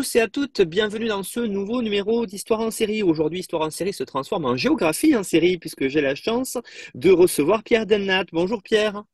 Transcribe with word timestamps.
Tous 0.00 0.16
et 0.16 0.20
à 0.22 0.28
toutes, 0.28 0.62
bienvenue 0.62 1.08
dans 1.08 1.22
ce 1.22 1.40
nouveau 1.40 1.82
numéro 1.82 2.24
d'Histoire 2.24 2.60
en 2.60 2.70
série. 2.70 3.02
Aujourd'hui, 3.02 3.40
Histoire 3.40 3.60
en 3.60 3.70
série 3.70 3.92
se 3.92 4.02
transforme 4.02 4.46
en 4.46 4.56
géographie 4.56 5.14
en 5.14 5.22
série 5.22 5.58
puisque 5.58 5.88
j'ai 5.88 6.00
la 6.00 6.14
chance 6.14 6.56
de 6.94 7.10
recevoir 7.10 7.62
Pierre 7.62 7.84
Demnat. 7.84 8.24
Bonjour 8.32 8.62
Pierre. 8.62 9.04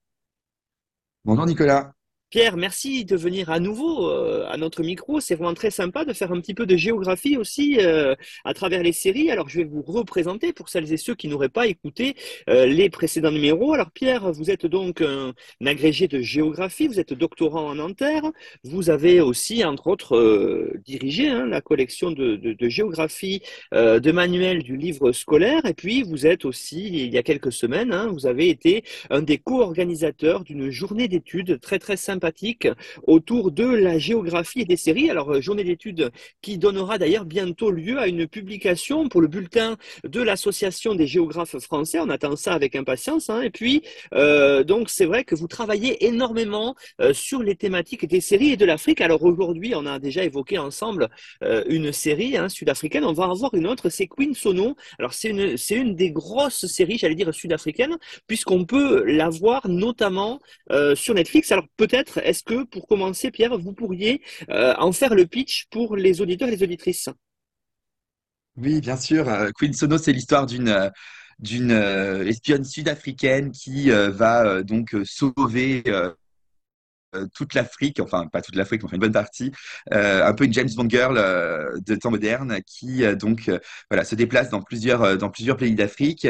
Bonjour 1.25 1.45
Nicolas. 1.45 1.96
Pierre, 2.29 2.57
merci 2.57 3.05
de 3.05 3.15
venir 3.15 3.51
à 3.51 3.61
nouveau 3.61 4.11
euh, 4.11 4.45
à 4.49 4.57
notre 4.57 4.83
micro. 4.83 5.21
C'est 5.21 5.37
vraiment 5.37 5.55
très 5.55 5.71
sympa 5.71 6.05
de 6.05 6.13
faire 6.13 6.33
un 6.33 6.41
petit 6.41 6.55
peu 6.55 6.67
de 6.67 6.77
géographie 6.77 7.37
aussi 7.37 7.77
euh, 7.79 8.17
à 8.45 8.53
travers 8.53 8.83
les 8.83 8.91
séries. 8.91 9.31
Alors, 9.31 9.49
je 9.49 9.59
vais 9.59 9.65
vous 9.65 9.81
représenter 9.81 10.53
pour 10.53 10.69
celles 10.69 10.93
et 10.93 10.97
ceux 10.97 11.15
qui 11.15 11.29
n'auraient 11.29 11.49
pas 11.49 11.69
écouté 11.69 12.17
euh, 12.51 12.67
les 12.67 12.91
précédents 12.91 13.31
numéros. 13.31 13.75
Alors, 13.75 13.93
Pierre, 13.93 14.33
vous 14.33 14.51
êtes 14.51 14.67
donc 14.67 15.03
un, 15.03 15.35
agrégé 15.65 16.09
de 16.09 16.21
géographie, 16.21 16.89
vous 16.89 16.99
êtes 16.99 17.13
doctorant 17.15 17.69
en 17.69 17.77
Nanterre. 17.77 18.25
Vous 18.65 18.91
avez 18.91 19.21
aussi, 19.21 19.65
entre 19.65 19.87
autres, 19.87 20.73
dirigé 20.85 21.29
hein, 21.29 21.47
la 21.47 21.61
collection 21.61 22.11
de, 22.11 22.57
géographie 22.63 23.41
de 23.73 24.13
manuels 24.13 24.65
du 24.65 24.77
livre 24.77 25.13
scolaire. 25.13 25.65
Et 25.65 25.75
puis, 25.75 26.03
vous 26.03 26.27
êtes 26.27 26.45
aussi, 26.45 27.05
il 27.05 27.15
y 27.15 27.19
a 27.19 27.23
quelques 27.23 27.53
semaines, 27.53 27.93
hein, 27.93 28.09
vous 28.13 28.27
avez 28.27 28.49
été 28.49 28.83
un 29.11 29.23
des 29.23 29.39
co-organisateurs 29.39 30.43
d'une 30.43 30.71
journée 30.71 31.07
d'études 31.07 31.61
très 31.61 31.79
très 31.79 31.97
sympathique 31.97 32.16
autour 33.07 33.51
de 33.51 33.65
la 33.65 33.99
géographie 33.99 34.61
et 34.61 34.65
des 34.65 34.77
séries. 34.77 35.11
Alors, 35.11 35.31
euh, 35.33 35.41
journée 35.41 35.65
d'études 35.65 36.11
qui 36.43 36.59
donnera 36.59 36.99
d'ailleurs 36.99 37.25
bientôt 37.25 37.71
lieu 37.71 37.99
à 37.99 38.09
une 38.09 38.27
publication 38.27 39.09
pour 39.09 39.21
le 39.21 39.29
bulletin 39.29 39.77
de 40.05 40.21
l'Association 40.21 40.95
des 40.95 41.07
géographes 41.07 41.59
français. 41.59 41.99
On 42.01 42.11
attend 42.11 42.37
ça 42.37 42.55
avec 42.55 42.77
impatience. 42.77 43.31
Hein. 43.31 43.43
Et 43.43 43.51
puis, 43.51 43.83
euh, 44.15 44.65
donc, 44.65 44.91
c'est 44.91 45.07
vrai 45.07 45.25
que 45.25 45.35
vous 45.35 45.49
travaillez 45.49 46.05
énormément 46.07 46.75
euh, 47.01 47.13
sur 47.13 47.43
les 47.43 47.57
thématiques 47.57 48.07
des 48.07 48.21
séries 48.21 48.53
et 48.53 48.57
de 48.57 48.65
l'Afrique. 48.65 49.01
Alors, 49.01 49.23
aujourd'hui, 49.23 49.75
on 49.75 49.87
a 49.87 49.99
déjà 49.99 50.25
évoqué 50.25 50.59
ensemble 50.59 51.09
une 51.69 51.93
série 51.93 52.37
hein, 52.37 52.49
sud-africaine. 52.49 53.05
On 53.05 53.13
va 53.13 53.25
avoir 53.25 53.55
une 53.55 53.67
autre, 53.67 53.89
c'est 53.89 54.07
Queen 54.07 54.35
Sono. 54.35 54.77
Alors, 54.99 55.13
c'est 55.13 55.31
une, 55.31 55.57
c'est 55.57 55.75
une 55.75 55.95
des 55.95 56.11
grosses 56.11 56.67
séries, 56.67 56.99
j'allais 56.99 57.15
dire, 57.15 57.33
sud-africaines, 57.33 57.97
puisqu'on 58.27 58.65
peut 58.65 59.05
la 59.05 59.29
voir 59.29 59.69
notamment 59.69 60.41
sur 60.95 61.15
Netflix. 61.15 61.53
Alors, 61.53 61.67
peut-être 61.77 62.06
est-ce 62.23 62.43
que 62.43 62.65
pour 62.65 62.87
commencer, 62.87 63.31
Pierre, 63.31 63.59
vous 63.59 63.73
pourriez 63.73 64.23
euh, 64.51 64.75
en 64.79 64.93
faire 64.93 65.15
le 65.15 65.27
pitch 65.27 65.67
pour 65.71 65.97
les 65.97 66.21
auditeurs 66.21 66.49
et 66.49 66.53
les 66.53 66.63
auditrices? 66.63 67.09
Oui, 68.57 68.81
bien 68.81 68.97
sûr. 68.97 69.29
Euh, 69.29 69.51
Queen 69.55 69.73
Sono, 69.73 69.99
c'est 69.99 70.13
l'histoire 70.13 70.47
d'une 70.47 70.69
euh, 70.69 70.91
d'une 71.39 71.71
espionne 71.71 72.65
sud-africaine 72.65 73.51
qui 73.51 73.91
va 73.91 74.63
donc 74.63 74.97
sauver 75.05 75.83
toute 77.35 77.53
l'Afrique, 77.53 78.01
enfin 78.01 78.27
pas 78.29 78.41
toute 78.41 78.57
l'Afrique, 78.57 78.85
mais 78.85 78.93
une 78.93 79.01
bonne 79.01 79.13
partie, 79.13 79.53
un 79.91 80.33
peu 80.33 80.45
une 80.45 80.55
James 80.55 80.71
Bond 80.75 80.89
girl 80.89 81.17
de 81.85 81.95
temps 81.95 82.11
moderne 82.11 82.61
qui 82.67 83.03
donc 83.17 83.51
se 83.51 84.15
déplace 84.15 84.49
dans 84.49 84.63
plusieurs 84.63 85.59
pays 85.59 85.75
d'Afrique 85.75 86.27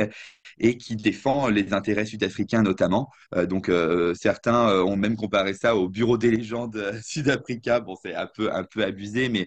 et 0.58 0.76
qui 0.78 0.96
défend 0.96 1.48
les 1.48 1.72
intérêts 1.72 2.06
sud-africains 2.06 2.62
notamment. 2.62 3.10
Euh, 3.34 3.46
donc 3.46 3.68
euh, 3.68 4.14
certains 4.14 4.68
euh, 4.68 4.82
ont 4.82 4.96
même 4.96 5.16
comparé 5.16 5.54
ça 5.54 5.76
au 5.76 5.88
bureau 5.88 6.18
des 6.18 6.30
légendes 6.30 6.92
sud-africains. 7.02 7.80
Bon, 7.80 7.96
c'est 8.02 8.14
un 8.14 8.26
peu 8.26 8.52
un 8.52 8.64
peu 8.64 8.84
abusé, 8.84 9.28
mais 9.28 9.46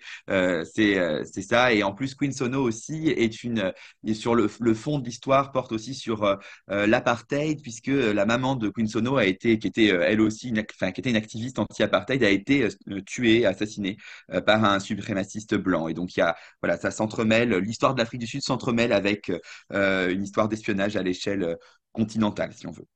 c'est 0.65 1.41
ça. 1.41 1.73
Et 1.73 1.83
en 1.83 1.93
plus, 1.93 2.15
Queen 2.15 2.31
Sono 2.31 2.61
aussi 2.61 3.09
est 3.09 3.43
une 3.43 3.73
sur 4.13 4.35
le, 4.35 4.49
le 4.59 4.73
fond 4.73 4.99
de 4.99 5.05
l'histoire 5.05 5.51
porte 5.51 5.71
aussi 5.71 5.93
sur 5.93 6.37
l'apartheid 6.67 7.61
puisque 7.61 7.87
la 7.87 8.25
maman 8.25 8.55
de 8.55 8.69
Queen 8.69 8.87
Sono 8.87 9.17
a 9.17 9.25
été 9.25 9.59
qui 9.59 9.67
était 9.67 9.87
elle 9.87 10.21
aussi 10.21 10.49
une, 10.49 10.63
enfin, 10.73 10.91
qui 10.91 11.01
était 11.01 11.09
une 11.09 11.15
activiste 11.15 11.59
anti-apartheid 11.59 12.23
a 12.23 12.29
été 12.29 12.67
tuée, 13.05 13.45
assassinée 13.45 13.97
par 14.45 14.63
un 14.63 14.79
suprémaciste 14.79 15.55
blanc. 15.55 15.87
Et 15.87 15.93
donc 15.93 16.15
y 16.15 16.21
a 16.21 16.35
voilà 16.61 16.77
ça 16.77 16.91
s'entremêle. 16.91 17.55
L'histoire 17.55 17.93
de 17.93 17.99
l'Afrique 17.99 18.21
du 18.21 18.27
Sud 18.27 18.41
s'entremêle 18.41 18.93
avec 18.93 19.31
une 19.71 20.23
histoire 20.23 20.47
d'espionnage 20.47 20.97
à 20.99 21.03
l'échelle 21.03 21.43
euh, 21.43 21.55
continentale, 21.93 22.53
si 22.53 22.67
on 22.67 22.71
veut. 22.71 22.87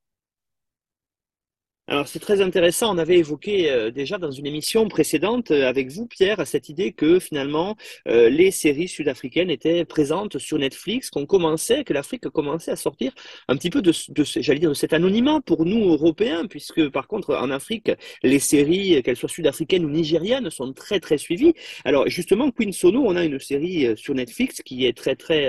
Alors 1.94 2.08
c'est 2.08 2.18
très 2.18 2.42
intéressant, 2.42 2.96
on 2.96 2.98
avait 2.98 3.20
évoqué 3.20 3.70
euh, 3.70 3.92
déjà 3.92 4.18
dans 4.18 4.32
une 4.32 4.48
émission 4.48 4.88
précédente 4.88 5.52
euh, 5.52 5.70
avec 5.70 5.92
vous 5.92 6.08
Pierre 6.08 6.42
cette 6.48 6.68
idée 6.68 6.92
que 6.92 7.20
finalement 7.20 7.76
euh, 8.08 8.30
les 8.30 8.50
séries 8.50 8.88
sud-africaines 8.88 9.52
étaient 9.52 9.86
présentes 9.86 10.40
sur 10.40 10.58
Netflix, 10.58 11.12
qu'on 11.12 11.28
commençait, 11.28 11.84
que 11.84 11.94
l'Afrique 11.94 12.28
commençait 12.30 12.72
à 12.72 12.76
sortir 12.78 13.14
un 13.48 13.56
petit 13.56 13.70
peu 13.70 13.84
de, 13.84 13.94
de 14.10 14.24
j'allais 14.24 14.58
dire 14.58 14.70
de 14.70 14.74
cet 14.74 14.92
anonymat 14.92 15.40
pour 15.46 15.68
nous 15.68 15.92
Européens, 15.92 16.48
puisque 16.48 16.90
par 16.90 17.08
contre 17.08 17.36
en 17.36 17.52
Afrique 17.52 17.92
les 18.24 18.40
séries, 18.40 19.04
qu'elles 19.04 19.16
soient 19.16 19.30
sud-africaines 19.30 19.86
ou 19.86 19.90
nigérianes, 19.92 20.50
sont 20.50 20.74
très 20.74 21.00
très 21.00 21.20
suivies. 21.20 21.54
Alors 21.86 22.08
justement 22.08 22.50
Queen 22.50 22.74
Sono, 22.74 23.04
on 23.06 23.16
a 23.16 23.24
une 23.24 23.40
série 23.40 23.96
sur 23.98 24.16
Netflix 24.16 24.64
qui 24.64 24.88
est 24.88 24.98
très 24.98 25.16
très, 25.16 25.48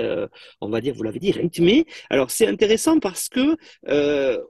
on 0.61 0.69
va 0.69 0.79
dire, 0.79 0.93
vous 0.93 1.01
l'avez 1.01 1.17
dit, 1.17 1.31
rythmée. 1.31 1.87
Alors 2.11 2.29
c'est 2.29 2.45
intéressant 2.45 2.99
parce 2.99 3.29
que 3.29 3.57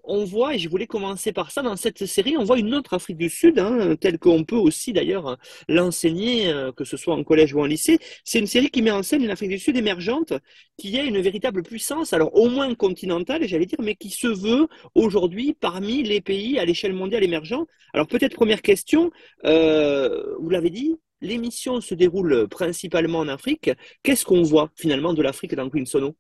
on 0.03 0.25
voit, 0.25 0.55
et 0.55 0.59
je 0.59 0.67
voulais 0.67 0.87
commencer 0.87 1.31
par 1.31 1.51
ça 1.51 1.61
dans 1.61 1.84
cette 1.85 2.07
série, 2.07 2.35
on 2.35 2.43
voit 2.43 2.57
une 2.57 2.73
autre 2.73 2.95
Afrique 2.95 3.17
du 3.17 3.29
Sud, 3.29 3.59
hein, 3.59 3.95
telle 3.95 4.17
qu'on 4.17 4.43
peut 4.43 4.55
aussi 4.55 4.91
d'ailleurs 4.91 5.37
l'enseigner, 5.69 6.49
euh, 6.49 6.71
que 6.71 6.83
ce 6.83 6.97
soit 6.97 7.13
en 7.13 7.23
collège 7.23 7.53
ou 7.53 7.61
en 7.61 7.65
lycée. 7.65 7.99
C'est 8.23 8.39
une 8.39 8.47
série 8.47 8.71
qui 8.71 8.81
met 8.81 8.89
en 8.89 9.03
scène 9.03 9.23
une 9.23 9.29
Afrique 9.29 9.51
du 9.51 9.59
Sud 9.59 9.77
émergente, 9.77 10.33
qui 10.77 10.97
est 10.97 11.05
une 11.05 11.21
véritable 11.21 11.61
puissance, 11.61 12.11
alors 12.11 12.35
au 12.35 12.49
moins 12.49 12.73
continentale, 12.73 13.47
j'allais 13.47 13.67
dire, 13.67 13.77
mais 13.83 13.93
qui 13.93 14.09
se 14.09 14.25
veut 14.25 14.67
aujourd'hui 14.95 15.53
parmi 15.53 16.01
les 16.01 16.21
pays 16.21 16.57
à 16.57 16.65
l'échelle 16.65 16.93
mondiale 16.93 17.23
émergents. 17.23 17.67
Alors 17.93 18.07
peut-être 18.07 18.33
première 18.33 18.63
question, 18.63 19.11
euh, 19.45 20.35
vous 20.39 20.49
l'avez 20.49 20.71
dit, 20.71 20.95
l'émission 21.21 21.81
se 21.81 21.93
déroule 21.93 22.47
principalement 22.47 23.19
en 23.19 23.27
Afrique. 23.27 23.69
Qu'est-ce 24.01 24.25
qu'on 24.25 24.41
voit 24.41 24.71
finalement 24.75 25.13
de 25.13 25.21
l'Afrique 25.21 25.53
dans 25.53 25.69
Queen 25.69 25.85
Sono? 25.85 26.15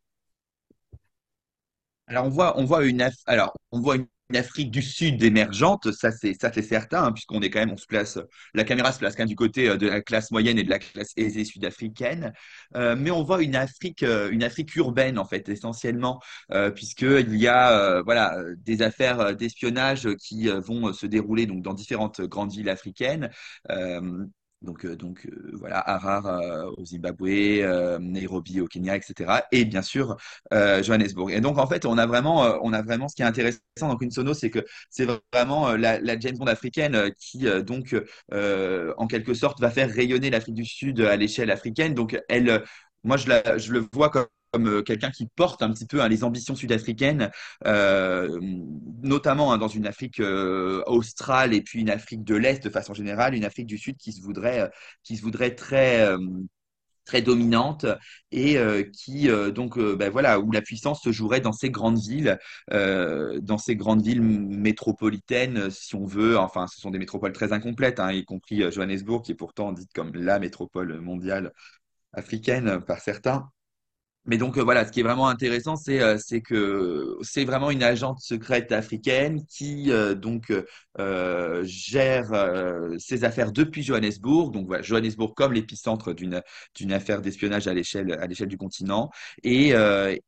Alors 2.05 2.25
on 2.25 2.29
voit, 2.29 2.59
on 2.59 2.65
voit 2.65 2.85
une, 2.85 3.09
alors 3.25 3.55
on 3.71 3.79
voit 3.79 3.95
une 3.95 4.05
une 4.29 4.37
Afrique 4.37 4.71
du 4.71 4.81
Sud 4.81 5.21
émergente, 5.23 5.91
ça 5.91 6.11
c'est 6.11 6.33
ça 6.39 6.51
certain, 6.51 7.05
hein, 7.05 7.11
puisqu'on 7.11 7.41
est 7.41 7.49
quand 7.49 7.59
même, 7.59 7.77
se 7.77 7.85
place, 7.85 8.17
la 8.53 8.63
caméra 8.63 8.91
se 8.91 8.99
place 8.99 9.15
quand 9.15 9.25
du 9.25 9.35
côté 9.35 9.69
euh, 9.69 9.77
de 9.77 9.87
la 9.87 10.01
classe 10.01 10.31
moyenne 10.31 10.57
et 10.57 10.63
de 10.63 10.69
la 10.69 10.79
classe 10.79 11.11
aisée 11.17 11.45
sud-africaine, 11.45 12.33
euh, 12.75 12.95
mais 12.97 13.11
on 13.11 13.23
voit 13.23 13.43
une 13.43 13.55
Afrique, 13.55 14.03
euh, 14.03 14.29
une 14.31 14.43
Afrique 14.43 14.75
urbaine 14.75 15.19
en 15.19 15.25
fait 15.25 15.47
essentiellement, 15.49 16.19
puisqu'il 16.75 17.35
y 17.37 17.47
a 17.47 18.01
voilà 18.03 18.37
des 18.57 18.81
affaires 18.81 19.35
d'espionnage 19.35 20.07
qui 20.15 20.47
vont 20.47 20.93
se 20.93 21.05
dérouler 21.05 21.45
dans 21.45 21.73
différentes 21.73 22.21
grandes 22.21 22.51
villes 22.51 22.69
africaines. 22.69 23.29
Donc, 24.65 24.85
euh, 24.85 24.97
euh, 25.01 25.51
voilà, 25.53 25.79
Harar 25.79 26.25
euh, 26.25 26.71
au 26.77 26.85
Zimbabwe, 26.85 27.99
Nairobi 27.99 28.59
au 28.61 28.67
Kenya, 28.67 28.95
etc. 28.95 29.41
Et 29.51 29.65
bien 29.65 29.81
sûr, 29.81 30.17
Johannesburg. 30.51 31.31
Et 31.31 31.41
donc, 31.41 31.57
en 31.57 31.67
fait, 31.67 31.85
on 31.85 31.97
a 31.97 32.05
vraiment, 32.05 32.57
on 32.61 32.73
a 32.73 32.81
vraiment 32.81 33.07
ce 33.07 33.15
qui 33.15 33.21
est 33.21 33.25
intéressant 33.25 33.59
dans 33.79 33.97
Sono, 34.09 34.33
c'est 34.33 34.49
que 34.49 34.65
c'est 34.89 35.07
vraiment 35.33 35.75
la, 35.75 35.99
la, 35.99 36.19
James 36.19 36.37
Bond 36.37 36.47
africaine 36.47 37.11
qui, 37.19 37.45
donc, 37.63 37.95
en 38.31 39.07
quelque 39.07 39.33
sorte, 39.33 39.61
va 39.61 39.69
faire 39.69 39.89
rayonner 39.89 40.29
l'Afrique 40.29 40.55
du 40.55 40.65
Sud 40.65 41.01
à 41.01 41.15
l'échelle 41.15 41.51
africaine. 41.51 41.93
Donc, 41.93 42.19
elle, 42.29 42.63
moi, 43.03 43.17
je 43.17 43.71
le 43.71 43.87
vois 43.93 44.09
comme 44.09 44.25
comme 44.55 44.69
euh, 44.69 44.81
quelqu'un 44.81 45.11
qui 45.11 45.27
porte 45.27 45.61
un 45.63 45.69
petit 45.69 45.85
peu 45.85 46.01
hein, 46.01 46.07
les 46.07 46.23
ambitions 46.23 46.55
sud-africaines, 46.55 47.29
euh, 47.67 48.39
notamment 49.03 49.51
hein, 49.51 49.57
dans 49.57 49.67
une 49.67 49.85
Afrique 49.85 50.21
euh, 50.21 50.81
australe 50.87 51.53
et 51.53 51.61
puis 51.61 51.81
une 51.81 51.89
Afrique 51.89 52.23
de 52.23 52.35
l'Est 52.35 52.63
de 52.63 52.69
façon 52.69 52.93
générale, 52.93 53.35
une 53.35 53.43
Afrique 53.43 53.65
du 53.65 53.77
Sud 53.77 53.97
qui 53.97 54.13
se 54.13 54.21
voudrait, 54.21 54.71
qui 55.03 55.17
se 55.17 55.21
voudrait 55.23 55.55
très 55.55 56.07
très 57.03 57.21
dominante 57.21 57.85
et 58.31 58.57
qui 58.91 59.27
donc 59.53 59.77
ben 59.79 60.09
voilà 60.09 60.39
où 60.39 60.51
la 60.51 60.61
puissance 60.61 61.03
se 61.03 61.11
jouerait 61.11 61.41
dans 61.41 61.51
ces 61.51 61.69
grandes 61.69 61.99
villes 61.99 62.39
dans 62.71 63.57
ces 63.57 63.75
grandes 63.75 64.01
villes 64.01 64.21
métropolitaines 64.21 65.69
si 65.69 65.95
on 65.95 66.05
veut. 66.05 66.37
Enfin 66.37 66.65
ce 66.67 66.79
sont 66.79 66.91
des 66.91 66.99
métropoles 66.99 67.33
très 67.33 67.53
incomplètes 67.53 67.99
hein, 67.99 68.11
y 68.11 68.25
compris 68.25 68.71
Johannesburg 68.71 69.23
qui 69.23 69.33
est 69.33 69.35
pourtant 69.35 69.71
dite 69.71 69.91
comme 69.93 70.15
la 70.15 70.39
métropole 70.39 70.99
mondiale 70.99 71.51
africaine 72.13 72.81
par 72.81 72.99
certains 72.99 73.51
Mais 74.25 74.37
donc 74.37 74.57
voilà, 74.57 74.85
ce 74.85 74.91
qui 74.91 75.01
est 75.01 75.03
vraiment 75.03 75.27
intéressant, 75.27 75.75
c'est 75.75 76.17
c'est 76.17 76.41
que 76.41 77.17
c'est 77.21 77.45
vraiment 77.45 77.69
une 77.71 77.83
agente 77.83 78.19
secrète 78.21 78.71
africaine 78.71 79.45
qui 79.47 79.91
donc 80.15 80.51
gère 81.63 82.31
ses 82.97 83.23
affaires 83.23 83.51
depuis 83.51 83.83
Johannesburg. 83.83 84.51
Donc 84.51 84.65
voilà, 84.67 84.81
Johannesburg 84.81 85.33
comme 85.35 85.53
l'épicentre 85.53 86.13
d'une 86.13 86.41
d'une 86.75 86.91
affaire 86.91 87.21
d'espionnage 87.21 87.67
à 87.67 87.73
l'échelle 87.73 88.13
à 88.13 88.25
l'échelle 88.25 88.47
du 88.47 88.57
continent. 88.57 89.11
Et 89.43 89.73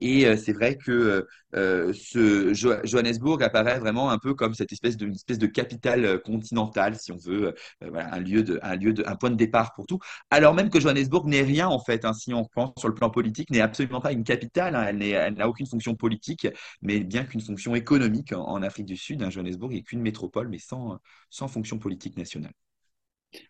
et 0.01 0.37
c'est 0.37 0.53
vrai 0.53 0.77
que 0.77 1.25
ce 1.53 2.53
Johannesburg 2.83 3.41
apparaît 3.41 3.79
vraiment 3.79 4.11
un 4.11 4.19
peu 4.19 4.35
comme 4.35 4.53
cette 4.53 4.71
espèce 4.71 4.97
de 4.97 5.09
espèce 5.09 5.39
de 5.39 5.47
capitale 5.47 6.19
continentale, 6.21 6.95
si 6.97 7.11
on 7.11 7.17
veut, 7.17 7.55
voilà, 7.81 8.13
un 8.13 8.19
lieu 8.19 8.43
de 8.43 8.59
un 8.61 8.75
lieu 8.75 8.93
de 8.93 9.03
un 9.07 9.15
point 9.15 9.31
de 9.31 9.35
départ 9.35 9.73
pour 9.73 9.87
tout. 9.87 9.99
Alors 10.29 10.53
même 10.53 10.69
que 10.69 10.79
Johannesburg 10.79 11.25
n'est 11.25 11.41
rien 11.41 11.67
en 11.67 11.79
fait, 11.79 12.05
hein, 12.05 12.13
si 12.13 12.33
on 12.33 12.45
pense 12.45 12.73
sur 12.77 12.87
le 12.89 12.93
plan 12.93 13.09
politique, 13.09 13.49
n'est 13.49 13.61
absolument 13.61 13.86
pas 13.87 14.11
une 14.11 14.23
capitale, 14.23 14.75
hein. 14.75 14.85
elle 14.99 15.33
n'a 15.33 15.49
aucune 15.49 15.65
fonction 15.67 15.95
politique, 15.95 16.47
mais 16.81 16.99
bien 17.01 17.23
qu'une 17.25 17.41
fonction 17.41 17.75
économique 17.75 18.33
en, 18.33 18.61
Afrique 18.61 18.85
du 18.85 18.97
Sud. 18.97 19.21
Hein, 19.23 19.29
Johannesburg 19.29 19.71
n'est 19.71 19.83
qu'une 19.83 20.01
métropole, 20.01 20.47
mais 20.49 20.59
sans, 20.59 20.99
sans 21.29 21.47
fonction 21.47 21.79
politique 21.79 22.17
nationale. 22.17 22.53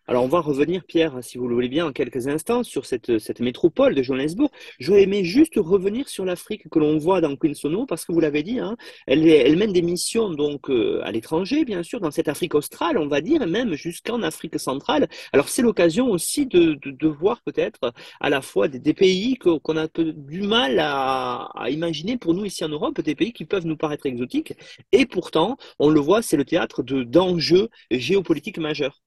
Alors, 0.06 0.24
on 0.24 0.28
va 0.28 0.40
revenir, 0.40 0.84
Pierre, 0.84 1.18
si 1.22 1.36
vous 1.36 1.48
le 1.48 1.54
voulez 1.54 1.68
bien, 1.68 1.86
en 1.86 1.92
quelques 1.92 2.28
instants 2.28 2.62
sur 2.62 2.86
cette, 2.86 3.40
métropole 3.40 3.94
de 3.94 4.02
Johannesburg. 4.02 4.50
J'aurais 4.78 5.02
aimé 5.02 5.22
juste 5.22 5.54
revenir 5.56 6.08
sur 6.08 6.24
l'Afrique 6.24 6.68
que 6.70 6.78
l'on 6.78 6.96
voit 6.96 7.20
dans 7.20 7.36
Queen 7.36 7.54
Sono, 7.54 7.84
parce 7.84 8.06
que 8.06 8.12
vous 8.12 8.20
l'avez 8.20 8.42
dit, 8.42 8.58
hein, 8.58 8.76
elle, 9.06 9.56
mène 9.56 9.72
des 9.72 9.82
missions 9.82 10.30
donc 10.30 10.70
euh, 10.70 11.02
à 11.04 11.12
l'étranger, 11.12 11.64
bien 11.66 11.82
sûr, 11.82 12.00
dans 12.00 12.10
cette 12.10 12.28
Afrique 12.28 12.54
australe, 12.54 12.96
on 12.96 13.06
va 13.06 13.20
dire, 13.20 13.42
et 13.42 13.46
même 13.46 13.74
jusqu'en 13.74 14.22
Afrique 14.22 14.58
centrale. 14.58 15.08
Alors, 15.32 15.48
c'est 15.48 15.62
l'occasion 15.62 16.10
aussi 16.10 16.46
de, 16.46 16.78
voir 17.08 17.42
peut-être 17.42 17.92
à 18.20 18.30
la 18.30 18.40
fois 18.40 18.68
des, 18.68 18.94
pays 18.94 19.36
qu'on 19.36 19.76
a 19.76 19.88
du 19.96 20.42
mal 20.42 20.78
à 20.80 21.66
imaginer 21.68 22.16
pour 22.16 22.34
nous 22.34 22.44
ici 22.44 22.64
en 22.64 22.68
Europe, 22.68 23.00
des 23.00 23.14
pays 23.14 23.32
qui 23.32 23.44
peuvent 23.44 23.66
nous 23.66 23.76
paraître 23.76 24.06
exotiques, 24.06 24.54
et 24.92 25.06
pourtant, 25.06 25.56
on 25.78 25.90
le 25.90 26.00
voit, 26.00 26.22
c'est 26.22 26.36
le 26.36 26.44
théâtre 26.44 26.82
d'enjeux 26.82 27.68
géopolitiques 27.90 28.58
majeurs. 28.58 29.02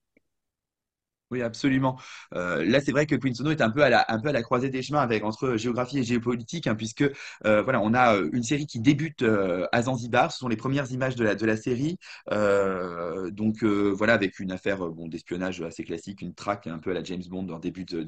Oui, 1.31 1.42
absolument. 1.42 1.98
Euh, 2.36 2.66
là, 2.66 2.81
c'est 2.81 2.92
vrai 2.92 3.06
que 3.06 3.16
Queen 3.16 3.33
Sono 3.33 3.51
est 3.51 3.62
un 3.62 3.69
peu 3.69 3.83
à 3.83 3.89
la, 3.89 4.42
croisée 4.44 4.69
des 4.69 4.81
chemins 4.81 5.00
avec 5.00 5.24
entre 5.24 5.56
géographie 5.56 6.00
et 6.00 6.04
géopolitique, 6.04 6.68
hein, 6.68 6.75
puisque 6.75 7.10
euh, 7.45 7.62
voilà, 7.62 7.80
on 7.81 7.94
a 7.94 8.16
euh, 8.18 8.30
une 8.33 8.44
série 8.44 8.68
qui 8.68 8.81
débute 8.81 9.24
à 9.72 9.81
Zanzibar. 9.83 10.33
Ce 10.33 10.39
sont 10.39 10.50
les 10.50 10.57
premières 10.57 10.92
images 10.92 11.16
de 11.16 11.24
la, 11.24 11.56
série. 11.56 11.98
donc 12.30 13.63
voilà, 13.63 14.13
avec 14.13 14.39
une 14.39 14.51
affaire 14.51 14.80
d'espionnage 15.07 15.62
assez 15.62 15.83
classique, 15.86 16.22
une 16.22 16.33
traque 16.33 16.68
un 16.68 16.80
peu 16.80 16.92
à 16.92 16.94
la 16.94 17.04
James 17.04 17.24
Bond 17.30 17.48
en 17.50 17.60
début 17.60 17.86
de, 17.86 18.01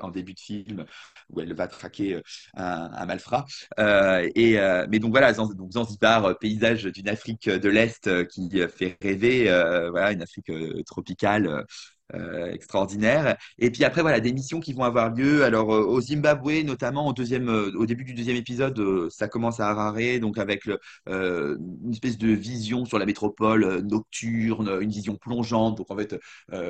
en 0.00 0.10
début 0.10 0.32
de 0.32 0.40
film, 0.40 0.84
où 1.30 1.40
elle 1.40 1.52
va 1.54 1.66
traquer 1.66 2.22
un, 2.54 3.04
malfrat. 3.04 3.44
mais 3.76 4.98
donc 4.98 5.10
voilà, 5.10 5.34
Zanzibar, 5.34 6.38
paysage 6.38 6.84
d'une 6.84 7.08
Afrique 7.08 7.48
de 7.50 7.68
l'Est 7.68 8.26
qui 8.28 8.48
fait 8.74 8.96
rêver. 9.02 9.44
voilà, 9.90 10.12
une 10.12 10.22
Afrique 10.22 10.50
tropicale. 10.86 11.66
Euh, 12.14 12.52
extraordinaire. 12.52 13.36
Et 13.58 13.70
puis 13.70 13.84
après, 13.84 14.02
voilà, 14.02 14.20
des 14.20 14.32
missions 14.32 14.60
qui 14.60 14.72
vont 14.72 14.84
avoir 14.84 15.10
lieu. 15.10 15.44
Alors 15.44 15.74
euh, 15.74 15.82
au 15.84 16.00
Zimbabwe, 16.00 16.62
notamment 16.64 17.08
au 17.08 17.12
deuxième, 17.12 17.48
euh, 17.48 17.72
au 17.76 17.86
début 17.86 18.04
du 18.04 18.14
deuxième 18.14 18.36
épisode, 18.36 19.08
ça 19.10 19.26
commence 19.28 19.58
à 19.60 19.68
Harare, 19.68 20.20
donc 20.20 20.38
avec 20.38 20.66
une 21.06 21.90
espèce 21.90 22.18
de 22.18 22.28
vision 22.28 22.84
sur 22.84 22.98
la 22.98 23.06
métropole 23.06 23.80
nocturne, 23.82 24.78
une 24.80 24.90
vision 24.90 25.16
plongeante. 25.16 25.78
Donc 25.78 25.90
en 25.90 25.96
fait, 25.96 26.16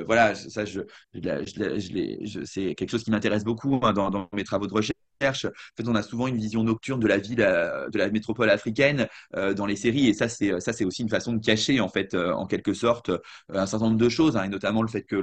voilà, 0.07 0.35
ça, 0.35 0.65
je, 0.65 0.81
je, 1.15 2.45
c'est 2.45 2.75
quelque 2.75 2.91
chose 2.91 3.05
qui 3.05 3.11
m'intéresse 3.11 3.45
beaucoup 3.45 3.79
hein, 3.83 3.93
dans, 3.93 4.29
mes 4.33 4.45
travaux 4.45 4.67
de 4.67 4.75
recherche. 4.75 5.04
En 5.23 5.33
fait, 5.33 5.89
on 5.89 5.95
a 5.95 6.03
souvent 6.03 6.27
une 6.27 6.37
vision 6.37 6.65
nocturne 6.65 7.01
de 7.01 7.07
la 7.07 7.19
ville, 7.19 7.37
de 7.37 7.99
la 7.99 8.11
métropole 8.11 8.51
africaine 8.51 9.09
dans 9.33 9.67
les 9.67 9.77
séries, 9.77 10.09
et 10.09 10.15
ça, 10.15 10.29
c'est 10.29 10.61
ça, 10.61 10.73
c'est 10.73 10.85
aussi 10.85 11.03
une 11.03 11.09
façon 11.09 11.33
de 11.33 11.45
cacher 11.45 11.81
en 11.81 11.89
fait, 11.89 12.15
en 12.15 12.47
quelque 12.47 12.75
sorte, 12.75 13.11
un 13.49 13.67
certain 13.67 13.87
nombre 13.87 13.99
de 13.99 14.09
choses, 14.09 14.37
hein, 14.37 14.45
et 14.45 14.49
notamment 14.49 14.83
le 14.83 14.89
fait 14.89 15.03
que 15.03 15.17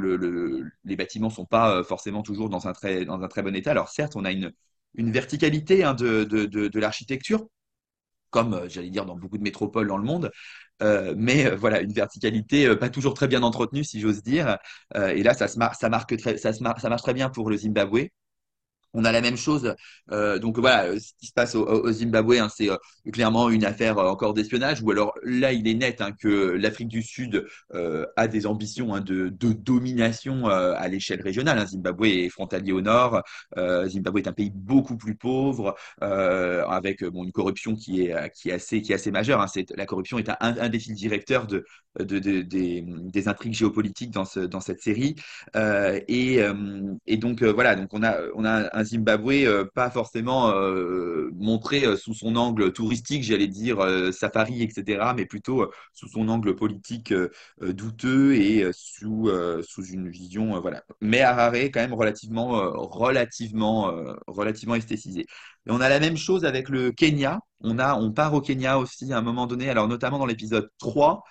les 0.84 0.96
bâtiments 0.96 1.30
sont 1.30 1.46
pas 1.46 1.76
euh, 1.78 1.84
forcément 1.84 2.24
toujours 2.24 2.50
dans 2.50 2.68
un 2.68 2.74
très, 2.74 3.06
bon 3.06 3.56
état. 3.56 3.72
Alors 3.72 3.90
certes, 3.90 4.16
on 4.16 4.26
a 4.26 4.32
une, 4.32 4.52
verticalité 4.96 5.84
hein, 5.84 5.94
de, 5.94 6.80
l'architecture, 6.80 7.48
comme 8.30 8.54
euh, 8.54 8.70
j'allais 8.70 8.90
dire 8.90 9.06
dans 9.06 9.16
beaucoup 9.18 9.38
de 9.38 9.44
métropoles 9.44 9.88
dans 9.88 9.98
le 9.98 10.06
monde, 10.06 10.32
euh, 10.84 11.14
mais 11.18 11.56
voilà, 11.56 11.82
une 11.82 11.94
verticalité 11.94 12.76
pas 12.78 12.90
toujours 12.90 13.14
très 13.14 13.28
bien 13.28 13.44
entretenue, 13.44 13.84
si 13.84 14.00
j'ose 14.00 14.24
dire. 14.24 14.58
et 14.96 15.24
là, 15.24 15.34
ça, 15.34 15.48
se 15.48 15.60
ça, 15.80 15.90
marque 15.90 16.20
ça 16.20 16.90
marche 16.90 17.04
très 17.04 17.14
bien 17.14 17.30
pour 17.30 17.50
le 17.50 17.58
Zimbabwe. 17.58 18.10
On 18.94 19.06
a 19.06 19.12
la 19.12 19.22
même 19.22 19.38
chose. 19.38 19.76
Euh, 20.12 20.38
donc 20.40 20.60
voilà, 20.60 20.86
euh, 20.86 21.00
ce 21.00 21.14
qui 21.20 21.28
se 21.28 21.34
passe 21.34 21.56
au, 21.56 21.92
Zimbabwe, 21.92 22.34
hein, 22.40 22.50
c'est 22.54 22.70
euh, 22.70 22.76
clairement 23.14 23.50
une 23.50 23.64
affaire 23.64 23.98
encore 23.98 24.34
d'espionnage. 24.34 24.82
Ou 24.82 24.92
alors 24.92 25.14
là, 25.24 25.54
il 25.54 25.68
est 25.68 25.74
net 25.74 26.02
hein, 26.02 26.12
que 26.12 26.28
l'Afrique 26.28 26.90
du 26.90 27.02
Sud 27.02 27.46
a 28.16 28.28
des 28.28 28.46
ambitions 28.46 28.94
hein, 28.94 29.02
de, 29.02 29.30
domination 29.30 30.48
à 30.48 30.88
l'échelle 30.88 31.22
régionale. 31.22 31.66
Zimbabwe 31.68 32.06
est 32.06 32.30
frontalier 32.30 32.72
au 32.72 32.82
nord. 32.82 33.22
Zimbabwe 33.58 34.20
est 34.20 34.28
un 34.28 34.34
pays 34.34 34.52
beaucoup 34.54 34.98
plus 34.98 35.16
pauvre, 35.16 35.76
avec 36.02 37.02
une 37.02 37.32
corruption 37.32 37.76
qui 37.76 38.02
est, 38.04 38.52
assez, 38.52 39.12
majeure. 39.12 39.46
la 39.76 39.86
corruption 39.86 40.18
est 40.20 40.30
un, 40.40 40.70
des 40.70 40.80
fils 40.80 40.96
directeurs 40.96 41.48
de, 41.48 41.66
de, 42.00 42.20
des, 42.20 43.28
intrigues 43.28 43.54
géopolitiques 43.54 44.12
dans, 44.12 44.26
ce, 44.26 44.40
dans 44.40 44.62
cette 44.62 44.82
série. 44.82 45.16
et, 45.56 46.40
et, 47.08 47.18
donc 47.18 47.44
voilà, 47.44 47.76
donc 47.76 47.90
on 47.94 48.04
a, 48.04 48.18
on 48.36 48.46
a 48.46 48.70
un 48.74 48.81
Zimbabwe 48.84 49.46
euh, 49.46 49.66
pas 49.74 49.90
forcément 49.90 50.52
euh, 50.52 51.30
montré 51.34 51.86
euh, 51.86 51.96
sous 51.96 52.14
son 52.14 52.36
angle 52.36 52.72
touristique, 52.74 53.24
j'allais 53.24 53.48
dire 53.48 53.80
safari, 54.14 54.64
etc., 54.64 55.14
mais 55.16 55.26
plutôt 55.26 55.72
sous 55.94 56.08
son 56.08 56.28
angle 56.30 56.56
politique 56.56 57.14
douteux 57.62 58.36
et 58.36 58.70
sous, 58.74 59.30
sous 59.64 59.86
une 59.86 60.10
vision, 60.10 60.60
voilà. 60.62 60.84
Mais 61.02 61.22
Harare, 61.22 61.56
quand 61.56 61.80
même 61.80 61.94
relativement, 61.94 62.50
relativement, 62.74 63.94
relativement 64.28 64.76
esthétisé. 64.76 65.22
Et 65.22 65.72
on 65.72 65.82
a 65.82 65.90
la 65.90 66.00
même 66.00 66.18
chose 66.18 66.46
avec 66.46 66.70
le 66.70 66.92
Kenya. 66.92 67.40
On, 67.62 67.78
a, 67.80 67.96
on 67.96 68.12
part 68.12 68.34
au 68.34 68.42
Kenya 68.42 68.78
aussi 68.80 69.12
à 69.14 69.18
un 69.18 69.22
moment 69.22 69.48
donné, 69.48 69.70
alors 69.70 69.88
notamment 69.88 70.18
dans 70.20 70.26
l'épisode 70.26 70.70
3, 70.80 71.24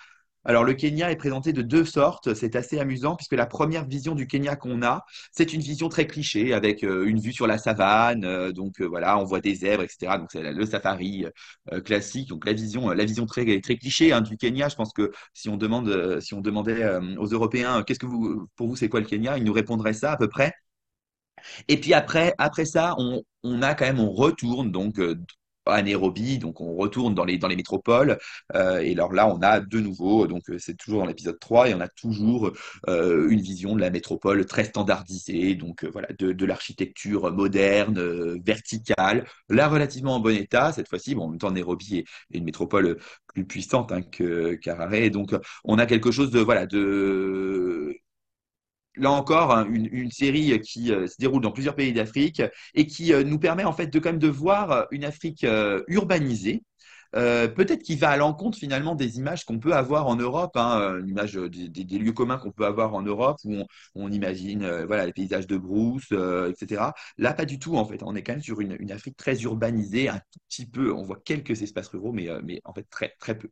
alors, 0.45 0.65
le 0.65 0.73
Kenya 0.73 1.11
est 1.11 1.17
présenté 1.17 1.53
de 1.53 1.61
deux 1.63 1.85
sortes. 1.85 2.33
C'est 2.35 2.57
assez 2.57 2.79
amusant 2.79 3.15
puisque 3.15 3.35
la 3.35 3.47
première 3.47 3.87
vision 3.87 4.15
du 4.15 4.27
Kenya 4.27 4.57
qu'on 4.57 4.83
a, 4.83 5.05
c'est 5.33 5.53
une 5.53 5.61
vision 5.61 5.89
très 5.91 6.07
cliché 6.07 6.55
avec 6.55 6.83
euh, 6.83 7.05
une 7.07 7.21
vue 7.21 7.33
sur 7.33 7.47
la 7.47 7.59
savane. 7.59 8.25
Euh, 8.25 8.51
donc, 8.53 8.81
euh, 8.81 8.87
voilà, 8.87 9.19
on 9.19 9.25
voit 9.25 9.41
des 9.41 9.55
zèbres, 9.55 9.83
etc. 9.83 10.17
Donc, 10.19 10.29
c'est 10.33 10.53
le 10.53 10.67
safari 10.67 11.27
classique. 11.85 12.29
Donc, 12.29 12.47
la 12.47 12.55
vision, 12.55 12.89
la 12.91 13.05
vision 13.05 13.27
très, 13.27 13.61
très 13.61 13.77
cliché 13.77 14.13
hein, 14.13 14.23
du 14.23 14.37
Kenya. 14.39 14.69
Je 14.69 14.77
pense 14.77 14.93
que 14.93 15.11
si 15.35 15.49
on 15.51 15.57
demande, 15.57 16.21
si 16.21 16.33
on 16.35 16.41
demandait 16.41 16.87
aux 17.19 17.27
Européens, 17.27 17.83
qu'est-ce 17.83 17.99
que 17.99 18.07
vous, 18.07 18.49
pour 18.57 18.69
vous, 18.69 18.77
c'est 18.77 18.89
quoi 18.89 19.01
le 19.01 19.07
Kenya? 19.07 19.37
Ils 19.37 19.45
nous 19.45 19.53
répondraient 19.53 19.93
ça 19.93 20.13
à 20.13 20.17
peu 20.17 20.29
près. 20.29 20.53
Et 21.69 21.79
puis 21.81 21.95
après, 21.95 22.35
ça, 22.65 22.95
on, 22.99 23.23
on 23.43 23.63
a 23.63 23.75
quand 23.75 23.87
même, 23.87 24.01
on 24.01 24.11
retourne 24.13 24.71
donc 24.71 24.99
à 25.67 25.83
Nairobi, 25.83 26.39
donc 26.39 26.61
on 26.61 26.75
retourne 26.75 27.15
dans 27.15 27.25
les, 27.25 27.39
dans 27.39 27.49
les 27.49 27.57
métropoles. 27.57 28.19
Euh, 28.55 28.81
et 28.81 28.93
alors 28.93 29.13
là, 29.13 29.27
on 29.29 29.41
a 29.43 29.61
de 29.61 29.81
nouveau, 29.81 30.27
donc 30.27 30.49
euh, 30.51 30.57
c'est 30.59 30.77
toujours 30.77 31.01
dans 31.01 31.07
l'épisode 31.07 31.39
3, 31.39 31.71
et 31.71 31.75
on 31.75 31.81
a 31.81 31.89
toujours 31.89 32.53
euh, 32.89 33.29
une 33.29 33.41
vision 33.41 33.75
de 33.77 33.81
la 33.81 33.91
métropole 33.91 34.45
très 34.47 34.65
standardisée, 34.65 35.55
donc 35.55 35.85
voilà, 35.85 36.09
de, 36.19 36.45
l'architecture 36.45 37.33
moderne, 37.33 38.41
verticale, 38.45 39.27
là 39.49 39.69
relativement 39.69 40.17
en 40.17 40.21
bon 40.21 40.35
état. 40.35 40.73
Cette 40.73 40.89
fois-ci, 40.89 41.15
bon, 41.15 41.25
en 41.25 41.29
même 41.31 41.39
temps, 41.39 41.51
Nairobi 41.51 41.99
est, 41.99 42.05
une 42.31 42.45
métropole 42.45 42.99
plus 43.35 43.45
puissante 43.45 43.93
hein, 43.93 44.03
que 44.03 44.55
Carrare, 44.55 45.11
donc 45.11 45.35
on 45.65 45.79
a 45.79 45.87
quelque 45.87 46.11
chose 46.11 46.31
de 46.31 46.41
voilà 46.41 46.67
de 46.67 48.00
là 48.97 49.11
encore, 49.11 49.53
hein, 49.53 49.67
une, 49.71 50.11
série 50.11 50.61
qui 50.61 50.93
euh, 50.93 51.07
se 51.07 51.17
déroule 51.19 51.43
dans 51.43 51.53
plusieurs 51.53 51.77
pays 51.77 51.93
d'Afrique 51.93 52.43
et 52.75 52.87
qui 52.87 53.13
euh, 53.13 53.23
nous 53.25 53.39
permet 53.39 53.65
en 53.65 53.73
fait 53.73 53.87
de 53.87 53.99
quand 53.99 54.11
même 54.11 54.19
de 54.19 54.29
voir 54.29 54.71
euh, 54.73 54.85
une 54.91 55.05
Afrique 55.05 55.47
urbanisée. 55.89 56.63
peut-être 57.13 57.83
qui 57.83 57.97
va 57.97 58.11
à 58.11 58.17
l'encontre 58.17 58.59
finalement 58.59 58.95
des 58.95 59.19
images 59.19 59.45
qu'on 59.45 59.59
peut 59.59 59.75
avoir 59.75 60.07
en 60.07 60.17
Europe, 60.17 60.57
hein, 60.57 60.99
une 61.01 61.09
image 61.09 61.35
des, 61.35 61.99
lieux 61.99 62.13
communs 62.13 62.39
qu'on 62.39 62.53
peut 62.53 62.67
avoir 62.67 62.95
en 62.95 63.03
Europe 63.03 63.39
où 63.45 63.65
on, 63.95 64.11
imagine 64.13 64.85
voilà 64.87 65.07
les 65.07 65.13
paysages 65.13 65.47
de 65.47 65.57
brousse, 65.57 66.13
etc. 66.13 66.93
Là, 67.19 67.33
pas 67.35 67.45
du 67.45 67.59
tout 67.59 67.77
en 67.77 67.85
fait. 67.85 68.03
On 68.03 68.15
est 68.15 68.23
quand 68.23 68.35
même 68.35 68.43
sur 68.43 68.61
une, 68.61 68.93
Afrique 68.93 69.17
très 69.17 69.41
urbanisée, 69.43 70.09
un 70.09 70.21
petit 70.49 70.67
peu. 70.67 70.93
On 70.93 71.03
voit 71.03 71.21
quelques 71.25 71.63
espaces 71.63 71.89
ruraux, 71.89 72.13
mais, 72.13 72.29
en 72.65 72.75
fait 72.75 72.87
très 72.91 73.35
peu. 73.37 73.51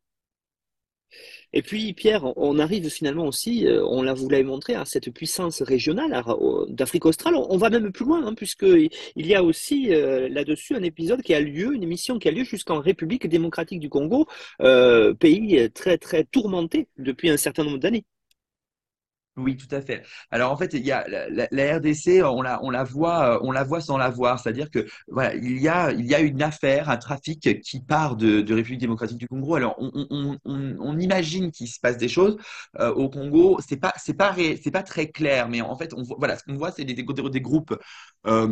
Et 1.52 1.62
puis, 1.62 1.92
Pierre, 1.94 2.24
on 2.36 2.58
arrive 2.58 2.88
finalement 2.90 3.26
aussi, 3.26 3.66
euh, 3.66 3.84
on 3.86 4.02
l'a, 4.02 4.12
vous 4.12 4.28
l'avez 4.28 4.44
montré, 4.44 4.74
à 4.74 4.84
cette 4.84 5.10
puissance 5.10 5.62
régionale 5.62 6.22
d'Afrique 6.68 7.06
australe. 7.06 7.34
On 7.36 7.56
va 7.56 7.70
même 7.70 7.90
plus 7.92 8.04
loin, 8.04 8.26
hein, 8.26 8.34
puisqu'il 8.34 8.90
y 9.16 9.34
a 9.34 9.42
aussi 9.42 9.94
euh, 9.94 10.28
là-dessus 10.28 10.74
un 10.74 10.82
épisode 10.82 11.22
qui 11.22 11.34
a 11.34 11.40
lieu, 11.40 11.74
une 11.74 11.82
émission 11.82 12.18
qui 12.18 12.28
a 12.28 12.32
lieu 12.32 12.44
jusqu'en 12.44 12.80
République 12.80 13.26
démocratique 13.26 13.80
du 13.80 13.88
Congo, 13.88 14.26
euh, 14.62 15.14
pays 15.14 15.70
très, 15.72 15.98
très 15.98 16.24
tourmenté 16.24 16.88
depuis 16.98 17.30
un 17.30 17.36
certain 17.36 17.64
nombre 17.64 17.78
d'années. 17.78 18.04
Oui, 19.38 19.56
tout 19.56 19.72
à 19.72 19.80
fait. 19.80 20.04
Alors 20.32 20.50
en 20.50 20.56
fait, 20.56 20.74
il 20.74 20.84
y 20.84 20.90
a 20.90 21.06
la, 21.08 21.76
RDC, 21.76 22.22
on 22.24 22.42
la, 22.42 22.84
voit, 22.84 23.36
euh, 23.36 23.40
on 23.42 23.52
la 23.52 23.62
voit 23.62 23.80
sans 23.80 23.96
la 23.96 24.10
voir. 24.10 24.40
C'est-à-dire 24.40 24.68
que 24.68 24.84
il 25.40 25.60
y 25.62 25.68
a, 25.68 26.20
une 26.20 26.42
affaire, 26.42 26.90
un 26.90 26.96
trafic 26.96 27.60
qui 27.62 27.80
part 27.80 28.16
de, 28.16 28.52
République 28.52 28.80
démocratique 28.80 29.18
du 29.18 29.28
Congo. 29.28 29.54
Alors 29.54 29.76
on, 29.78 30.98
imagine 30.98 31.52
qu'il 31.52 31.68
se 31.68 31.78
passe 31.78 31.96
des 31.98 32.08
choses 32.08 32.36
euh, 32.80 32.92
au 32.94 33.08
Congo. 33.08 33.58
C'est 33.66 33.76
pas, 33.76 33.94
pas, 34.16 34.82
très 34.82 35.10
clair, 35.10 35.48
mais 35.48 35.60
en 35.60 35.76
fait, 35.76 35.94
on 35.94 36.02
voilà, 36.02 36.36
ce 36.36 36.42
qu'on 36.42 36.56
voit, 36.56 36.72
c'est 36.72 36.84
des 36.84 36.94
groupes. 37.40 37.76
euh, 38.26 38.48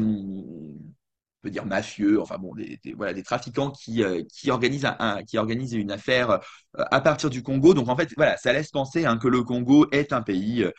peut 1.43 1.51
dire 1.51 1.67
mafieux, 1.67 2.21
enfin 2.21 2.39
bon, 2.39 2.55
des, 2.55 2.79
voilà, 2.97 3.13
des 3.13 3.23
trafiquants 3.23 3.71
qui, 3.71 4.03
euh, 4.03 4.23
organisent 4.49 4.85
un, 4.85 5.23
une 5.73 5.91
affaire 5.93 6.31
euh, 6.31 6.39
à 6.91 7.01
partir 7.01 7.31
du 7.31 7.43
Congo. 7.43 7.75
Donc 7.75 7.89
en 7.89 7.97
fait, 7.97 8.11
voilà, 8.17 8.37
ça 8.37 8.53
laisse 8.53 8.71
penser 8.71 9.05
hein, 9.05 9.17
que 9.19 9.29
le 9.29 9.43
Congo 9.43 9.87
est 9.93 10.13
un 10.13 10.23
pays, 10.23 10.63
euh, 10.65 10.73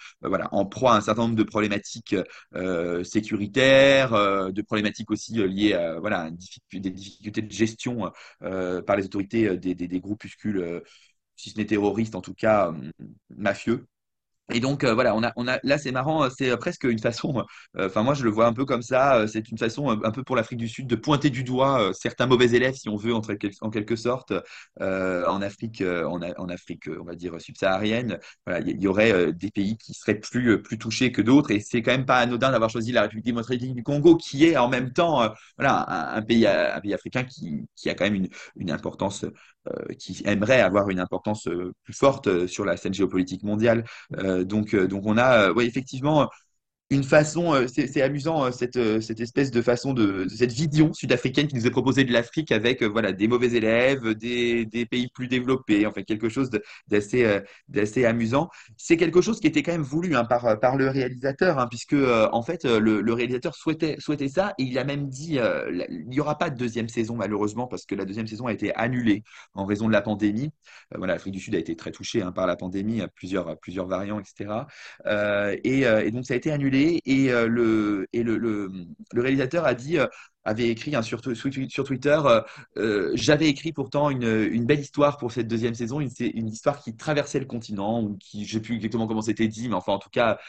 en 0.51 0.65
proie 0.65 0.93
à 0.93 0.97
un 0.97 1.01
certain 1.01 1.23
nombre 1.23 1.35
de 1.35 1.43
problématiques 1.43 2.15
sécuritaires, 3.03 4.11
de 4.51 4.61
problématiques 4.61 5.11
aussi 5.11 5.33
liées 5.33 5.73
à 5.73 6.29
des 6.71 6.89
difficultés 6.91 7.41
de 7.41 7.51
gestion 7.51 8.11
par 8.39 8.95
les 8.95 9.05
autorités 9.05 9.57
des, 9.57 9.75
des, 9.75 9.99
groupuscules, 9.99 10.81
si 11.35 11.49
ce 11.51 11.57
n'est 11.57 11.65
terroristes, 11.65 12.15
en 12.15 12.21
tout 12.21 12.33
cas 12.33 12.73
mafieux. 13.29 13.87
Et 14.53 14.61
donc 14.61 14.83
euh, 14.85 14.93
voilà, 14.93 15.13
on 15.15 15.23
a, 15.23 15.33
on 15.35 15.45
a, 15.47 15.59
là 15.63 15.77
c'est 15.77 15.91
marrant, 15.91 16.23
euh, 16.23 16.29
c'est 16.35 16.49
euh, 16.51 16.57
presque 16.57 16.85
une 16.85 16.99
façon, 16.99 17.43
enfin 17.77 18.03
moi 18.03 18.13
je 18.13 18.23
le 18.23 18.29
vois 18.29 18.47
un 18.47 18.53
peu 18.53 18.63
comme 18.63 18.81
ça, 18.81 19.27
c'est 19.27 19.49
une 19.49 19.57
façon 19.57 19.89
un 19.89 20.11
peu 20.11 20.23
pour 20.23 20.35
l'Afrique 20.37 20.59
du 20.59 20.69
Sud 20.69 20.87
de 20.87 20.95
pointer 20.95 21.29
du 21.29 21.43
doigt 21.43 21.91
certains 21.93 22.27
mauvais 22.27 22.51
élèves, 22.51 22.75
si 22.75 22.87
on 22.87 22.95
veut, 22.95 23.13
en 23.13 23.21
quelque 23.21 23.95
sorte, 23.95 24.33
en 24.79 25.41
Afrique, 25.41 25.81
en, 25.83 26.49
Afrique, 26.49 26.89
on 26.99 27.03
va 27.03 27.15
dire 27.15 27.39
subsaharienne. 27.41 28.19
Voilà, 28.45 28.61
il 28.65 28.79
y, 28.79 28.83
y 28.83 28.87
aurait 28.87 29.33
des 29.33 29.51
pays 29.51 29.77
qui 29.77 29.93
seraient 29.93 30.19
plus, 30.19 30.61
plus 30.61 30.77
touchés 30.77 31.11
que 31.11 31.21
d'autres, 31.21 31.51
et 31.51 31.59
c'est 31.59 31.81
quand 31.81 31.91
même 31.91 32.05
pas 32.05 32.19
anodin 32.19 32.51
d'avoir 32.51 32.69
choisi 32.69 32.91
la 32.91 33.01
République 33.03 33.25
démocratique 33.25 33.73
du 33.75 33.83
Congo, 33.83 34.15
qui 34.17 34.45
est 34.45 34.57
en 34.57 34.69
même 34.69 34.93
temps, 34.93 35.29
voilà, 35.57 36.13
un, 36.15 36.21
pays, 36.21 36.47
un 36.47 36.79
pays 36.79 36.93
africain 36.93 37.23
qui, 37.23 37.65
qui 37.75 37.89
a 37.89 37.95
quand 37.95 38.05
même 38.05 38.15
une, 38.15 38.29
une 38.55 38.71
importance, 38.71 39.25
qui 39.99 40.21
aimerait 40.25 40.61
avoir 40.61 40.89
une 40.89 40.99
importance 40.99 41.47
euh, 41.47 41.73
plus 41.83 41.93
forte 41.93 42.27
euh, 42.27 42.47
sur 42.47 42.65
la 42.65 42.77
scène 42.77 42.93
géopolitique 42.93 43.43
mondiale. 43.43 43.85
Euh, 44.17 44.43
donc, 44.43 44.73
euh, 44.73 44.87
on 45.05 45.17
a, 45.17 45.49
euh, 45.49 45.53
ouais, 45.53 45.65
effectivement, 45.65 46.29
une 46.89 47.03
façon, 47.03 47.53
euh, 47.53 47.67
c'est 47.67 48.01
amusant, 48.01 48.45
euh, 48.45 48.51
cette, 48.51 48.77
euh, 48.77 49.01
cette 49.01 49.19
espèce 49.19 49.51
de 49.51 49.61
façon 49.61 49.93
de, 49.93 50.25
cette 50.29 50.53
vision 50.53 50.93
sud-africaine 50.93 51.47
qui 51.47 51.55
nous 51.55 51.67
est 51.67 51.71
proposée 51.71 52.05
de 52.05 52.13
l'Afrique 52.13 52.51
avec 52.53 52.81
voilà, 52.81 53.11
des 53.11 53.27
mauvais 53.27 53.53
élèves, 53.53 54.13
des, 54.13 54.65
des 54.65 54.85
pays 54.85 55.09
plus 55.09 55.27
développés, 55.27 55.85
en 55.85 55.91
fait, 55.91 56.03
quelque 56.03 56.29
chose 56.29 56.49
d'assez 56.87 57.41
d'assez 57.67 58.05
amusant. 58.05 58.49
C'est 58.77 58.95
quelque 58.95 59.21
chose 59.21 59.39
qui 59.41 59.47
était 59.47 59.63
quand 59.63 59.73
même 59.73 59.81
voulu 59.81 60.15
hein, 60.15 60.23
par, 60.23 60.59
par 60.59 60.77
le 60.77 60.89
réalisateur, 60.89 61.59
hein, 61.59 61.67
puisque 61.69 61.95
en 61.95 62.41
fait, 62.41 62.63
le, 62.63 63.13
réalisateur 63.13 63.55
souhaitait, 63.55 63.97
souhaitait 63.99 64.29
ça 64.29 64.53
et 64.57 64.63
il 64.63 64.77
a 64.79 64.83
même 64.83 65.09
dit 65.09 65.39
euh, 65.39 65.85
il 65.89 66.07
n'y 66.07 66.19
aura 66.19 66.37
pas 66.37 66.49
de 66.49 66.57
deuxième 66.57 66.87
saison, 66.87 67.15
malheureusement, 67.15 67.67
parce 67.67 67.85
que 67.85 67.95
la 67.95 68.05
deuxième 68.05 68.27
saison 68.27 68.47
a 68.47 68.53
été 68.53 68.73
annulée 68.75 69.23
en 69.53 69.65
raison 69.65 69.87
de 69.87 69.93
la 69.93 70.01
pandémie. 70.01 70.51
Voilà, 70.95 71.13
l'Afrique 71.13 71.33
du 71.33 71.39
Sud 71.39 71.55
a 71.55 71.57
été 71.57 71.75
très 71.75 71.91
touchée 71.91 72.21
hein, 72.21 72.31
par 72.31 72.47
la 72.47 72.55
pandémie, 72.55 73.01
plusieurs, 73.15 73.57
plusieurs 73.59 73.87
variants, 73.87 74.19
etc. 74.19 74.65
Et, 75.63 75.81
et 75.81 76.11
donc 76.11 76.25
ça 76.25 76.33
a 76.33 76.37
été 76.37 76.51
annulé 76.51 76.76
et, 77.05 77.31
euh, 77.31 77.47
le, 77.47 78.07
et 78.13 78.23
le, 78.23 78.37
le, 78.37 79.21
réalisateur 79.21 79.65
a 79.65 79.73
dit, 79.73 79.97
euh, 79.97 80.07
avait 80.43 80.69
écrit 80.69 80.93
sur, 81.03 81.21
Twitter, 81.21 82.19
euh, 82.77 83.11
j'avais 83.15 83.47
écrit 83.47 83.73
pourtant 83.73 84.09
une, 84.09 84.23
une 84.23 84.65
belle 84.65 84.79
histoire 84.79 85.17
pour 85.17 85.31
cette 85.31 85.47
deuxième 85.47 85.73
saison, 85.73 85.99
une, 85.99 86.47
histoire 86.47 86.81
qui 86.81 86.95
traversait 86.95 87.39
le 87.39 87.45
continent, 87.45 88.01
ou 88.01 88.17
qui, 88.17 88.45
je 88.45 88.57
ne 88.57 88.59
sais 88.59 88.61
plus 88.61 88.75
exactement 88.75 89.07
comment 89.07 89.21
c'était 89.21 89.47
dit, 89.47 89.67
mais 89.67 89.75
enfin 89.75 89.93
en 89.93 89.99
tout 89.99 90.09
cas, 90.09 90.39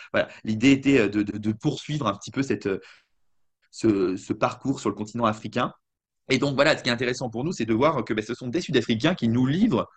l'idée 0.45 0.73
était 0.73 1.09
de, 1.09 1.23
de, 1.23 1.53
poursuivre 1.53 2.07
un 2.07 2.15
petit 2.15 2.31
peu 2.31 2.43
cette, 2.43 2.69
ce, 3.71 4.33
parcours 4.33 4.81
sur 4.81 4.89
le 4.89 4.95
continent 4.95 5.25
africain. 5.25 5.73
Et 6.31 6.39
donc 6.39 6.55
voilà, 6.55 6.77
ce 6.77 6.83
qui 6.83 6.91
est 6.91 6.93
intéressant 6.93 7.31
pour 7.31 7.45
nous, 7.45 7.53
c'est 7.53 7.65
de 7.65 7.75
voir 7.75 8.05
que 8.05 8.15
ben, 8.15 8.25
ce 8.25 8.35
sont 8.35 8.49
des 8.49 8.61
Sud-Africains 8.61 9.15
qui 9.15 9.29
nous 9.29 9.47
livrent 9.47 9.89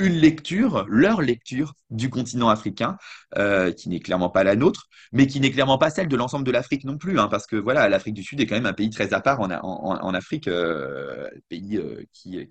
une 0.00 0.14
lecture, 0.14 0.86
leur 0.88 1.20
lecture 1.20 1.74
du 1.90 2.10
continent 2.10 2.48
africain, 2.48 2.96
euh, 3.36 3.70
qui 3.72 3.88
n'est 3.88 4.00
clairement 4.00 4.30
pas 4.30 4.44
la 4.44 4.56
nôtre, 4.56 4.88
mais 5.12 5.26
qui 5.26 5.40
n'est 5.40 5.50
clairement 5.50 5.78
pas 5.78 5.90
celle 5.90 6.08
de 6.08 6.16
l'ensemble 6.16 6.44
de 6.46 6.50
l'Afrique 6.50 6.84
non 6.84 6.96
plus, 6.98 7.18
hein, 7.20 7.28
parce 7.28 7.46
que 7.46 7.56
voilà, 7.56 7.88
l'Afrique 7.88 8.14
du 8.14 8.22
Sud 8.22 8.40
est 8.40 8.46
quand 8.46 8.54
même 8.54 8.66
un 8.66 8.72
pays 8.72 8.90
très 8.90 9.12
à 9.12 9.20
part 9.20 9.40
en, 9.40 10.14
Afrique, 10.14 10.48
euh, 10.48 11.28
pays 11.48 11.76
euh, 11.76 12.02
qui, 12.12 12.48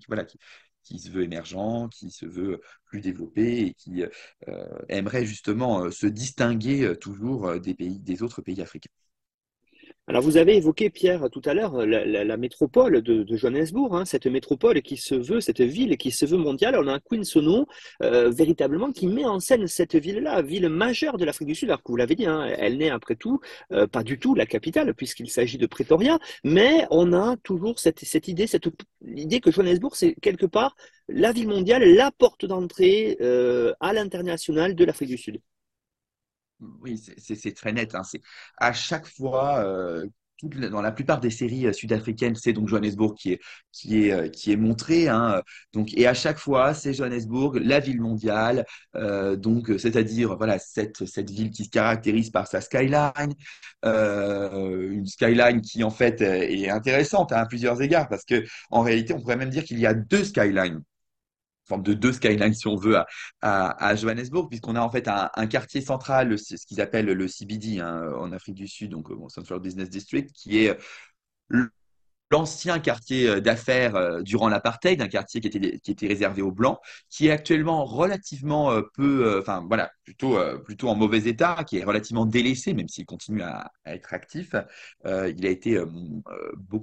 se 0.98 1.10
veut 1.10 1.24
émergent, 1.24 1.88
qui 1.90 2.10
se 2.10 2.24
veut 2.24 2.60
plus 2.84 3.00
développé 3.00 3.66
et 3.66 3.74
qui 3.74 4.02
aimerait 4.88 5.24
justement 5.24 5.90
se 5.90 6.06
distinguer 6.06 6.96
toujours 7.00 7.60
des 7.60 8.22
autres 8.22 8.42
pays 8.42 8.60
africains. 8.60 8.90
Alors 10.10 10.24
vous 10.24 10.38
avez 10.38 10.56
évoqué, 10.56 10.90
Pierre, 10.90 11.30
tout 11.30 11.42
à 11.44 11.54
l'heure, 11.54 11.86
la, 11.86 12.36
métropole 12.36 13.00
de, 13.00 13.24
Johannesburg, 13.36 13.94
hein, 13.94 14.04
cette 14.04 14.26
métropole 14.26 14.82
qui 14.82 14.96
se 14.96 15.14
veut, 15.14 15.40
cette 15.40 15.60
ville 15.60 15.96
qui 15.98 16.10
se 16.10 16.26
veut 16.26 16.36
mondiale. 16.36 16.74
On 16.76 16.88
a 16.88 16.94
un 16.94 16.98
Queen 16.98 17.22
euh, 18.02 18.28
véritablement 18.28 18.90
qui 18.90 19.06
met 19.06 19.24
en 19.24 19.38
scène 19.38 19.68
cette 19.68 19.94
ville-là, 19.94 20.42
ville 20.42 20.68
majeure 20.68 21.16
de 21.16 21.24
l'Afrique 21.24 21.46
du 21.46 21.54
Sud. 21.54 21.68
Alors 21.68 21.80
que 21.84 21.92
vous 21.92 21.96
l'avez 21.96 22.16
dit, 22.16 22.26
hein, 22.26 22.44
elle 22.58 22.78
n'est 22.78 22.90
après 22.90 23.14
tout 23.14 23.38
euh, 23.70 23.86
pas 23.86 24.02
du 24.02 24.18
tout 24.18 24.34
la 24.34 24.46
capitale 24.46 24.92
puisqu'il 24.94 25.30
s'agit 25.30 25.58
de 25.58 25.66
Pretoria, 25.66 26.18
mais 26.42 26.88
on 26.90 27.12
a 27.12 27.36
toujours 27.44 27.78
cette, 27.78 28.00
cette 28.00 28.26
idée, 28.26 28.48
cette 28.48 28.66
idée 29.06 29.38
que 29.38 29.52
Johannesburg, 29.52 29.94
c'est 29.94 30.16
quelque 30.20 30.46
part 30.46 30.74
la 31.08 31.30
ville 31.30 31.46
mondiale, 31.46 31.84
la 31.84 32.10
porte 32.10 32.46
d'entrée 32.46 33.16
euh, 33.20 33.74
à 33.78 33.92
l'international 33.92 34.74
de 34.74 34.84
l'Afrique 34.84 35.10
du 35.10 35.18
Sud. 35.18 35.40
Oui, 36.80 37.00
c'est 37.18 37.54
très 37.54 37.72
net. 37.72 37.94
Hein. 37.94 38.02
À 38.58 38.72
chaque 38.72 39.06
fois, 39.06 39.64
euh, 39.64 40.06
dans 40.42 40.82
la 40.82 40.92
plupart 40.92 41.20
des 41.20 41.30
séries 41.30 41.66
euh, 41.66 41.72
sud-africaines, 41.72 42.34
c'est 42.34 42.52
donc 42.52 42.68
Johannesburg 42.68 43.14
qui 43.14 43.32
est 43.32 43.40
qui 43.72 44.04
est 44.06 44.12
euh, 44.12 44.28
qui 44.28 44.52
est 44.52 44.56
montré. 44.56 45.08
Hein. 45.08 45.42
Donc 45.72 45.94
et 45.96 46.06
à 46.06 46.14
chaque 46.14 46.38
fois, 46.38 46.74
c'est 46.74 46.92
Johannesburg, 46.92 47.56
la 47.56 47.80
ville 47.80 48.00
mondiale. 48.00 48.66
Donc 48.94 49.72
c'est-à-dire 49.78 50.36
voilà 50.36 50.58
cette 50.58 51.06
cette 51.06 51.30
ville 51.30 51.50
qui 51.50 51.64
se 51.64 51.70
caractérise 51.70 52.30
par 52.30 52.46
sa 52.46 52.60
skyline, 52.60 53.34
une 53.84 55.06
skyline 55.06 55.60
qui 55.62 55.82
en 55.84 55.90
fait 55.90 56.20
est 56.20 56.68
intéressante 56.70 57.32
à 57.32 57.46
plusieurs 57.46 57.80
égards 57.82 58.08
parce 58.08 58.24
que 58.24 58.44
en 58.70 58.82
réalité, 58.82 59.14
on 59.14 59.20
pourrait 59.20 59.36
même 59.36 59.50
dire 59.50 59.64
qu'il 59.64 59.78
y 59.78 59.86
a 59.86 59.94
deux 59.94 60.24
skylines 60.24 60.82
de 61.78 61.94
deux 61.94 62.12
skylines, 62.12 62.54
si 62.54 62.66
on 62.66 62.76
veut, 62.76 62.96
à, 63.42 63.94
Johannesburg, 63.96 64.48
puisqu'on 64.48 64.76
a 64.76 64.80
en 64.80 64.90
fait 64.90 65.08
un, 65.08 65.46
quartier 65.46 65.80
central, 65.80 66.38
ce 66.38 66.66
qu'ils 66.66 66.80
appellent 66.80 67.06
le 67.06 67.28
CBD 67.28 67.80
hein, 67.80 68.12
en 68.18 68.32
Afrique 68.32 68.56
du 68.56 68.68
Sud, 68.68 68.90
donc 68.90 69.12
bon, 69.12 69.28
Central 69.28 69.60
Business 69.60 69.90
District, 69.90 70.30
qui 70.32 70.64
est 70.64 70.76
l'ancien 72.30 72.78
quartier 72.78 73.40
d'affaires 73.40 74.22
durant 74.22 74.48
l'apartheid, 74.48 75.00
un 75.02 75.08
quartier 75.08 75.40
qui 75.40 75.48
était, 75.48 75.78
qui 75.78 75.90
était 75.90 76.06
réservé 76.06 76.42
aux 76.42 76.52
blancs, 76.52 76.78
qui 77.08 77.26
est 77.26 77.30
actuellement 77.30 77.84
relativement 77.84 78.72
peu, 78.94 79.38
enfin 79.40 79.64
voilà, 79.66 79.90
plutôt, 80.04 80.38
plutôt 80.64 80.88
en 80.88 80.94
mauvais 80.94 81.26
état, 81.26 81.64
qui 81.64 81.78
est 81.78 81.84
relativement 81.84 82.26
délaissé, 82.26 82.72
même 82.72 82.88
s'il 82.88 83.06
continue 83.06 83.42
à, 83.42 83.70
être 83.86 84.14
actif. 84.14 84.54
Euh, 85.06 85.32
il 85.36 85.46
a 85.46 85.50
été, 85.50 85.76
euh, 85.76 85.86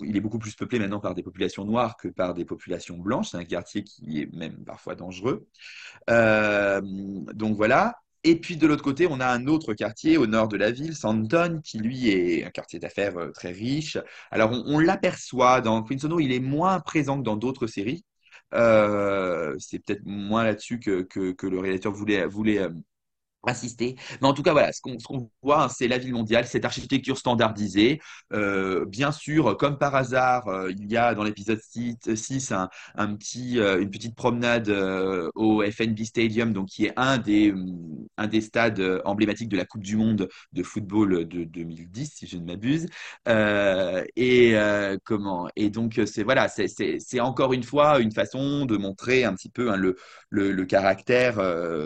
il 0.03 0.15
est 0.15 0.21
beaucoup 0.21 0.39
plus 0.39 0.55
peuplé 0.55 0.79
maintenant 0.79 0.99
par 0.99 1.13
des 1.13 1.23
populations 1.23 1.65
noires 1.65 1.97
que 1.97 2.07
par 2.07 2.33
des 2.33 2.45
populations 2.45 2.97
blanches. 2.97 3.29
C'est 3.31 3.37
un 3.37 3.45
quartier 3.45 3.83
qui 3.83 4.21
est 4.21 4.33
même 4.33 4.63
parfois 4.65 4.95
dangereux. 4.95 5.47
Euh, 6.09 6.81
donc 6.81 7.55
voilà. 7.55 7.95
Et 8.27 8.35
puis 8.35 8.57
de 8.57 8.67
l'autre 8.67 8.83
côté, 8.83 9.07
on 9.09 9.21
a 9.21 9.27
un 9.27 9.47
autre 9.47 9.73
quartier 9.73 10.17
au 10.17 10.27
nord 10.27 10.49
de 10.49 10.57
la 10.57 10.69
ville, 10.69 10.93
Sandton, 10.93 11.61
qui 11.63 11.79
lui 11.79 12.09
est 12.09 12.43
un 12.43 12.49
quartier 12.49 12.77
d'affaires 12.77 13.31
très 13.33 13.51
riche. 13.53 13.97
Alors 14.31 14.51
on, 14.51 14.79
l'aperçoit 14.79 15.61
dans 15.61 15.81
Queen 15.81 15.97
Sono, 15.97 16.19
il 16.19 16.33
est 16.33 16.41
moins 16.41 16.81
présent 16.81 17.17
que 17.17 17.23
dans 17.23 17.37
d'autres 17.37 17.67
séries. 17.67 18.03
Euh, 18.53 19.55
c'est 19.59 19.79
peut-être 19.79 20.05
moins 20.05 20.43
là-dessus 20.43 20.79
que, 20.79 21.03
que, 21.03 21.31
que, 21.31 21.47
le 21.47 21.59
réalisateur 21.59 21.93
voulait, 21.93 22.25
voulait 22.25 22.59
euh, 22.59 22.69
assister. 23.47 23.95
Mais 24.21 24.27
en 24.27 24.33
tout 24.33 24.43
cas, 24.43 24.51
voilà, 24.51 24.71
ce 24.71 24.81
qu'on 24.81 24.97
qu 24.97 25.29
voit, 25.41 25.63
hein, 25.63 25.69
c'est 25.69 25.87
la 25.87 25.97
ville 25.97 26.13
mondiale, 26.13 26.45
cette 26.45 26.65
architecture 26.65 27.17
standardisée. 27.17 27.99
Euh, 28.33 28.85
bien 28.85 29.11
sûr, 29.11 29.57
comme 29.57 29.77
par 29.77 29.95
hasard, 29.95 30.47
euh, 30.47 30.71
il 30.71 30.91
y 30.91 30.97
a 30.97 31.15
dans 31.15 31.23
l'épisode 31.23 31.59
6 31.61 32.51
un, 32.51 33.15
petit, 33.15 33.59
euh, 33.59 33.81
une 33.81 33.89
petite 33.89 34.15
promenade 34.15 34.69
au 35.35 35.63
FNB 35.63 36.03
Stadium, 36.03 36.53
donc 36.53 36.67
qui 36.67 36.85
est 36.85 36.93
un 36.97 37.17
des, 37.17 37.53
un 38.17 38.27
des 38.27 38.41
stades 38.41 39.01
emblématiques 39.05 39.49
de 39.49 39.57
la 39.57 39.65
Coupe 39.65 39.83
du 39.83 39.95
Monde 39.95 40.27
de 40.53 40.63
football 40.63 41.27
de 41.27 41.43
2010, 41.43 42.11
si 42.13 42.27
je 42.27 42.37
ne 42.37 42.45
m'abuse. 42.45 42.87
et 44.15 44.55
comment 45.03 45.47
Et 45.55 45.69
donc, 45.69 46.01
c'est 46.05 46.23
voilà, 46.23 46.47
encore 47.21 47.53
une 47.53 47.63
fois 47.63 47.99
une 47.99 48.11
façon 48.11 48.65
de 48.65 48.77
montrer 48.77 49.23
un 49.23 49.33
petit 49.33 49.49
peu 49.49 49.71
hein, 49.71 49.77
le, 49.77 49.95
le, 50.29 50.65
caractère 50.65 51.37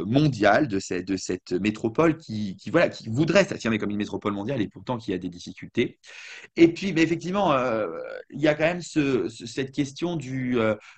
mondial 0.06 0.68
de 0.68 0.80
cette 0.80 1.51
cette 1.52 1.62
métropole 1.62 2.18
qui, 2.18 2.58
voilà, 2.72 2.90
qui 2.90 3.10
voudrait 3.10 3.46
s'affirmer 3.46 3.78
comme 3.78 3.90
une 3.90 3.98
métropole 3.98 4.34
mondiale 4.34 4.62
et 4.62 4.68
pourtant 4.68 4.98
qui 4.98 5.14
a 5.14 5.18
des 5.18 5.30
difficultés. 5.30 6.00
Et 6.56 6.74
puis, 6.74 6.94
mais 6.94 7.02
effectivement, 7.02 7.54
euh, 7.54 7.88
il 8.30 8.40
y 8.40 8.48
a 8.48 8.56
quand 8.56 8.64
même 8.64 8.82
ce, 8.82 9.28
cette 9.30 9.72
question 9.72 10.16
du, 10.16 10.58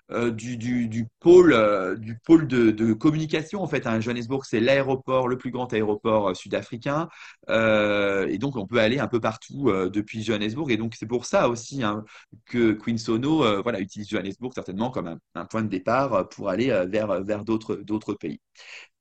du, 0.09 0.57
du, 0.57 0.87
du, 0.87 1.07
pôle, 1.19 1.97
du 1.99 2.17
pôle 2.19 2.47
de, 2.47 2.93
communication. 2.93 3.61
En 3.61 3.67
fait, 3.67 3.87
hein. 3.87 3.99
Johannesburg, 3.99 4.45
c'est 4.45 4.59
l'aéroport, 4.59 5.27
le 5.27 5.37
plus 5.37 5.51
grand 5.51 5.71
aéroport 5.73 6.35
sud-africain. 6.35 7.09
et 7.49 8.37
donc, 8.37 8.55
on 8.55 8.67
peut 8.67 8.79
aller 8.79 8.99
un 8.99 9.07
peu 9.07 9.19
partout 9.19 9.71
depuis 9.91 10.23
Johannesburg. 10.23 10.71
Et 10.71 10.77
donc, 10.77 10.95
c'est 10.95 11.07
pour 11.07 11.25
ça 11.25 11.49
aussi 11.49 11.83
hein, 11.83 12.03
que 12.45 12.73
Queen 12.73 12.97
Sono 12.97 13.61
voilà, 13.63 13.79
utilise 13.79 14.09
Johannesburg 14.09 14.53
certainement 14.53 14.91
comme 14.91 15.17
un, 15.35 15.45
point 15.45 15.63
de 15.63 15.69
départ 15.69 16.29
pour 16.29 16.49
aller 16.49 16.67
vers, 16.87 17.23
vers 17.23 17.43
d'autres 17.43 18.13
pays. 18.13 18.39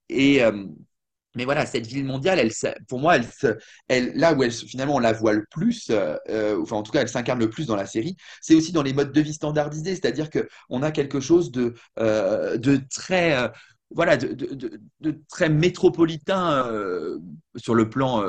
Et, 0.08 0.42
euh, 0.42 0.66
mais 1.34 1.44
voilà, 1.44 1.66
cette 1.66 1.86
ville 1.86 2.04
mondiale, 2.04 2.50
pour 2.88 3.00
moi, 3.00 3.18
là 3.88 4.34
où 4.34 4.42
elle, 4.42 4.52
finalement 4.52 4.96
on 4.96 4.98
la 4.98 5.12
voit 5.12 5.32
le 5.32 5.44
plus, 5.50 5.88
euh, 5.90 6.16
euh, 6.28 6.60
enfin 6.62 6.76
en 6.76 6.82
tout 6.82 6.92
cas 6.92 7.00
elle 7.00 7.08
s'incarne 7.08 7.38
le 7.38 7.50
plus 7.50 7.66
dans 7.66 7.76
la 7.76 7.86
série, 7.86 8.16
c'est 8.40 8.54
aussi 8.54 8.72
dans 8.72 8.82
les 8.82 8.92
modes 8.92 9.12
de 9.12 9.20
vie 9.20 9.34
standardisés, 9.34 9.94
c'est-à-dire 9.94 10.28
qu'on 10.30 10.82
a 10.82 10.90
quelque 10.90 11.20
chose 11.20 11.50
de, 11.50 11.74
de 11.98 12.80
très, 12.90 13.50
voilà, 13.90 14.16
de, 14.16 14.32
de, 14.32 14.80
de, 15.00 15.20
très 15.28 15.48
métropolitain 15.48 16.70
sur 17.56 17.74
le 17.74 17.88
plan 17.88 18.22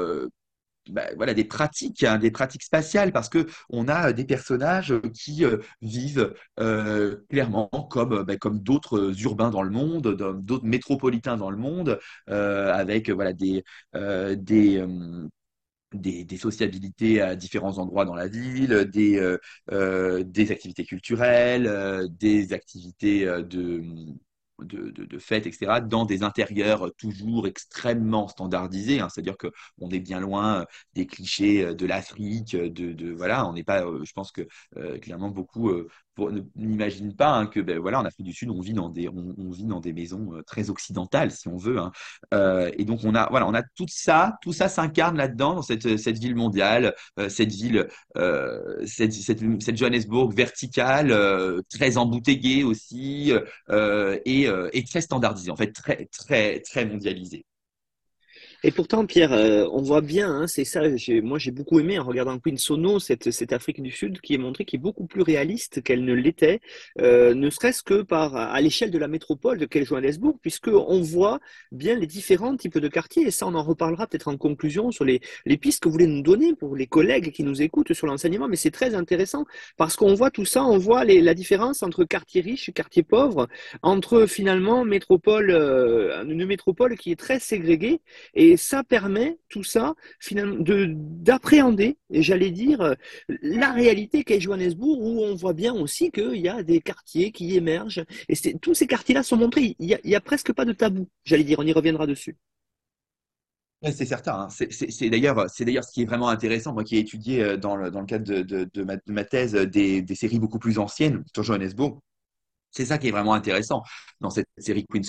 bah, 0.89 1.05
voilà, 1.15 1.33
des 1.33 1.45
pratiques, 1.45 2.03
hein, 2.03 2.17
des 2.17 2.31
pratiques 2.31 2.63
spatiales, 2.63 3.11
parce 3.13 3.29
que 3.29 3.47
on 3.69 3.87
a 3.87 4.11
des 4.13 4.25
personnages 4.25 4.93
qui 5.13 5.45
euh, 5.45 5.57
vivent 5.81 6.33
euh, 6.59 7.17
clairement 7.29 7.69
comme, 7.89 8.23
bah, 8.23 8.35
d'autres 8.51 9.13
urbains 9.21 9.49
dans 9.49 9.63
le 9.63 9.69
monde, 9.69 10.15
d'autres 10.43 10.65
métropolitains 10.65 11.37
dans 11.37 11.51
le 11.51 11.57
monde, 11.57 11.99
euh, 12.29 12.73
avec 12.73 13.09
voilà, 13.09 13.31
des, 13.33 13.63
des, 15.93 16.37
sociabilités 16.37 17.21
à 17.21 17.35
différents 17.35 17.77
endroits 17.77 18.05
dans 18.05 18.15
la 18.15 18.27
ville, 18.27 18.89
des, 18.91 19.37
des 19.71 20.51
activités 20.51 20.85
culturelles, 20.85 22.09
des 22.19 22.53
activités 22.53 23.25
de 23.25 23.83
de, 24.61 25.19
fêtes, 25.19 25.47
etc., 25.47 25.81
dans 25.81 26.05
des 26.05 26.23
intérieurs 26.23 26.91
toujours 26.97 27.47
extrêmement 27.47 28.27
standardisés. 28.27 28.99
Hein. 28.99 29.09
C'est-à-dire 29.09 29.37
qu'on 29.37 29.89
est 29.89 29.99
bien 29.99 30.19
loin 30.19 30.61
euh, 30.61 30.65
des 30.93 31.05
clichés 31.05 31.65
euh, 31.65 31.73
de 31.73 31.85
l'Afrique, 31.85 32.55
de, 32.55 33.13
voilà, 33.13 33.47
on 33.47 33.53
n'est 33.53 33.63
pas, 33.63 33.85
euh, 33.85 34.03
je 34.03 34.13
pense 34.13 34.31
que 34.31 34.47
clairement 35.01 35.29
beaucoup 35.29 35.71
n'imagine 36.55 37.15
pas 37.15 37.33
hein, 37.33 37.47
que 37.47 37.59
ben, 37.59 37.79
voilà 37.79 37.99
en 37.99 38.05
Afrique 38.05 38.25
du 38.25 38.33
Sud 38.33 38.49
on 38.49 38.61
vit 38.61 38.73
dans 38.73 38.89
des 38.89 39.09
on, 39.09 39.51
vit 39.51 39.65
dans 39.65 39.79
des 39.79 39.93
maisons 39.93 40.33
euh, 40.33 40.43
très 40.43 40.69
occidentales 40.69 41.31
si 41.31 41.47
on 41.47 41.57
veut 41.57 41.79
hein. 41.79 41.91
euh, 42.33 42.71
et 42.77 42.85
donc 42.85 43.01
on 43.03 43.15
a 43.15 43.27
voilà 43.29 43.47
on 43.47 43.53
a 43.53 43.63
tout 43.63 43.87
ça 43.87 44.37
tout 44.41 44.53
ça 44.53 44.69
s'incarne 44.69 45.17
là-dedans 45.17 45.55
dans 45.55 45.61
cette, 45.61 45.97
cette 45.97 46.19
ville 46.19 46.35
mondiale 46.35 46.93
euh, 47.19 47.29
cette 47.29 47.51
ville 47.51 47.87
cette, 48.85 49.77
Johannesburg 49.77 50.33
verticale 50.33 51.15
très 51.69 51.97
embouteillée 51.97 52.63
aussi 52.63 53.31
et, 54.25 54.47
et 54.73 54.83
très 54.83 55.01
standardisée 55.01 55.51
en 55.51 55.55
fait 55.55 55.71
très 55.71 56.07
très 56.11 56.59
très 56.59 56.85
mondialisée 56.85 57.45
et 58.65 58.71
pourtant, 58.71 59.05
Pierre, 59.05 59.33
euh, 59.33 59.67
on 59.71 59.81
voit 59.81 59.99
bien, 59.99 60.29
hein, 60.29 60.47
c'est 60.47 60.63
ça, 60.63 60.81
moi 61.21 61.37
j'ai 61.37 61.51
beaucoup 61.51 61.79
aimé 61.79 61.99
en 61.99 62.05
regardant 62.05 62.39
Queen 62.39 62.57
Sono, 62.57 62.99
cette, 62.99 63.51
Afrique 63.51 63.81
du 63.81 63.91
Sud 63.91 64.21
qui 64.21 64.33
est 64.33 64.37
montrée, 64.37 64.63
qui 64.63 64.77
est 64.77 64.79
beaucoup 64.79 65.05
plus 65.05 65.21
réaliste 65.21 65.83
qu'elle 65.83 66.05
ne 66.05 66.13
l'était, 66.13 66.61
euh, 67.01 67.33
ne 67.33 67.49
serait-ce 67.49 67.83
que 67.83 68.03
par 68.03 68.35
à 68.35 68.61
l'échelle 68.61 68.89
de 68.89 68.97
la 68.97 69.09
métropole 69.09 69.57
de 69.57 69.65
qu'est 69.65 69.83
Johannesburg, 69.83 70.37
puisqu'on 70.41 71.01
voit 71.01 71.39
bien 71.73 71.95
les 71.95 72.07
différents 72.07 72.55
types 72.55 72.77
de 72.77 72.87
quartiers, 72.87 73.27
et 73.27 73.31
ça 73.31 73.47
on 73.47 73.53
en 73.53 73.63
reparlera 73.63 74.07
peut-être 74.07 74.29
en 74.29 74.37
conclusion 74.37 74.91
sur 74.91 75.03
les, 75.03 75.19
pistes 75.57 75.83
que 75.83 75.89
vous 75.89 75.93
voulez 75.93 76.07
nous 76.07 76.21
donner 76.21 76.55
pour 76.55 76.75
les 76.75 76.87
collègues 76.87 77.31
qui 77.31 77.43
nous 77.43 77.61
écoutent 77.61 77.93
sur 77.93 78.07
l'enseignement, 78.07 78.47
mais 78.47 78.55
c'est 78.55 78.71
très 78.71 78.95
intéressant 78.95 79.45
parce 79.75 79.95
qu'on 79.97 80.13
voit 80.13 80.31
tout 80.31 80.45
ça, 80.45 80.63
on 80.63 80.77
voit 80.77 81.03
les, 81.03 81.21
la 81.21 81.33
différence 81.33 81.83
entre 81.83 82.05
quartier 82.05 82.41
riche 82.41 82.71
quartier 82.73 83.03
pauvre, 83.03 83.47
entre 83.81 84.25
finalement 84.25 84.85
métropole, 84.85 85.51
euh, 85.51 86.23
une 86.23 86.45
métropole 86.45 86.97
qui 86.97 87.11
est 87.11 87.19
très 87.19 87.39
ségrégée, 87.39 88.01
et 88.33 88.52
et 88.53 88.57
ça 88.57 88.83
permet, 88.83 89.39
tout 89.49 89.63
ça, 89.63 89.95
finalement, 90.19 90.57
d'appréhender, 90.59 91.97
j'allais 92.11 92.51
dire, 92.51 92.95
la 93.41 93.71
réalité 93.71 94.23
qu'est 94.23 94.39
Johannesburg, 94.39 94.99
où 95.01 95.23
on 95.23 95.33
voit 95.33 95.53
bien 95.53 95.73
aussi 95.73 96.11
qu'il 96.11 96.35
y 96.35 96.47
a 96.47 96.61
des 96.61 96.79
quartiers 96.79 97.31
qui 97.31 97.55
émergent. 97.55 98.05
Et 98.29 98.35
tous 98.59 98.75
ces 98.75 98.85
quartiers-là 98.85 99.23
sont 99.23 99.37
montrés. 99.37 99.75
Il 99.79 99.97
n'y 100.05 100.15
a, 100.15 100.21
presque 100.21 100.53
pas 100.53 100.65
de 100.65 100.71
tabou, 100.71 101.09
j'allais 101.23 101.43
dire. 101.43 101.57
On 101.57 101.65
y 101.65 101.73
reviendra 101.73 102.05
dessus. 102.05 102.37
C'est 103.81 104.05
certain. 104.05 104.41
Hein. 104.41 104.47
C'est 104.49 105.09
d'ailleurs, 105.09 105.49
ce 105.49 105.63
qui 105.91 106.03
est 106.03 106.05
vraiment 106.05 106.29
intéressant, 106.29 106.73
moi 106.73 106.83
qui 106.83 106.97
ai 106.97 106.99
étudié 106.99 107.41
euh, 107.43 107.57
dans 107.57 107.75
le, 107.75 107.89
cadre 108.05 108.43
de, 108.43 108.83
ma, 109.07 109.25
thèse 109.25 109.53
des, 109.53 110.03
des, 110.03 110.15
séries 110.15 110.37
beaucoup 110.37 110.59
plus 110.59 110.77
anciennes 110.77 111.23
sur 111.33 111.41
Johannesburg. 111.41 111.99
C'est 112.69 112.85
ça 112.85 112.99
qui 112.99 113.07
est 113.07 113.11
vraiment 113.11 113.33
intéressant 113.33 113.81
dans 114.21 114.29
cette 114.29 114.47
série 114.59 114.85
Queen 114.85 115.03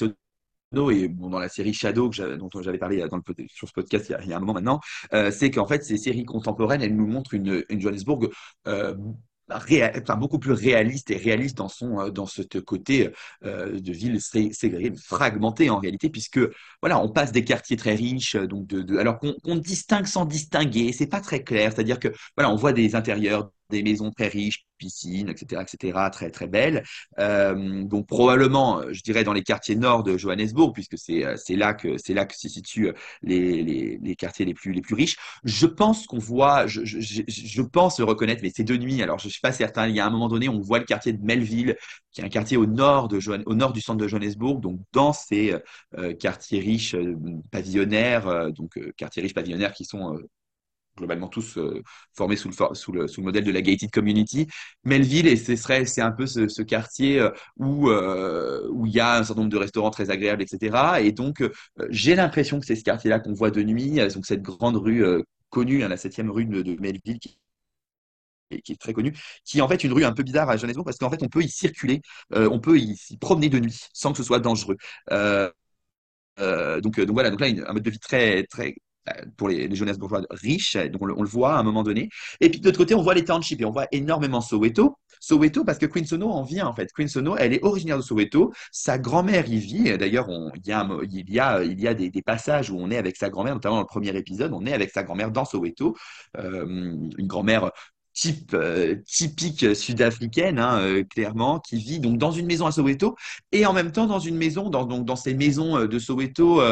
et 0.91 1.09
dans 1.09 1.39
la 1.39 1.49
série 1.49 1.73
Shadow 1.73 2.09
dont 2.09 2.51
j'avais 2.61 2.79
parlé 2.79 2.97
le, 2.97 3.47
sur 3.49 3.69
ce 3.69 3.73
podcast 3.73 4.13
il 4.23 4.29
y, 4.29 4.33
a, 4.33 4.37
un 4.37 4.41
moment 4.41 4.55
maintenant, 4.55 4.81
euh, 5.13 5.31
c'est 5.31 5.51
qu'en 5.51 5.67
fait 5.67 5.85
ces 5.85 5.97
séries 5.97 6.25
contemporaines, 6.25 6.83
elles 6.83 6.97
nous 6.97 7.07
montrent 7.07 7.35
une, 7.35 7.65
Johannesburg 7.71 8.31
euh, 8.67 8.95
beaucoup 10.17 10.39
plus 10.39 10.53
réaliste 10.53 11.11
et 11.11 11.17
réaliste 11.17 11.57
dans 11.59 11.69
son 11.69 12.01
euh, 12.01 12.11
dans 12.11 12.27
ce 12.27 12.43
côté 12.59 13.11
euh, 13.45 13.79
de 13.79 13.93
ville 13.93 14.19
fragmentée 14.97 15.69
en 15.69 15.79
réalité 15.79 16.09
puisque 16.09 16.41
voilà 16.81 16.99
on 16.99 17.11
passe 17.11 17.31
des 17.31 17.45
quartiers 17.45 17.77
très 17.77 17.95
riches 17.95 18.37
donc 18.37 18.73
alors 18.99 19.19
qu'on 19.19 19.57
distingue 19.57 20.07
sans 20.07 20.25
distinguer 20.25 20.93
c'est 20.93 21.07
pas 21.07 21.21
très 21.21 21.43
clair. 21.43 21.73
C'est 21.75 21.81
à 21.81 21.85
dire 21.85 21.99
que 21.99 22.09
voilà 22.37 22.51
on 22.51 22.57
voit 22.57 22.73
des 22.73 22.95
intérieurs 22.95 23.51
des 23.75 23.83
maisons 23.83 24.11
très 24.11 24.29
riches, 24.29 24.65
piscines, 24.79 25.29
etc., 25.29 25.63
etc., 25.63 25.99
très 26.13 26.31
très 26.31 26.47
belles. 26.47 26.83
Euh, 27.19 27.85
donc 27.85 28.07
probablement, 28.07 28.83
je 28.93 29.03
dirais 29.03 29.25
dans 29.25 29.33
les 29.33 29.43
quartiers 29.43 29.77
nord 29.77 30.03
de 30.03 30.17
Johannesburg, 30.17 30.73
puisque 30.73 30.99
c'est 30.99 31.25
euh, 31.25 31.37
là 31.51 31.75
que 31.75 31.97
c'est 31.99 32.15
là 32.15 32.27
que 32.27 32.37
se 32.37 32.49
situent 32.49 32.93
les, 33.23 33.63
les, 33.63 33.99
les, 34.01 34.17
quartiers 34.17 34.45
les 34.45 34.55
plus 34.55 34.73
les 34.73 34.81
plus 34.81 34.95
riches. 34.95 35.17
Je 35.45 35.67
pense 35.67 36.07
qu'on 36.07 36.19
voit, 36.19 36.67
je, 36.67 36.83
je, 36.85 37.63
pense 37.63 38.01
reconnaître, 38.01 38.43
mais 38.43 38.53
c'est 38.55 38.65
de 38.65 38.77
nuit. 38.77 39.03
Alors 39.03 39.19
je 39.19 39.29
suis 39.29 39.41
pas 39.41 39.53
certain. 39.53 39.89
Il 39.89 39.97
y 39.97 40.01
a 40.01 40.07
un 40.07 40.11
moment 40.11 40.29
donné, 40.29 40.49
on 40.49 40.61
voit 40.61 40.79
le 40.79 40.85
quartier 40.85 41.13
de 41.13 41.25
Melville, 41.25 41.77
qui 42.13 42.21
est 42.21 42.25
un 42.25 42.29
quartier 42.29 42.57
au 42.57 42.67
nord 42.67 43.09
de 43.09 43.19
au 43.47 43.55
nord 43.55 43.73
du 43.73 43.81
centre 43.81 43.99
de 43.99 44.09
Johannesburg, 44.09 44.61
donc 44.61 44.81
dans 44.93 45.13
ces 45.13 45.55
euh, 45.99 46.15
quartiers 46.15 46.61
riches 46.61 46.97
pavillonnaires, 47.51 48.53
donc 48.53 48.79
quartiers 48.97 49.23
riches 49.23 49.35
pavillonnaires 49.35 49.73
qui 49.73 49.85
sont 49.85 50.19
globalement 50.97 51.29
tous 51.29 51.59
euh, 51.59 51.83
formés 52.15 52.37
sous 52.37 52.51
le, 52.93 53.23
modèle 53.23 53.45
de 53.45 53.53
la 53.53 53.63
gated 53.63 53.91
community. 53.91 54.47
Melville, 54.85 55.27
et 55.27 55.37
ce 55.37 55.57
serait, 55.57 55.87
c'est 55.87 56.01
un 56.01 56.13
peu 56.13 56.27
ce, 56.27 56.63
quartier 56.63 57.21
euh, 57.21 57.31
où 57.57 57.91
euh, 57.91 58.69
où 58.71 58.87
il 58.87 58.93
y 58.93 59.01
a 59.01 59.19
un 59.19 59.25
certain 59.25 59.43
nombre 59.43 59.53
de 59.53 59.59
restaurants 59.59 59.91
très 59.91 60.11
agréables, 60.11 60.43
etc. 60.43 61.01
Et 61.03 61.13
donc 61.13 61.43
j'ai 61.91 62.15
l'impression 62.15 62.61
que 62.61 62.67
c'est 62.67 62.77
ce 62.77 62.85
quartier-là 62.85 63.21
qu'on 63.21 63.33
voit 63.35 63.51
de 63.51 63.63
nuit, 63.63 63.97
donc 64.15 64.27
cette 64.27 64.43
grande 64.43 64.77
rue 64.77 65.05
connue, 65.51 65.83
hein, 65.85 65.89
la 65.89 65.97
septième 65.97 66.31
rue 66.31 66.45
de, 66.47 66.77
Melville, 66.81 67.19
qui, 67.19 67.39
est 68.51 68.81
très 68.81 68.93
connue, 68.93 69.13
qui 69.45 69.59
est 69.59 69.61
en 69.61 69.69
fait 69.69 69.83
une 69.85 69.93
rue 69.93 70.05
un 70.05 70.13
peu 70.13 70.23
bizarre 70.23 70.49
à 70.49 70.57
Johannesburg 70.57 70.85
parce 70.85 70.99
qu'en 70.99 71.11
fait 71.11 71.23
on 71.23 71.29
peut 71.29 71.43
y 71.43 71.49
circuler, 71.49 72.01
on 72.31 72.61
peut 72.61 72.79
y 72.79 72.97
promener 73.21 73.49
de 73.49 73.59
nuit 73.59 73.89
sans 73.93 74.13
que 74.13 74.19
ce 74.19 74.25
soit 74.25 74.41
dangereux. 74.41 74.77
Donc, 76.39 76.99
voilà, 77.09 77.31
donc 77.31 77.41
là 77.41 77.47
un 77.67 77.73
mode 77.73 77.83
de 77.83 77.91
vie 77.91 77.99
très 77.99 78.45
très 78.45 78.75
pour 79.37 79.49
les, 79.49 79.69
les 79.69 79.77
jeunesses 79.77 79.99
bourgeoises 79.99 80.27
riches, 80.31 80.77
donc 80.77 81.03
on 81.03 81.07
le, 81.07 81.29
voit 81.29 81.55
à 81.55 81.59
un 81.59 81.63
moment 81.63 81.83
donné. 81.83 82.09
Et 82.41 82.51
puis 82.51 82.61
de 82.61 82.67
l'autre 82.67 82.79
côté, 82.79 82.95
on 82.95 83.03
voit 83.03 83.15
les 83.15 83.25
townships 83.25 83.61
et 83.61 83.65
on 83.65 83.71
voit 83.71 83.87
énormément 83.93 84.41
Soweto. 84.41 84.97
Soweto, 85.21 85.65
parce 85.65 85.79
que 85.79 85.87
Queen 85.87 86.05
Sono 86.05 86.31
en 86.31 86.43
vient 86.43 86.67
en 86.67 86.75
fait. 86.75 86.91
Queen 86.93 87.09
Sono, 87.09 87.37
elle 87.37 87.55
est 87.55 87.63
originaire 87.63 87.97
de 87.97 88.03
Soweto. 88.03 88.53
Sa 88.73 88.99
grand-mère 88.99 89.49
y 89.49 89.59
vit. 89.59 89.97
D'ailleurs, 89.97 90.29
il 90.55 90.67
y 90.67 90.73
a, 90.73 90.87
il 91.03 91.31
y 91.31 91.41
a, 91.41 91.63
il 91.65 91.81
y 91.81 91.89
a 91.89 91.95
des, 91.95 92.11
passages 92.23 92.71
où 92.71 92.79
on 92.79 92.91
est 92.91 92.97
avec 92.97 93.17
sa 93.17 93.31
grand-mère, 93.31 93.55
notamment 93.55 93.77
dans 93.77 93.83
le 93.83 93.87
premier 93.87 94.17
épisode, 94.17 94.53
on 94.53 94.65
est 94.67 94.73
avec 94.73 94.91
sa 94.91 95.03
grand-mère 95.03 95.31
dans 95.31 95.45
Soweto. 95.45 95.95
Euh, 96.39 96.65
une 97.19 97.27
grand-mère 97.27 97.71
type 98.15 98.55
euh, 98.55 98.97
typique 99.07 99.75
sud-africaine, 99.75 100.59
hein, 100.59 100.79
euh, 100.81 101.05
clairement, 101.05 101.61
qui 101.61 101.77
vit 101.77 102.01
donc 102.01 102.17
dans 102.17 102.31
une 102.31 102.47
maison 102.47 102.67
à 102.67 102.73
Soweto 102.73 103.17
et 103.53 103.67
en 103.67 103.73
même 103.73 103.93
temps 103.93 104.07
dans 104.07 104.21
une 104.21 104.37
maison, 104.37 104.71
dans, 104.71 104.85
donc, 104.87 105.05
dans 105.05 105.17
ces 105.17 105.35
maisons 105.35 105.77
euh, 105.77 105.89
de 105.89 105.99
Soweto 105.99 106.63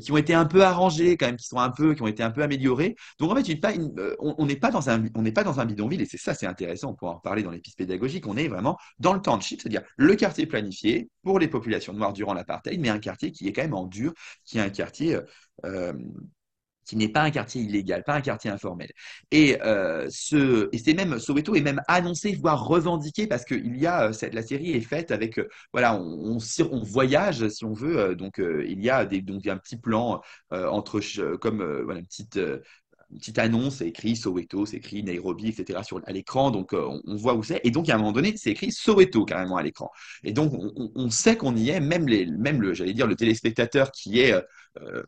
qui 0.00 0.12
ont 0.12 0.16
été 0.16 0.34
un 0.34 0.44
peu 0.44 0.62
arrangés 0.62 1.16
quand 1.16 1.26
même, 1.26 1.36
qui 1.36 1.46
sont 1.46 1.58
un 1.58 1.70
peu, 1.70 1.94
qui 1.94 2.02
ont 2.02 2.06
été 2.06 2.22
un 2.22 2.30
peu 2.30 2.42
améliorés. 2.42 2.96
Donc 3.18 3.30
en 3.30 3.36
fait, 3.36 3.64
euh, 3.98 4.16
on 4.18 4.46
n'est 4.46 4.56
pas 4.56 4.70
dans 4.70 4.90
un, 4.90 5.04
on 5.14 5.22
n'est 5.22 5.32
pas 5.32 5.44
dans 5.44 5.60
un 5.60 5.64
bidonville 5.64 6.00
et 6.00 6.06
c'est 6.06 6.18
ça, 6.18 6.34
c'est 6.34 6.46
intéressant. 6.46 6.90
On 6.90 6.94
pourra 6.94 7.12
en 7.12 7.20
parler 7.20 7.42
dans 7.42 7.50
les 7.50 7.60
pistes 7.60 7.78
pédagogiques. 7.78 8.26
On 8.26 8.36
est 8.36 8.48
vraiment 8.48 8.76
dans 8.98 9.12
le 9.12 9.20
township, 9.20 9.60
c'est-à-dire 9.60 9.82
le 9.96 10.14
quartier 10.16 10.46
planifié 10.46 11.08
pour 11.22 11.38
les 11.38 11.48
populations 11.48 11.92
noires 11.92 12.12
durant 12.12 12.34
l'apartheid, 12.34 12.80
mais 12.80 12.88
un 12.88 12.98
quartier 12.98 13.32
qui 13.32 13.46
est 13.48 13.52
quand 13.52 13.62
même 13.62 13.74
en 13.74 13.86
dur, 13.86 14.12
qui 14.44 14.58
est 14.58 14.62
un 14.62 14.70
quartier 14.70 15.18
euh, 15.64 15.92
qui 16.84 16.96
n'est 16.96 17.08
pas 17.08 17.22
un 17.22 17.30
quartier 17.30 17.62
illégal, 17.62 18.04
pas 18.04 18.14
un 18.14 18.20
quartier 18.20 18.50
informel. 18.50 18.90
Et, 19.30 19.60
euh, 19.62 20.06
ce, 20.10 20.68
et 20.72 20.78
c'est 20.78 20.94
même, 20.94 21.18
Soweto 21.18 21.54
est 21.54 21.60
même 21.60 21.80
annoncé, 21.88 22.34
voire 22.34 22.66
revendiqué, 22.66 23.26
parce 23.26 23.44
que 23.44 23.54
il 23.54 23.76
y 23.78 23.86
a, 23.86 24.12
cette, 24.12 24.34
la 24.34 24.42
série 24.42 24.72
est 24.72 24.80
faite 24.80 25.10
avec, 25.10 25.38
euh, 25.38 25.48
voilà, 25.72 25.96
on, 26.00 26.38
voyage, 26.82 27.48
si 27.48 27.64
on 27.64 27.72
veut, 27.72 27.98
euh, 27.98 28.14
donc 28.14 28.38
euh, 28.38 28.64
il 28.66 28.82
y 28.82 28.90
a 28.90 29.04
donc, 29.04 29.46
un 29.46 29.56
petit 29.56 29.76
plan 29.76 30.20
euh, 30.52 30.68
entre, 30.68 31.00
comme 31.36 31.62
voilà, 31.82 32.00
une 32.00 32.06
petite 32.06 32.38
petite 33.18 33.38
annonce, 33.38 33.76
c'est 33.76 33.88
écrit 33.88 34.16
Soweto, 34.16 34.66
c'est 34.66 34.76
écrit 34.76 35.02
Nairobi, 35.02 35.48
etc. 35.48 35.80
Sur, 35.82 36.00
à 36.06 36.12
l'écran, 36.12 36.50
donc 36.50 36.72
on, 36.72 37.00
on, 37.06 37.16
voit 37.16 37.34
où 37.34 37.42
c'est. 37.42 37.60
Et 37.64 37.70
donc, 37.70 37.88
à 37.88 37.94
un 37.94 37.98
moment 37.98 38.12
donné, 38.12 38.34
c'est 38.36 38.50
écrit 38.50 38.72
Soweto 38.72 39.24
carrément 39.24 39.56
à 39.56 39.62
l'écran. 39.62 39.90
Et 40.22 40.32
donc, 40.32 40.52
on, 40.94 41.10
sait 41.10 41.36
qu'on 41.36 41.56
y 41.56 41.70
est, 41.70 41.80
même, 41.80 42.06
le, 42.06 42.74
j'allais 42.74 42.94
dire, 42.94 43.06
le 43.06 43.16
téléspectateur 43.16 43.90
qui 43.90 44.20
est, 44.20 44.34
euh, 44.80 45.02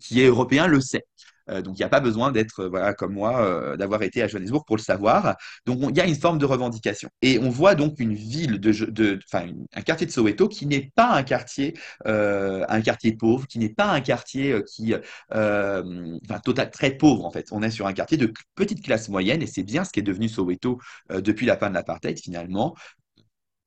qui 0.00 0.20
est 0.20 0.26
européen 0.26 0.66
le 0.66 0.80
sait. 0.80 1.06
Euh, 1.50 1.62
donc, 1.62 1.78
il 1.78 1.80
n'y 1.80 1.84
a 1.84 1.88
pas 1.88 2.00
besoin 2.00 2.32
d'être, 2.32 2.64
voilà, 2.66 2.94
comme 2.94 3.14
moi, 3.14 3.44
euh, 3.44 3.76
d'avoir 3.76 4.02
été 4.02 4.22
à 4.22 4.28
Johannesburg 4.28 4.64
pour 4.66 4.76
le 4.76 4.82
savoir. 4.82 5.36
Donc, 5.66 5.78
il 5.90 5.96
y 5.96 6.00
a 6.00 6.06
une 6.06 6.16
forme 6.16 6.38
de 6.38 6.44
revendication. 6.44 7.08
Et 7.22 7.38
on 7.38 7.50
voit 7.50 7.74
donc 7.74 7.98
une 7.98 8.14
ville, 8.14 8.60
de, 8.60 8.72
de, 8.86 9.18
un 9.32 9.82
quartier 9.82 10.06
de 10.06 10.12
Soweto 10.12 10.48
qui 10.48 10.66
n'est 10.66 10.90
pas 10.94 11.10
un 11.12 11.22
quartier, 11.22 11.74
euh, 12.06 12.64
un 12.68 12.80
quartier 12.80 13.12
pauvre, 13.16 13.46
qui 13.46 13.58
n'est 13.58 13.68
pas 13.74 13.90
un 13.92 14.00
quartier 14.00 14.62
qui, 14.66 14.94
total, 15.30 16.70
très 16.70 16.90
pauvre 16.96 17.24
en 17.24 17.30
fait. 17.30 17.48
On 17.52 17.62
est 17.62 17.70
sur 17.70 17.86
un 17.86 17.92
quartier 17.92 18.16
de 18.18 18.32
petite 18.54 18.82
classe 18.84 19.08
moyenne 19.08 19.42
et 19.42 19.46
c'est 19.46 19.62
bien 19.62 19.84
ce 19.84 19.92
qui 19.92 20.00
est 20.00 20.02
devenu 20.02 20.28
Soweto 20.28 20.78
depuis 21.10 21.46
la 21.46 21.56
fin 21.56 21.68
de 21.68 21.74
l'apartheid 21.74 22.18
finalement. 22.18 22.74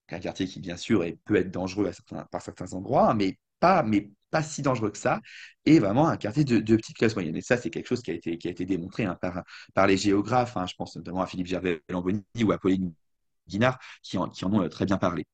Un 0.10 0.20
quartier 0.20 0.46
qui, 0.46 0.60
bien 0.60 0.78
sûr, 0.78 1.04
est, 1.04 1.18
peut 1.26 1.36
être 1.36 1.52
dangereux 1.52 1.88
à 1.88 1.94
certains, 1.94 2.26
par 2.32 2.42
certains 2.42 2.74
endroits, 2.74 3.16
mais 3.16 3.38
pas, 3.60 3.84
mais 3.84 4.10
pas 4.32 4.44
si 4.44 4.62
dangereux 4.62 4.92
que 4.92 4.98
ça, 4.98 5.22
et 5.66 5.80
vraiment 5.80 6.08
un 6.08 6.18
quartier 6.18 6.44
de, 6.44 6.76
petite 6.76 6.98
classe 6.98 7.16
moyenne. 7.16 7.36
Et 7.36 7.42
ça, 7.42 7.58
c'est 7.58 7.70
quelque 7.70 7.88
chose 7.88 8.02
qui 8.02 8.12
a 8.12 8.14
été, 8.14 8.38
qui 8.38 8.48
a 8.48 8.52
été 8.52 8.66
démontré 8.66 9.06
hein, 9.06 9.18
par, 9.22 9.44
par 9.74 9.88
les 9.88 9.98
géographes. 9.98 10.58
Hein, 10.58 10.66
je 10.68 10.76
pense 10.76 10.96
notamment 10.96 11.22
à 11.22 11.28
Philippe 11.28 11.48
Gervais-Lamboni 11.48 12.24
ou 12.44 12.52
à 12.52 12.58
Pauline 12.58 12.94
Guinard, 13.48 13.80
qui 14.04 14.18
en, 14.18 14.30
qui 14.30 14.46
en 14.46 14.54
ont 14.54 14.62
euh, 14.62 14.70
très 14.70 14.86
bien 14.86 14.98
parlé. 14.98 15.26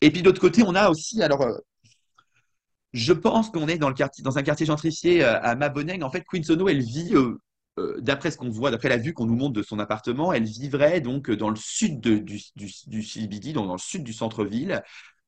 Et 0.00 0.10
puis 0.10 0.22
d'autre 0.22 0.40
côté, 0.40 0.62
on 0.62 0.74
a 0.74 0.88
aussi, 0.88 1.22
alors, 1.22 1.42
euh, 1.42 1.58
je 2.92 3.12
pense 3.12 3.50
qu'on 3.50 3.68
est 3.68 3.78
dans, 3.78 3.88
le 3.88 3.94
quartier, 3.94 4.24
dans 4.24 4.38
un 4.38 4.42
quartier 4.42 4.66
gentrifié 4.66 5.22
euh, 5.22 5.40
à 5.42 5.54
Maboneng. 5.54 6.02
En 6.02 6.10
fait, 6.10 6.24
Queen 6.26 6.44
Sono, 6.44 6.68
elle 6.68 6.82
vit 6.82 7.12
d'après 7.98 8.30
ce 8.30 8.38
qu'on 8.38 8.48
voit, 8.48 8.70
d'après 8.70 8.88
la 8.88 8.96
vue 8.96 9.12
qu'on 9.12 9.26
nous 9.26 9.36
montre 9.36 9.52
de 9.52 9.62
son 9.62 9.78
appartement, 9.78 10.32
elle 10.32 10.44
vivrait 10.44 11.02
donc 11.02 11.30
dans 11.30 11.50
le 11.50 11.56
sud 11.56 12.00
du, 12.00 12.22
du, 12.56 13.52
donc 13.52 13.66
dans 13.66 13.74
le 13.74 13.78
sud 13.78 14.02
du 14.02 14.14
centre-ville, 14.14 14.82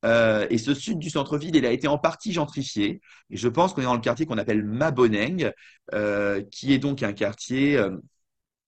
euh, 0.04 0.46
et 0.50 0.58
ce 0.58 0.74
sud 0.74 0.98
du 0.98 1.10
centre-ville, 1.10 1.56
il 1.56 1.66
a 1.66 1.72
été 1.72 1.88
en 1.88 1.98
partie 1.98 2.32
gentrifié. 2.32 3.00
Et 3.30 3.36
je 3.36 3.48
pense 3.48 3.74
qu'on 3.74 3.82
est 3.82 3.84
dans 3.84 3.94
le 3.94 4.00
quartier 4.00 4.26
qu'on 4.26 4.38
appelle 4.38 4.64
Maboneng, 4.64 5.52
euh, 5.94 6.42
qui 6.50 6.72
est 6.72 6.78
donc 6.78 7.02
un 7.02 7.12
quartier 7.12 7.76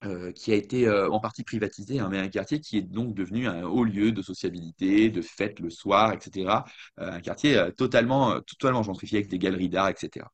euh, 0.05 0.33
qui 0.33 0.53
a 0.53 0.57
été 0.57 0.89
en 0.91 1.21
partie 1.21 1.45
privatisé, 1.45 1.99
hein, 2.01 2.09
mais 2.11 2.19
un 2.19 2.29
quartier 2.29 2.61
qui 2.61 2.79
est 2.79 2.83
donc 2.83 3.15
devenu 3.15 3.47
un 3.47 3.65
haut 3.65 3.85
lieu 3.85 4.13
de 4.13 4.23
sociabilité, 4.23 5.11
de 5.11 5.23
fêtes 5.23 5.61
le 5.61 5.71
soir, 5.71 6.13
etc. 6.13 6.65
un 6.97 7.21
quartier 7.21 7.63
totalement 7.77 8.41
gentrifié 8.83 9.19
avec 9.19 9.31
des 9.31 9.39
galeries 9.39 9.69
d'art, 9.69 9.89
etc. 9.89 10.27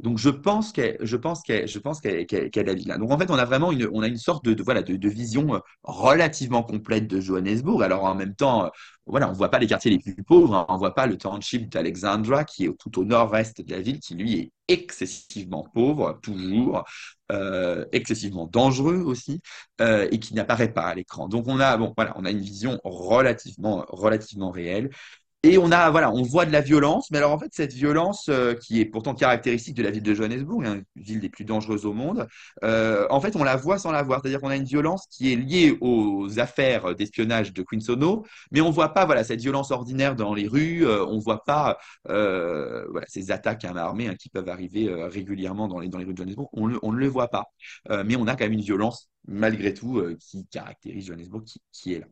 Donc 0.00 0.18
je 0.18 0.30
pense 0.30 0.72
qu'elle, 0.72 0.96
je 1.00 1.16
pense 1.16 1.42
qu'elle, 1.42 1.68
je 1.68 1.78
pense 1.78 2.00
qu'elle, 2.00 2.26
qu'elle, 2.26 2.50
qu'elle 2.50 2.68
a 2.68 2.74
là. 2.74 2.98
Donc 2.98 3.10
en 3.10 3.18
fait, 3.18 3.30
on 3.30 3.34
a 3.38 3.44
vraiment 3.44 3.72
une, 3.72 3.88
on 3.92 4.02
a 4.02 4.08
une 4.08 4.16
sorte 4.16 4.44
de, 4.44 4.62
voilà, 4.62 4.82
de, 4.82 5.08
vision 5.08 5.60
relativement 5.82 6.62
complète 6.62 7.06
de 7.06 7.20
Johannesburg. 7.20 7.82
Alors 7.82 8.04
en 8.04 8.14
même 8.14 8.34
temps, 8.34 8.70
voilà, 9.06 9.28
on 9.28 9.32
voit 9.32 9.50
pas 9.50 9.58
les 9.58 9.66
quartiers 9.66 9.90
les 9.90 9.98
plus 9.98 10.22
pauvres, 10.24 10.54
hein. 10.54 10.66
on 10.68 10.76
voit 10.78 10.94
pas 10.94 11.06
le 11.06 11.18
township 11.18 11.70
d'Alexandra 11.70 12.44
qui 12.44 12.64
est 12.64 12.72
tout 12.78 12.98
au 12.98 13.04
nord-est 13.04 13.60
de 13.60 13.70
la 13.70 13.80
ville, 13.80 14.00
qui 14.00 14.14
lui 14.14 14.34
est 14.34 14.52
excessivement 14.68 15.66
pauvre, 15.74 16.18
toujours, 16.22 16.84
euh, 17.32 17.84
excessivement 17.92 18.46
dangereux 18.46 19.02
aussi, 19.02 19.40
euh, 19.80 20.08
et 20.10 20.18
qui 20.18 20.34
n'apparaît 20.34 20.72
pas 20.72 20.86
à 20.86 20.94
l'écran. 20.94 21.28
Donc 21.28 21.48
on 21.48 21.60
a, 21.60 21.76
bon, 21.76 21.92
voilà, 21.96 22.14
on 22.16 22.24
a 22.24 22.30
une 22.30 22.40
vision 22.40 22.80
relativement, 22.84 23.84
relativement 23.88 24.50
réelle. 24.50 24.90
Et 25.46 25.58
on 25.58 25.70
a, 25.72 25.90
voilà, 25.90 26.10
on 26.10 26.22
voit 26.22 26.46
de 26.46 26.52
la 26.52 26.62
violence, 26.62 27.10
mais 27.10 27.18
alors 27.18 27.30
en 27.32 27.38
fait, 27.38 27.50
cette 27.52 27.74
violence 27.74 28.30
euh, 28.30 28.54
qui 28.54 28.80
est 28.80 28.86
pourtant 28.86 29.14
caractéristique 29.14 29.74
de 29.74 29.82
la 29.82 29.90
ville 29.90 30.02
de 30.02 30.14
Johannesburg, 30.14 30.64
hein, 30.64 30.80
une 30.96 31.02
ville 31.02 31.20
des 31.20 31.28
plus 31.28 31.44
dangereuses 31.44 31.84
au 31.84 31.92
monde, 31.92 32.26
euh, 32.62 33.06
en 33.10 33.20
fait, 33.20 33.36
on 33.36 33.44
la 33.44 33.54
voit 33.54 33.76
sans 33.76 33.92
la 33.92 34.02
voir. 34.02 34.22
C'est-à-dire 34.22 34.40
qu'on 34.40 34.48
a 34.48 34.56
une 34.56 34.64
violence 34.64 35.06
qui 35.10 35.30
est 35.34 35.36
liée 35.36 35.76
aux 35.82 36.40
affaires 36.40 36.94
d'espionnage 36.94 37.52
de 37.52 37.62
Queen 37.62 37.82
Sono, 37.82 38.24
mais 38.52 38.62
on 38.62 38.70
voit 38.70 38.94
pas, 38.94 39.04
voilà, 39.04 39.22
cette 39.22 39.42
violence 39.42 39.70
ordinaire 39.70 40.16
dans 40.16 40.32
les 40.32 40.48
rues, 40.48 40.86
euh, 40.86 41.04
on 41.04 41.18
voit 41.18 41.44
pas, 41.44 41.76
euh, 42.08 42.86
ces 43.06 43.30
attaques 43.30 43.66
à 43.66 43.74
main 43.74 43.82
armée 43.82 44.08
hein, 44.08 44.14
qui 44.18 44.30
peuvent 44.30 44.48
arriver 44.48 44.88
régulièrement 44.94 45.68
dans 45.68 45.78
les, 45.78 45.88
dans 45.88 45.98
les 45.98 46.06
rues 46.06 46.14
de 46.14 46.18
Johannesburg. 46.18 46.48
On, 46.54 46.72
on 46.82 46.90
ne 46.92 46.96
le 46.98 47.06
voit 47.06 47.28
pas, 47.28 47.44
mais 48.06 48.16
on 48.16 48.26
a 48.26 48.34
quand 48.34 48.44
même 48.44 48.54
une 48.54 48.62
violence, 48.62 49.10
malgré 49.28 49.74
tout, 49.74 50.02
qui 50.18 50.46
caractérise 50.46 51.04
Johannesburg, 51.04 51.44
qui, 51.44 51.60
qui 51.70 51.92
est 51.92 51.98
là. 52.00 52.06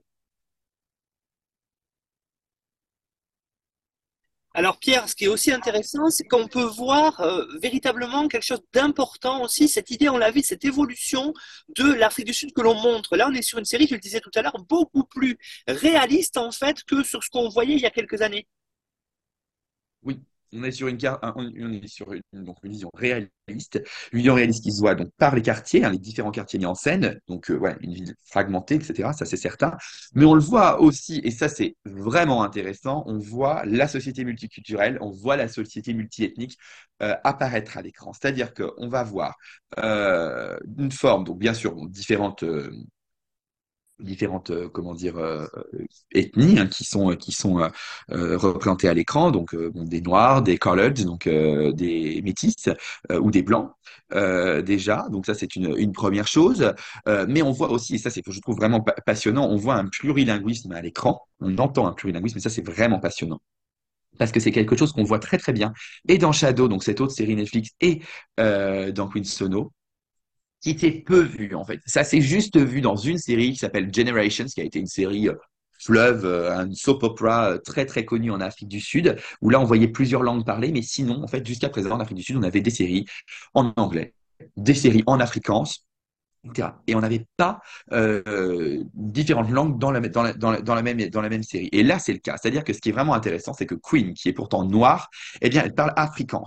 Alors 4.54 4.78
Pierre, 4.78 5.08
ce 5.08 5.14
qui 5.14 5.24
est 5.24 5.28
aussi 5.28 5.50
intéressant, 5.50 6.10
c'est 6.10 6.24
qu'on 6.24 6.46
peut 6.46 6.64
voir 6.64 7.20
euh, 7.20 7.46
véritablement 7.60 8.28
quelque 8.28 8.44
chose 8.44 8.62
d'important 8.74 9.42
aussi, 9.42 9.68
cette 9.68 9.90
idée, 9.90 10.10
on 10.10 10.18
l'a 10.18 10.30
vu, 10.30 10.42
cette 10.42 10.64
évolution 10.64 11.32
de 11.76 11.92
l'Afrique 11.92 12.26
du 12.26 12.34
Sud 12.34 12.52
que 12.52 12.60
l'on 12.60 12.74
montre. 12.74 13.16
Là, 13.16 13.28
on 13.30 13.34
est 13.34 13.42
sur 13.42 13.58
une 13.58 13.64
série, 13.64 13.86
je 13.86 13.94
le 13.94 14.00
disais 14.00 14.20
tout 14.20 14.30
à 14.34 14.42
l'heure, 14.42 14.58
beaucoup 14.68 15.04
plus 15.04 15.38
réaliste 15.66 16.36
en 16.36 16.52
fait 16.52 16.82
que 16.84 17.02
sur 17.02 17.24
ce 17.24 17.30
qu'on 17.30 17.48
voyait 17.48 17.74
il 17.74 17.80
y 17.80 17.86
a 17.86 17.90
quelques 17.90 18.20
années. 18.20 18.46
Oui, 20.02 20.20
on 20.52 20.62
est 20.64 20.70
sur 20.70 20.88
une 20.88 20.96
vision 22.64 22.90
réaliste, 22.94 23.82
une 24.12 24.18
vision 24.18 24.34
réaliste 24.34 24.62
qui 24.62 24.72
se 24.72 24.80
voit 24.80 24.94
donc 24.94 25.08
par 25.16 25.34
les 25.34 25.42
quartiers, 25.42 25.84
hein, 25.84 25.90
les 25.90 25.98
différents 25.98 26.30
quartiers 26.30 26.58
mis 26.58 26.66
en 26.66 26.74
scène, 26.74 27.18
donc 27.28 27.50
euh, 27.50 27.74
une 27.80 27.94
ville 27.94 28.14
fragmentée, 28.26 28.74
etc. 28.74 29.10
Ça 29.16 29.24
c'est 29.24 29.36
certain, 29.36 29.76
mais 30.14 30.24
on 30.24 30.34
le 30.34 30.40
voit 30.40 30.80
aussi, 30.80 31.20
et 31.24 31.30
ça 31.30 31.48
c'est 31.48 31.76
vraiment 31.84 32.42
intéressant, 32.42 33.04
on 33.06 33.18
voit 33.18 33.64
la 33.64 33.88
société 33.88 34.24
multiculturelle, 34.24 34.98
on 35.00 35.10
voit 35.10 35.36
la 35.36 35.48
société 35.48 35.94
multiethnique 35.94 36.58
euh, 37.02 37.14
apparaître 37.24 37.76
à 37.78 37.82
l'écran. 37.82 38.12
C'est-à-dire 38.12 38.52
qu'on 38.54 38.88
va 38.88 39.02
voir 39.02 39.36
euh, 39.78 40.58
une 40.78 40.92
forme, 40.92 41.24
donc 41.24 41.38
bien 41.38 41.54
sûr, 41.54 41.74
différentes 41.88 42.44
différentes 44.02 44.50
euh, 44.50 44.68
comment 44.68 44.94
dire 44.94 45.16
euh, 45.16 45.46
ethnies 46.12 46.58
hein, 46.58 46.66
qui 46.66 46.84
sont 46.84 47.16
qui 47.16 47.32
sont 47.32 47.60
euh, 47.60 47.68
euh 48.10 48.36
représentées 48.36 48.88
à 48.88 48.94
l'écran. 48.94 49.30
Donc 49.30 49.54
des 49.54 50.00
noirs 50.00 50.42
des 50.42 50.58
colored 50.58 51.04
donc 51.04 51.28
des 51.28 52.20
métis 52.22 52.68
ou 53.10 53.30
des 53.30 53.42
blancs 53.42 53.70
déjà. 54.10 55.06
Donc 55.10 55.26
ça 55.26 55.34
c'est 55.34 55.56
une, 55.56 55.74
une 55.76 55.92
première 55.92 56.26
chose. 56.26 56.72
Mais 57.06 57.42
on 57.42 57.52
voit 57.52 57.70
aussi 57.70 57.94
et 57.96 57.98
ça 57.98 58.10
c'est 58.10 58.22
je 58.26 58.40
trouve 58.40 58.56
vraiment 58.56 58.84
passionnant 59.06 59.48
on 59.48 59.56
voit 59.56 59.74
un 59.74 59.86
plurilinguisme 59.86 60.72
à 60.72 60.80
l'écran. 60.80 61.20
On 61.40 61.56
entend 61.58 61.86
un 61.86 61.92
plurilinguisme 61.92 62.38
et 62.38 62.40
ça 62.40 62.50
c'est 62.50 62.66
vraiment 62.66 62.98
passionnant. 63.00 63.40
Parce 64.18 64.30
que 64.30 64.40
c'est 64.40 64.52
quelque 64.52 64.76
chose 64.76 64.92
qu'on 64.92 65.04
voit 65.04 65.18
très 65.18 65.38
très 65.38 65.52
bien. 65.52 65.72
Et 66.08 66.18
dans 66.18 66.32
Shadow 66.32 66.68
donc 66.68 66.84
cette 66.84 67.00
autre 67.00 67.12
série 67.12 67.36
Netflix 67.36 67.70
et 67.80 68.02
dans 68.36 69.08
Queen 69.08 69.24
Sono 69.24 69.72
qui 70.62 70.78
s'est 70.78 71.02
peu 71.04 71.20
vu 71.20 71.54
en 71.54 71.64
fait. 71.64 71.80
Ça 71.86 72.04
s'est 72.04 72.20
juste 72.20 72.58
vu 72.58 72.80
dans 72.80 72.96
une 72.96 73.18
série 73.18 73.52
qui 73.52 73.58
s'appelle 73.58 73.92
Generations, 73.92 74.46
qui 74.46 74.60
a 74.60 74.64
été 74.64 74.78
une 74.78 74.86
série 74.86 75.28
euh, 75.28 75.34
fleuve, 75.82 76.24
euh, 76.24 76.56
un 76.56 76.72
soap 76.72 77.02
opera 77.02 77.50
euh, 77.52 77.58
très 77.58 77.84
très 77.86 78.04
connu 78.04 78.30
en 78.30 78.40
Afrique 78.40 78.68
du 78.68 78.80
Sud, 78.80 79.16
où 79.40 79.50
là 79.50 79.60
on 79.60 79.64
voyait 79.64 79.88
plusieurs 79.88 80.22
langues 80.22 80.44
parlées, 80.44 80.72
mais 80.72 80.82
sinon 80.82 81.22
en 81.22 81.26
fait 81.26 81.44
jusqu'à 81.46 81.68
présent 81.68 81.90
en 81.90 82.00
Afrique 82.00 82.18
du 82.18 82.22
Sud 82.22 82.36
on 82.36 82.42
avait 82.42 82.60
des 82.60 82.70
séries 82.70 83.04
en 83.54 83.72
anglais, 83.76 84.14
des 84.56 84.74
séries 84.74 85.02
en 85.06 85.18
afrikaans, 85.18 85.64
etc. 86.44 86.68
Et 86.86 86.94
on 86.94 87.00
n'avait 87.00 87.26
pas 87.36 87.60
euh, 87.92 88.82
différentes 88.94 89.50
langues 89.50 89.78
dans 89.78 89.90
la, 89.90 90.00
dans, 90.00 90.22
la, 90.22 90.32
dans, 90.32 90.50
la, 90.52 90.60
dans, 90.60 90.74
la 90.74 90.82
même, 90.82 90.98
dans 91.08 91.20
la 91.20 91.28
même 91.28 91.42
série. 91.42 91.68
Et 91.72 91.82
là 91.82 91.98
c'est 91.98 92.12
le 92.12 92.18
cas, 92.18 92.36
c'est-à-dire 92.40 92.64
que 92.64 92.72
ce 92.72 92.80
qui 92.80 92.90
est 92.90 92.92
vraiment 92.92 93.14
intéressant, 93.14 93.52
c'est 93.52 93.66
que 93.66 93.74
Queen, 93.74 94.14
qui 94.14 94.28
est 94.28 94.32
pourtant 94.32 94.64
noire, 94.64 95.08
eh 95.40 95.48
bien 95.50 95.62
elle 95.64 95.74
parle 95.74 95.92
afrikaans. 95.96 96.46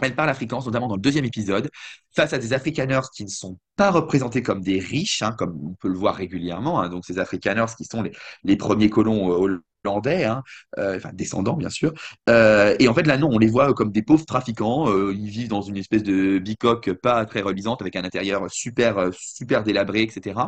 Elle 0.00 0.14
parle 0.14 0.28
afrikaans, 0.30 0.62
notamment 0.64 0.88
dans 0.88 0.96
le 0.96 1.00
deuxième 1.00 1.24
épisode, 1.24 1.70
face 2.14 2.32
à 2.32 2.38
des 2.38 2.52
Afrikaners 2.52 3.06
qui 3.14 3.24
ne 3.24 3.30
sont 3.30 3.58
pas 3.76 3.90
représentés 3.90 4.42
comme 4.42 4.60
des 4.60 4.78
riches, 4.78 5.22
hein, 5.22 5.34
comme 5.38 5.58
on 5.64 5.74
peut 5.74 5.88
le 5.88 5.96
voir 5.96 6.16
régulièrement. 6.16 6.80
Hein, 6.80 6.88
donc 6.88 7.04
ces 7.06 7.18
Afrikaners 7.18 7.66
qui 7.76 7.84
sont 7.84 8.04
les, 8.42 8.56
premiers 8.56 8.90
colons 8.90 9.30
euh, 9.30 9.60
hollandais, 9.84 10.24
hein, 10.24 10.42
euh, 10.78 10.96
enfin 10.96 11.10
descendants 11.12 11.56
bien 11.56 11.70
sûr. 11.70 11.92
Euh, 12.28 12.74
et 12.80 12.88
en 12.88 12.94
fait 12.94 13.06
là 13.06 13.18
non, 13.18 13.28
on 13.30 13.38
les 13.38 13.46
voit 13.46 13.72
comme 13.72 13.92
des 13.92 14.02
pauvres 14.02 14.26
trafiquants. 14.26 14.92
Ils 15.10 15.28
vivent 15.28 15.48
dans 15.48 15.62
une 15.62 15.76
espèce 15.76 16.02
de 16.02 16.38
bicoque 16.38 16.92
pas 16.94 17.24
très 17.24 17.42
reluisante 17.42 17.80
avec 17.80 17.94
un 17.94 18.04
intérieur 18.04 18.50
super 18.50 19.10
super 19.12 19.62
délabré, 19.62 20.02
etc. 20.02 20.40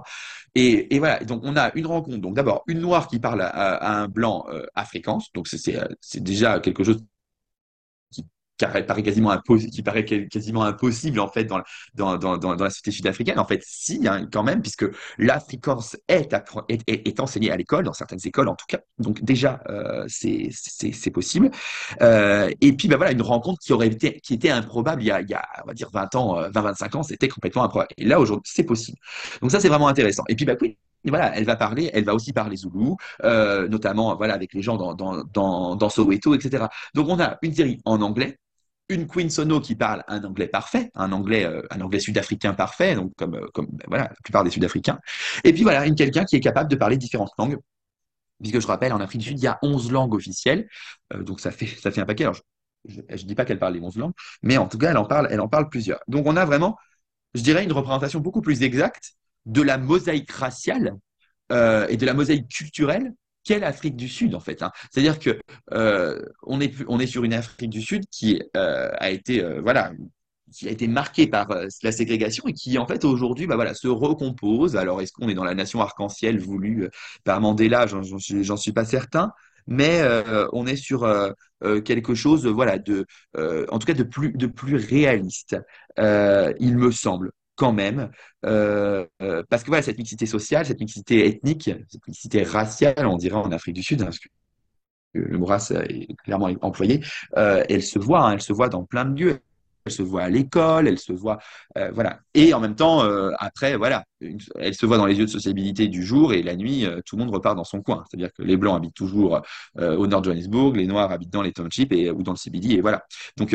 Et, 0.56 0.98
voilà, 0.98 1.22
donc 1.22 1.42
on 1.44 1.56
a 1.56 1.70
une 1.74 1.86
rencontre. 1.86 2.16
Donc 2.18 2.34
d'abord 2.34 2.64
une 2.66 2.80
noire 2.80 3.06
qui 3.08 3.20
parle 3.20 3.42
à, 3.42 3.48
à 3.48 3.92
un 4.02 4.08
blanc 4.08 4.46
africain, 4.74 5.18
donc 5.34 5.46
c'est 5.48 6.22
déjà 6.22 6.58
quelque 6.60 6.82
chose 6.82 6.98
paraît 8.58 9.02
quasiment 9.02 9.30
impossible, 9.30 9.72
qui 9.72 9.82
paraît 9.82 10.04
quasiment 10.04 10.64
impossible 10.64 11.20
en 11.20 11.28
fait 11.28 11.44
dans, 11.44 11.62
la 11.98 12.70
société 12.70 12.90
sud-africaine. 12.90 13.38
En 13.38 13.44
fait, 13.44 13.62
si, 13.64 14.06
hein, 14.08 14.26
quand 14.30 14.42
même, 14.42 14.62
puisque 14.62 14.86
l'afrikaans 15.18 15.80
est, 16.08 16.34
est, 16.88 17.20
enseigné 17.20 17.50
à 17.50 17.56
l'école, 17.56 17.84
dans 17.84 17.92
certaines 17.92 18.20
écoles 18.24 18.48
en 18.48 18.54
tout 18.54 18.66
cas. 18.68 18.78
Donc 18.98 19.22
déjà, 19.22 19.60
euh, 19.68 20.04
c'est 20.08 21.10
possible. 21.10 21.50
Euh, 22.02 22.50
et 22.60 22.72
puis, 22.72 22.88
ben 22.88 22.96
voilà, 22.96 23.12
une 23.12 23.22
rencontre 23.22 23.60
qui 23.60 23.72
aurait 23.72 23.88
été, 23.88 24.20
qui 24.20 24.34
était 24.34 24.50
improbable 24.50 25.02
il 25.02 25.06
y 25.06 25.10
a, 25.10 25.22
on 25.64 25.66
va 25.66 25.74
dire 25.74 25.90
20 25.92 26.14
ans, 26.14 26.40
20-25 26.50 26.96
euh, 26.96 26.98
ans, 26.98 27.02
c'était 27.02 27.28
complètement 27.28 27.64
improbable. 27.64 27.90
Et 27.96 28.04
là, 28.04 28.20
aujourd'hui, 28.20 28.50
c'est 28.52 28.64
possible. 28.64 28.98
Donc 29.42 29.50
ça, 29.50 29.60
c'est 29.60 29.68
vraiment 29.68 29.88
intéressant. 29.88 30.24
Et 30.28 30.34
puis, 30.34 30.44
bah 30.44 30.54
oui, 30.60 30.78
voilà, 31.04 31.36
elle 31.36 31.44
va 31.44 31.56
parler, 31.56 31.90
elle 31.92 32.04
va 32.04 32.14
aussi 32.14 32.32
parler 32.32 32.56
zoulou, 32.56 32.96
notamment 33.22 34.16
voilà 34.16 34.34
avec 34.34 34.52
les 34.54 34.62
gens 34.62 34.76
dans, 34.76 34.94
dans, 34.94 35.22
dans, 35.32 35.76
dans 35.76 35.88
Soweto, 35.88 36.34
etc. 36.34 36.64
Donc 36.94 37.08
on 37.08 37.20
a 37.20 37.38
une 37.42 37.54
série 37.54 37.80
en 37.84 38.02
anglais, 38.02 38.38
une 38.88 39.06
Queen 39.06 39.30
Sono 39.30 39.60
qui 39.60 39.74
parle 39.74 40.04
un 40.08 40.22
anglais 40.24 40.46
parfait, 40.46 40.90
un 40.94 41.12
anglais, 41.12 41.44
euh, 41.44 41.62
un 41.70 41.80
anglais 41.80 41.98
sud-africain 41.98 42.54
parfait, 42.54 42.94
donc 42.94 43.12
comme, 43.16 43.34
euh, 43.34 43.46
comme 43.52 43.66
ben 43.66 43.84
voilà, 43.88 44.04
la 44.04 44.16
plupart 44.22 44.44
des 44.44 44.50
Sud-Africains. 44.50 44.98
Et 45.44 45.52
puis 45.52 45.62
voilà, 45.62 45.86
une 45.86 45.94
quelqu'un 45.94 46.24
qui 46.24 46.36
est 46.36 46.40
capable 46.40 46.70
de 46.70 46.76
parler 46.76 46.96
différentes 46.96 47.32
langues. 47.38 47.58
Puisque 48.40 48.60
je 48.60 48.66
rappelle, 48.66 48.92
en 48.92 49.00
Afrique 49.00 49.22
du 49.22 49.28
Sud, 49.28 49.38
il 49.38 49.44
y 49.44 49.46
a 49.46 49.58
11 49.62 49.90
langues 49.90 50.14
officielles, 50.14 50.68
euh, 51.14 51.22
donc 51.22 51.40
ça 51.40 51.50
fait, 51.50 51.66
ça 51.66 51.90
fait 51.90 52.00
un 52.00 52.06
paquet. 52.06 52.24
Alors, 52.24 52.38
je 52.86 53.00
ne 53.00 53.16
dis 53.28 53.34
pas 53.34 53.44
qu'elle 53.44 53.58
parle 53.58 53.74
les 53.74 53.80
11 53.80 53.96
langues, 53.96 54.12
mais 54.42 54.56
en 54.58 54.68
tout 54.68 54.78
cas, 54.78 54.90
elle 54.90 54.98
en 54.98 55.06
parle, 55.06 55.28
elle 55.30 55.40
en 55.40 55.48
parle 55.48 55.68
plusieurs. 55.68 56.00
Donc 56.06 56.26
on 56.26 56.36
a 56.36 56.44
vraiment, 56.44 56.76
je 57.34 57.42
dirais, 57.42 57.64
une 57.64 57.72
représentation 57.72 58.20
beaucoup 58.20 58.42
plus 58.42 58.62
exacte 58.62 59.14
de 59.46 59.62
la 59.62 59.78
mosaïque 59.78 60.30
raciale 60.30 60.96
et 61.50 61.96
de 61.96 62.04
la 62.04 62.12
mosaïque 62.12 62.48
culturelle 62.48 63.12
qu'est 63.46 63.60
l'Afrique 63.60 63.96
du 63.96 64.08
Sud 64.08 64.34
en 64.34 64.40
fait. 64.40 64.62
Hein. 64.62 64.72
C'est-à-dire 64.90 65.18
que 65.18 65.38
euh, 65.72 66.20
on 66.42 66.60
est 66.60 67.06
sur 67.06 67.24
une 67.24 67.32
Afrique 67.32 67.70
du 67.70 67.80
Sud 67.80 68.04
qui 68.10 68.42
euh, 68.56 68.90
a 68.98 69.10
été 69.10 69.42
euh, 69.42 69.60
voilà 69.62 69.92
qui 70.52 70.68
a 70.68 70.70
été 70.70 70.86
marquée 70.86 71.26
par 71.26 71.50
euh, 71.50 71.66
la 71.82 71.92
ségrégation 71.92 72.44
et 72.46 72.52
qui 72.52 72.78
en 72.78 72.86
fait 72.86 73.04
aujourd'hui 73.04 73.46
bah 73.46 73.54
voilà 73.54 73.74
se 73.74 73.88
recompose. 73.88 74.76
Alors 74.76 75.00
est-ce 75.00 75.12
qu'on 75.12 75.28
est 75.28 75.34
dans 75.34 75.44
la 75.44 75.54
nation 75.54 75.80
arc-en-ciel 75.80 76.38
voulue 76.38 76.90
par 77.24 77.40
Mandela? 77.40 77.86
J'en 77.86 78.56
suis, 78.56 78.72
pas 78.72 78.84
certain. 78.84 79.32
Mais 79.68 80.00
on 80.52 80.64
est 80.64 80.76
sur 80.76 81.04
quelque 81.84 82.14
chose, 82.14 82.46
voilà, 82.46 82.78
de, 82.78 83.04
en 83.36 83.80
tout 83.80 83.86
cas 83.86 83.94
de 83.94 84.04
plus 84.46 84.76
réaliste, 84.76 85.56
il 85.98 86.76
me 86.76 86.92
semble 86.92 87.32
quand 87.56 87.72
même, 87.72 88.10
euh, 88.44 89.06
euh, 89.22 89.42
parce 89.48 89.62
que 89.64 89.68
voilà, 89.68 89.82
cette 89.82 89.98
mixité 89.98 90.26
sociale, 90.26 90.66
cette 90.66 90.80
mixité 90.80 91.26
ethnique, 91.26 91.70
cette 91.88 92.06
mixité 92.06 92.42
raciale, 92.42 93.06
on 93.06 93.16
dirait 93.16 93.36
en 93.36 93.50
Afrique 93.50 93.74
du 93.74 93.82
Sud, 93.82 94.02
hein, 94.02 94.06
parce 94.06 94.18
que 94.18 94.28
le 95.14 95.38
mot 95.38 95.46
race 95.46 95.70
est 95.70 96.14
clairement 96.22 96.50
employé, 96.60 97.02
euh, 97.38 97.64
elle 97.68 97.82
se 97.82 97.98
voit, 97.98 98.28
hein, 98.28 98.32
elle 98.34 98.42
se 98.42 98.52
voit 98.52 98.68
dans 98.68 98.84
plein 98.84 99.04
de 99.06 99.18
lieux. 99.18 99.40
Elle 99.86 99.92
se 99.92 100.02
voit 100.02 100.22
à 100.22 100.28
l'école, 100.28 100.88
elle 100.88 100.98
se 100.98 101.12
voit, 101.12 101.38
voilà. 101.92 102.18
Et 102.34 102.52
en 102.52 102.58
même 102.58 102.74
temps, 102.74 103.02
après, 103.38 103.76
voilà, 103.76 104.02
elle 104.20 104.74
se 104.74 104.84
voit 104.84 104.96
dans 104.96 105.06
les 105.06 105.14
lieux 105.14 105.26
de 105.26 105.30
sociabilité 105.30 105.86
du 105.86 106.02
jour 106.02 106.32
et 106.32 106.42
la 106.42 106.56
nuit, 106.56 106.84
tout 107.04 107.14
le 107.14 107.22
monde 107.22 107.32
repart 107.32 107.54
dans 107.54 107.62
son 107.62 107.82
coin. 107.82 108.02
C'est-à-dire 108.10 108.32
que 108.32 108.42
les 108.42 108.56
blancs 108.56 108.76
habitent 108.76 108.96
toujours 108.96 109.42
au 109.78 110.06
nord 110.08 110.22
de 110.22 110.24
Johannesburg, 110.24 110.74
les 110.74 110.88
noirs 110.88 111.12
habitent 111.12 111.32
dans 111.32 111.42
les 111.42 111.52
townships 111.52 111.92
et 111.92 112.10
ou 112.10 112.24
dans 112.24 112.32
le 112.32 112.36
CBD, 112.36 112.70
et 112.70 112.80
voilà. 112.80 113.04
Donc 113.36 113.54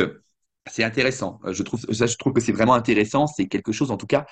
c'est 0.69 0.83
intéressant. 0.83 1.39
Euh, 1.45 1.53
je 1.53 1.63
trouve, 1.63 2.33
que 2.33 2.41
c'est 2.41 2.51
vraiment 2.51 2.73
intéressant. 2.73 3.27
C'est 3.27 3.47
quelque 3.47 3.71
chose, 3.71 3.91
en 3.91 3.97
tout 3.97 4.07
cas, 4.07 4.25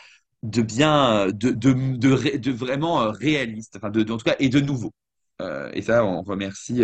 de 0.43 0.61
bien, 0.61 1.27
de, 1.27 1.51
de, 1.51 2.51
vraiment 2.51 3.01
euh, 3.01 3.09
réaliste, 3.11 3.75
enfin, 3.77 3.89
de, 3.89 4.01
en 4.11 4.17
tout 4.17 4.25
cas, 4.25 4.35
et 4.39 4.49
de 4.49 4.59
nouveau. 4.59 4.93
Euh, 5.41 5.69
et 5.73 5.81
ça, 5.81 6.05
on 6.05 6.21
remercie, 6.23 6.83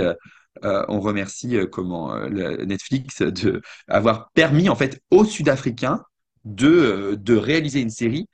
euh, 0.64 1.66
comment 1.68 2.18
Netflix 2.30 3.22
de 3.22 3.62
avoir 3.88 4.32
permis 4.32 4.70
en 4.70 4.76
fait 4.76 5.02
aux 5.12 5.26
Sud-Africains 5.26 6.04
de, 6.46 7.18
réaliser 7.36 7.82
une 7.82 7.90
série 7.90 8.30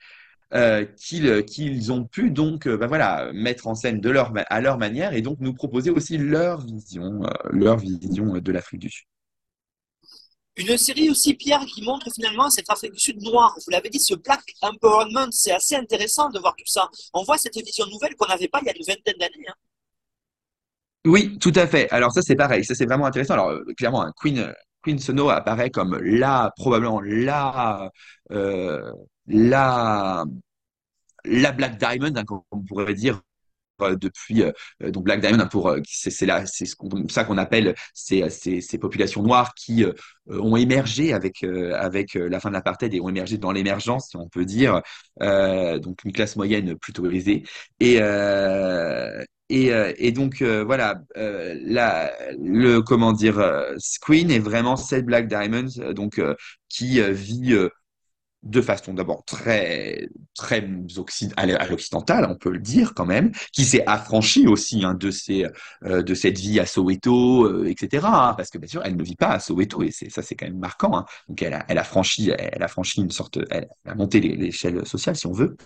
euh, 0.54 0.84
qu'ils 0.84 1.92
ont 1.92 2.04
pu 2.04 2.30
donc 2.30 2.68
bah, 2.68 3.32
mettre 3.32 3.66
en 3.66 3.74
scène 3.74 4.00
à 4.50 4.60
leur 4.60 4.78
manière 4.78 5.14
et 5.14 5.22
donc 5.22 5.38
nous 5.40 5.54
proposer 5.54 5.90
aussi 5.90 6.18
leur 6.18 6.60
vision 6.60 7.22
leur 7.50 7.78
vision 7.78 8.34
de 8.34 8.52
l'Afrique 8.52 8.80
du 8.80 8.90
Sud. 8.90 9.06
Une 10.56 10.76
série 10.76 11.08
aussi, 11.08 11.34
Pierre, 11.34 11.64
qui 11.64 11.82
montre 11.82 12.08
finalement 12.14 12.50
cette 12.50 12.68
Afrique 12.68 12.92
du 12.92 13.00
Sud 13.00 13.22
noire. 13.22 13.56
Vous 13.64 13.70
l'avez 13.70 13.88
dit, 13.88 13.98
ce 13.98 14.14
Black 14.14 14.42
Empowerment, 14.60 15.30
c'est 15.30 15.52
assez 15.52 15.76
intéressant 15.76 16.28
de 16.28 16.38
voir 16.38 16.54
tout 16.56 16.66
ça. 16.66 16.90
On 17.14 17.22
voit 17.22 17.38
cette 17.38 17.56
vision 17.56 17.86
nouvelle 17.86 18.14
qu'on 18.16 18.26
n'avait 18.26 18.48
pas 18.48 18.60
il 18.60 18.66
y 18.66 18.70
a 18.70 18.76
une 18.76 18.84
vingtaine 18.86 19.16
d'années. 19.18 19.48
Hein. 19.48 19.54
Oui, 21.06 21.38
tout 21.38 21.52
à 21.56 21.66
fait. 21.66 21.90
Alors 21.90 22.12
ça, 22.12 22.20
c'est 22.20 22.36
pareil. 22.36 22.64
Ça, 22.64 22.74
c'est 22.74 22.84
vraiment 22.86 23.06
intéressant. 23.06 23.34
Alors, 23.34 23.48
euh, 23.48 23.64
clairement, 23.76 24.06
Queen, 24.20 24.52
Queen 24.82 24.98
Sono 24.98 25.30
apparaît 25.30 25.70
comme 25.70 25.98
la, 26.02 26.52
probablement 26.56 27.00
la, 27.00 27.90
euh, 28.30 28.92
la, 29.26 30.24
la 31.24 31.52
Black 31.52 31.78
Diamond, 31.78 32.14
hein, 32.14 32.24
comme 32.24 32.42
on 32.50 32.60
pourrait 32.60 32.94
dire, 32.94 33.22
depuis 33.80 34.42
euh, 34.42 34.52
donc 34.90 35.04
Black 35.04 35.20
Diamond 35.20 35.46
pour 35.48 35.68
euh, 35.68 35.80
c'est 35.86 36.10
c'est 36.10 36.26
c'est 36.46 36.66
ça 37.08 37.24
qu'on 37.24 37.38
appelle 37.38 37.74
ces, 37.94 38.28
ces, 38.30 38.78
populations 38.78 39.22
noires 39.22 39.54
qui 39.54 39.84
ont 40.28 40.56
émergé 40.56 41.12
avec 41.12 41.44
avec 41.44 42.14
la 42.14 42.40
fin 42.40 42.48
de 42.48 42.54
l'apartheid 42.54 42.94
et 42.94 43.00
ont 43.00 43.08
émergé 43.08 43.38
dans 43.38 43.52
l'émergence 43.52 44.08
si 44.10 44.16
on 44.16 44.28
peut 44.28 44.44
dire 44.44 44.80
donc 45.20 46.04
une 46.04 46.12
classe 46.12 46.36
moyenne 46.36 46.76
plutôt 46.76 47.10
aisée. 47.10 47.44
Et 47.80 48.00
et, 49.48 50.12
donc 50.12 50.42
voilà, 50.42 51.02
la, 51.14 52.12
le 52.38 52.80
comment 52.80 53.12
dire, 53.12 53.42
Queen 54.00 54.30
est 54.30 54.38
vraiment 54.38 54.76
cette 54.76 55.04
Black 55.04 55.28
Diamond 55.28 55.68
donc 55.94 56.20
qui 56.68 57.00
vit 57.12 57.54
de 58.42 58.60
façon 58.60 58.92
d'abord 58.94 59.24
très 59.24 60.08
très 60.34 60.68
à 61.36 61.66
l'occidental, 61.66 62.26
on 62.28 62.36
peut 62.36 62.50
le 62.50 62.58
dire 62.58 62.94
quand 62.94 63.06
même, 63.06 63.30
qui 63.52 63.64
s'est 63.64 63.84
affranchi 63.86 64.46
aussi 64.46 64.84
hein, 64.84 64.94
de 64.94 65.10
ces 65.10 65.46
euh, 65.84 66.02
de 66.02 66.14
cette 66.14 66.38
vie 66.38 66.58
à 66.58 66.66
Soweto, 66.66 67.44
euh, 67.44 67.68
etc. 67.68 68.06
Hein, 68.06 68.34
parce 68.36 68.50
que 68.50 68.58
bien 68.58 68.68
sûr, 68.68 68.82
elle 68.84 68.96
ne 68.96 69.02
vit 69.02 69.16
pas 69.16 69.28
à 69.28 69.38
Soweto 69.38 69.82
et 69.82 69.90
c'est 69.90 70.10
ça 70.10 70.22
c'est 70.22 70.34
quand 70.34 70.46
même 70.46 70.58
marquant. 70.58 70.96
Hein. 70.96 71.04
Donc 71.28 71.42
elle 71.42 71.54
a 71.54 71.84
franchi 71.84 72.30
elle 72.30 72.62
a 72.62 72.68
franchi 72.68 73.00
une 73.00 73.10
sorte 73.10 73.38
elle 73.50 73.68
a 73.86 73.94
monté 73.94 74.20
l'échelle 74.20 74.84
sociale 74.86 75.16
si 75.16 75.26
on 75.26 75.32
veut. 75.32 75.56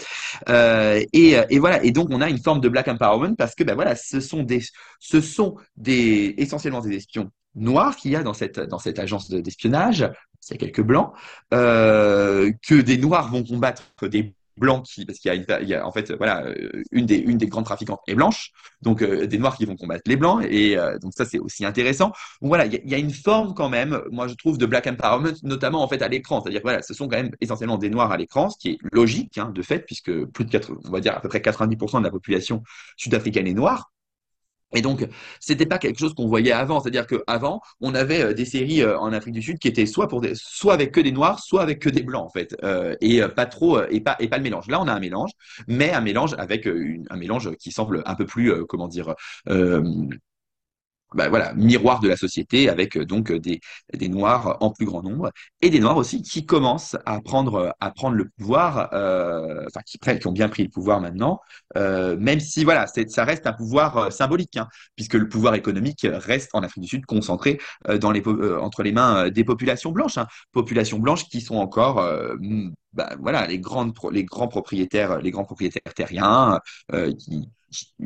Euh, 0.48 1.02
et, 1.12 1.58
voilà 1.58 1.82
et 1.82 1.92
donc 1.92 2.08
on 2.10 2.20
a 2.20 2.28
une 2.28 2.42
forme 2.42 2.60
de 2.60 2.68
black 2.68 2.88
empowerment 2.88 3.36
parce 3.36 3.54
que 3.54 3.64
ben 3.64 3.74
voilà 3.74 3.96
ce 3.96 4.20
sont 4.20 4.42
des 4.42 4.62
ce 5.00 5.20
sont 5.20 5.56
essentiellement 5.86 6.80
des 6.80 6.96
espions 6.96 7.30
noirs 7.54 7.96
qu'il 7.96 8.10
y 8.10 8.16
a 8.16 8.22
dans 8.22 8.34
cette 8.34 8.60
dans 8.60 8.78
cette 8.78 8.98
agence 8.98 9.30
d'espionnage 9.30 10.08
il 10.50 10.54
y 10.54 10.64
a 10.64 10.66
quelques 10.66 10.82
blancs, 10.86 11.12
euh, 11.54 12.52
que 12.66 12.74
des 12.74 12.98
noirs 12.98 13.30
vont 13.30 13.44
combattre 13.44 13.82
des 14.02 14.34
blancs 14.56 14.86
qui, 14.86 15.04
parce 15.04 15.18
qu'il 15.18 15.44
y 15.48 15.74
a, 15.74 15.86
en 15.86 15.92
fait, 15.92 16.12
voilà, 16.12 16.46
euh, 16.46 16.82
une 16.90 17.04
des, 17.04 17.16
une 17.16 17.36
des 17.36 17.46
grandes 17.46 17.66
trafiquantes 17.66 18.00
est 18.06 18.14
blanche, 18.14 18.52
donc 18.80 19.02
euh, 19.02 19.26
des 19.26 19.36
noirs 19.36 19.56
qui 19.56 19.66
vont 19.66 19.76
combattre 19.76 20.04
les 20.06 20.16
blancs, 20.16 20.42
et 20.48 20.76
donc 21.02 21.12
ça 21.14 21.26
c'est 21.26 21.38
aussi 21.38 21.64
intéressant. 21.64 22.06
Donc 22.40 22.48
voilà, 22.48 22.64
il 22.64 22.72
y, 22.72 22.76
a, 22.76 22.80
il 22.82 22.90
y, 22.90 22.94
a, 22.94 22.98
une 22.98 23.12
forme 23.12 23.52
quand 23.54 23.68
même, 23.68 24.00
moi 24.10 24.28
je 24.28 24.34
trouve, 24.34 24.56
de 24.56 24.64
black 24.64 24.86
empowerment, 24.86 25.34
notamment 25.42 25.82
en 25.82 25.88
fait 25.88 26.00
à 26.00 26.08
l'écran, 26.08 26.40
c'est-à-dire 26.40 26.62
voilà, 26.62 26.80
ce 26.80 26.94
sont 26.94 27.06
quand 27.08 27.16
même 27.16 27.32
essentiellement 27.40 27.76
des 27.76 27.90
noirs 27.90 28.10
à 28.10 28.16
l'écran, 28.16 28.48
ce 28.48 28.58
qui 28.58 28.70
est 28.70 28.78
logique 28.92 29.36
hein, 29.36 29.50
de 29.54 29.62
fait, 29.62 29.80
puisque 29.80 30.24
plus 30.26 30.44
de 30.44 30.50
4, 30.50 30.72
on 30.84 30.90
va 30.90 31.00
dire 31.00 31.14
à 31.16 31.20
peu 31.20 31.28
près 31.28 31.40
90% 31.40 31.98
de 31.98 32.04
la 32.04 32.10
population 32.10 32.62
sud-africaine 32.96 33.46
est 33.46 33.54
noire. 33.54 33.90
Et 34.74 34.82
donc, 34.82 35.06
c'était 35.40 35.66
pas 35.66 35.78
quelque 35.78 35.98
chose 35.98 36.14
qu'on 36.14 36.26
voyait 36.26 36.52
avant. 36.52 36.80
C'est-à-dire 36.80 37.06
qu'avant, 37.06 37.60
on 37.80 37.94
avait 37.94 38.22
euh, 38.22 38.34
des 38.34 38.44
séries 38.44 38.82
euh, 38.82 38.98
en 38.98 39.12
Afrique 39.12 39.34
du 39.34 39.42
Sud 39.42 39.58
qui 39.58 39.68
étaient 39.68 39.86
soit 39.86 40.08
avec 40.72 40.92
que 40.92 41.00
des 41.00 41.12
noirs, 41.12 41.40
soit 41.40 41.62
avec 41.62 41.78
que 41.78 41.88
des 41.88 42.02
blancs 42.02 42.26
en 42.26 42.30
fait, 42.30 42.56
euh, 42.64 42.96
et 43.00 43.22
pas 43.28 43.46
trop 43.46 43.80
et 43.88 44.00
pas 44.00 44.16
et 44.18 44.28
pas 44.28 44.38
le 44.38 44.42
mélange. 44.42 44.66
Là, 44.68 44.80
on 44.80 44.88
a 44.88 44.92
un 44.92 45.00
mélange, 45.00 45.30
mais 45.68 45.92
un 45.92 46.00
mélange 46.00 46.34
avec 46.38 46.66
un 46.66 47.16
mélange 47.16 47.54
qui 47.56 47.70
semble 47.70 48.02
un 48.06 48.14
peu 48.14 48.26
plus 48.26 48.66
comment 48.66 48.88
dire 48.88 49.14
bah, 51.14 51.28
voilà, 51.28 51.54
miroir 51.54 52.00
de 52.00 52.08
la 52.08 52.16
société 52.16 52.68
avec 52.68 52.96
euh, 52.96 53.04
donc 53.06 53.30
euh, 53.30 53.38
des, 53.38 53.60
des 53.94 54.08
noirs 54.08 54.56
en 54.60 54.70
plus 54.70 54.86
grand 54.86 55.02
nombre 55.02 55.30
et 55.62 55.70
des 55.70 55.78
noirs 55.78 55.96
aussi 55.96 56.22
qui 56.22 56.44
commencent 56.46 56.96
à 57.06 57.20
prendre, 57.20 57.74
à 57.80 57.90
prendre 57.90 58.16
le 58.16 58.28
pouvoir, 58.38 58.90
euh, 58.92 59.64
enfin 59.66 59.80
qui, 59.86 59.98
qui 59.98 60.26
ont 60.26 60.32
bien 60.32 60.48
pris 60.48 60.64
le 60.64 60.68
pouvoir 60.68 61.00
maintenant, 61.00 61.40
euh, 61.76 62.16
même 62.18 62.40
si 62.40 62.64
voilà, 62.64 62.86
ça 62.86 63.24
reste 63.24 63.46
un 63.46 63.52
pouvoir 63.52 63.96
euh, 63.96 64.10
symbolique, 64.10 64.56
hein, 64.56 64.68
puisque 64.96 65.14
le 65.14 65.28
pouvoir 65.28 65.54
économique 65.54 66.06
reste 66.10 66.50
en 66.54 66.62
Afrique 66.62 66.82
du 66.82 66.88
Sud 66.88 67.06
concentré 67.06 67.58
dans 68.00 68.10
les, 68.10 68.22
entre 68.60 68.82
les 68.82 68.92
mains 68.92 69.30
des 69.30 69.44
populations 69.44 69.92
blanches, 69.92 70.18
hein, 70.18 70.26
populations 70.52 70.98
blanches 70.98 71.28
qui 71.28 71.40
sont 71.40 71.56
encore 71.56 72.00
bah, 72.96 73.14
voilà, 73.20 73.46
les, 73.46 73.58
grandes, 73.58 73.94
les 74.10 74.24
grands 74.24 74.48
propriétaires, 74.48 75.20
les 75.20 75.30
grands 75.30 75.44
propriétaires 75.44 75.94
terriens 75.94 76.60
qui, 77.18 77.48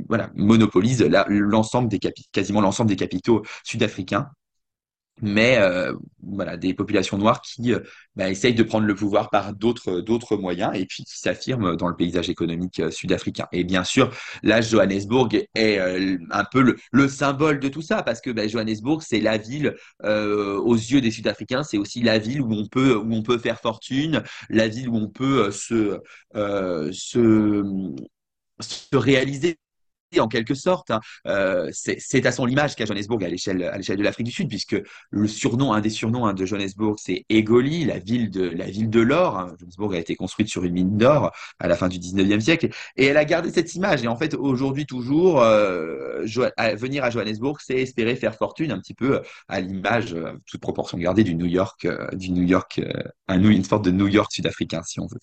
voilà, 0.09 0.31
monopolise 0.35 1.03
l'ensemble 1.29 1.88
des 1.88 2.00
quasiment 2.33 2.61
l'ensemble 2.61 2.90
des 2.90 2.96
capitaux 2.96 3.42
sud-africains. 3.64 4.31
Mais 5.23 5.59
euh, 5.59 5.93
voilà, 6.23 6.57
des 6.57 6.75
populations 6.75 7.19
noires 7.19 7.43
qui 7.43 7.73
euh, 7.73 7.81
bah, 8.17 8.29
essayent 8.29 8.55
de 8.55 8.63
prendre 8.63 8.87
le 8.87 8.95
pouvoir 8.95 9.31
par 9.31 9.53
d'autres 9.55 10.01
d'autres 10.01 10.37
moyens 10.37 10.73
et 10.75 10.87
puis 10.87 11.05
qui 11.05 11.19
s'affirment 11.19 11.77
dans 11.77 11.89
le 11.89 11.97
paysage 11.97 12.29
économique 12.29 12.81
euh, 12.81 12.91
sud-africain. 12.91 13.47
Et 13.53 13.65
bien 13.65 13.85
sûr, 13.85 14.11
là, 14.43 14.61
Johannesburg 14.61 15.29
est 15.55 15.79
euh, 15.79 16.19
un 16.31 16.45
peu 16.45 16.61
le, 16.63 16.77
le, 16.93 17.09
symbole 17.09 17.61
de 17.61 17.69
tout 17.69 17.83
ça 17.83 18.03
parce 18.03 18.21
que 18.21 18.31
bah, 18.31 18.47
Johannesburg, 18.49 19.03
c'est 19.03 19.21
la 19.21 19.39
ville 19.39 19.75
euh, 20.05 20.59
aux 20.59 20.75
yeux 20.75 21.01
des 21.01 21.11
Sud-Africains, 21.11 21.63
c'est 21.63 21.79
aussi 21.79 22.03
la 22.03 22.19
ville 22.19 22.43
où 22.43 22.53
on 22.53 22.67
peut 22.67 22.95
où 22.97 23.13
on 23.13 23.23
peut 23.23 23.39
faire 23.39 23.61
fortune, 23.61 24.23
la 24.49 24.69
ville 24.69 24.89
où 24.89 24.97
on 24.97 25.09
peut 25.09 25.51
se 25.51 25.99
se 26.93 27.65
se 28.61 28.97
réaliser 28.97 29.59
en 30.18 30.29
quelque 30.29 30.55
sorte. 30.55 30.90
Hein. 30.90 31.01
Euh, 31.27 31.70
c'est 31.73 32.27
à 32.27 32.33
son 32.33 32.49
image 32.49 32.75
qu'à 32.75 32.85
Johannesburg 32.85 33.23
à 33.25 33.29
l'échelle 33.29 33.59
de 33.59 34.03
l'Afrique 34.03 34.27
du 34.27 34.33
Sud, 34.33 34.49
puisque 34.49 34.77
le 35.11 35.29
surnom, 35.29 35.73
un 35.73 35.81
des 35.81 35.90
surnoms 35.90 36.27
hein, 36.27 36.35
de 36.35 36.44
Johannesburg, 36.44 36.96
c'est 36.99 37.25
Egoli, 37.29 37.85
la 37.85 37.99
ville 37.99 38.31
de 38.31 38.42
la 38.42 38.66
ville 38.66 38.90
de 38.90 39.01
l'or. 39.01 39.38
Hein. 39.38 39.55
Johannesburg 39.59 39.94
a 39.94 39.99
été 39.99 40.16
construite 40.16 40.49
sur 40.49 40.64
une 40.64 40.73
mine 40.73 40.96
d'or 40.96 41.33
à 41.59 41.68
la 41.68 41.77
fin 41.77 41.88
du 41.88 41.99
19e 41.99 42.40
siècle, 42.40 42.68
et 42.96 43.07
elle 43.07 43.16
a 43.16 43.25
gardé 43.25 43.51
cette 43.51 43.75
image. 43.75 44.03
Et 44.03 44.09
en 44.09 44.16
fait, 44.16 44.35
aujourd'hui 44.35 44.87
toujours, 44.87 45.42
euh, 45.42 46.25
venir 46.77 47.05
à 47.05 47.11
Johannesburg, 47.11 47.59
c'est 47.61 47.77
espérer 47.77 48.16
faire 48.16 48.35
fortune, 48.35 48.70
un 48.73 48.81
petit 48.81 48.94
peu 48.94 49.23
à 49.49 49.61
l'image, 49.61 50.14
euh, 50.14 50.33
toute 50.46 50.61
proportion 50.61 50.99
gardée, 50.99 51.25
du 51.25 51.35
New 51.35 51.46
York, 51.46 51.85
euh, 51.85 52.09
du 52.12 52.31
New 52.31 52.44
York, 52.44 52.79
euh, 52.79 52.92
un, 53.29 53.42
une 53.42 53.64
sorte 53.64 53.85
de 53.85 53.90
New 53.90 54.09
York 54.09 54.33
sud-africain, 54.33 54.83
si 54.83 55.01
on 55.01 55.07
veut. 55.07 55.18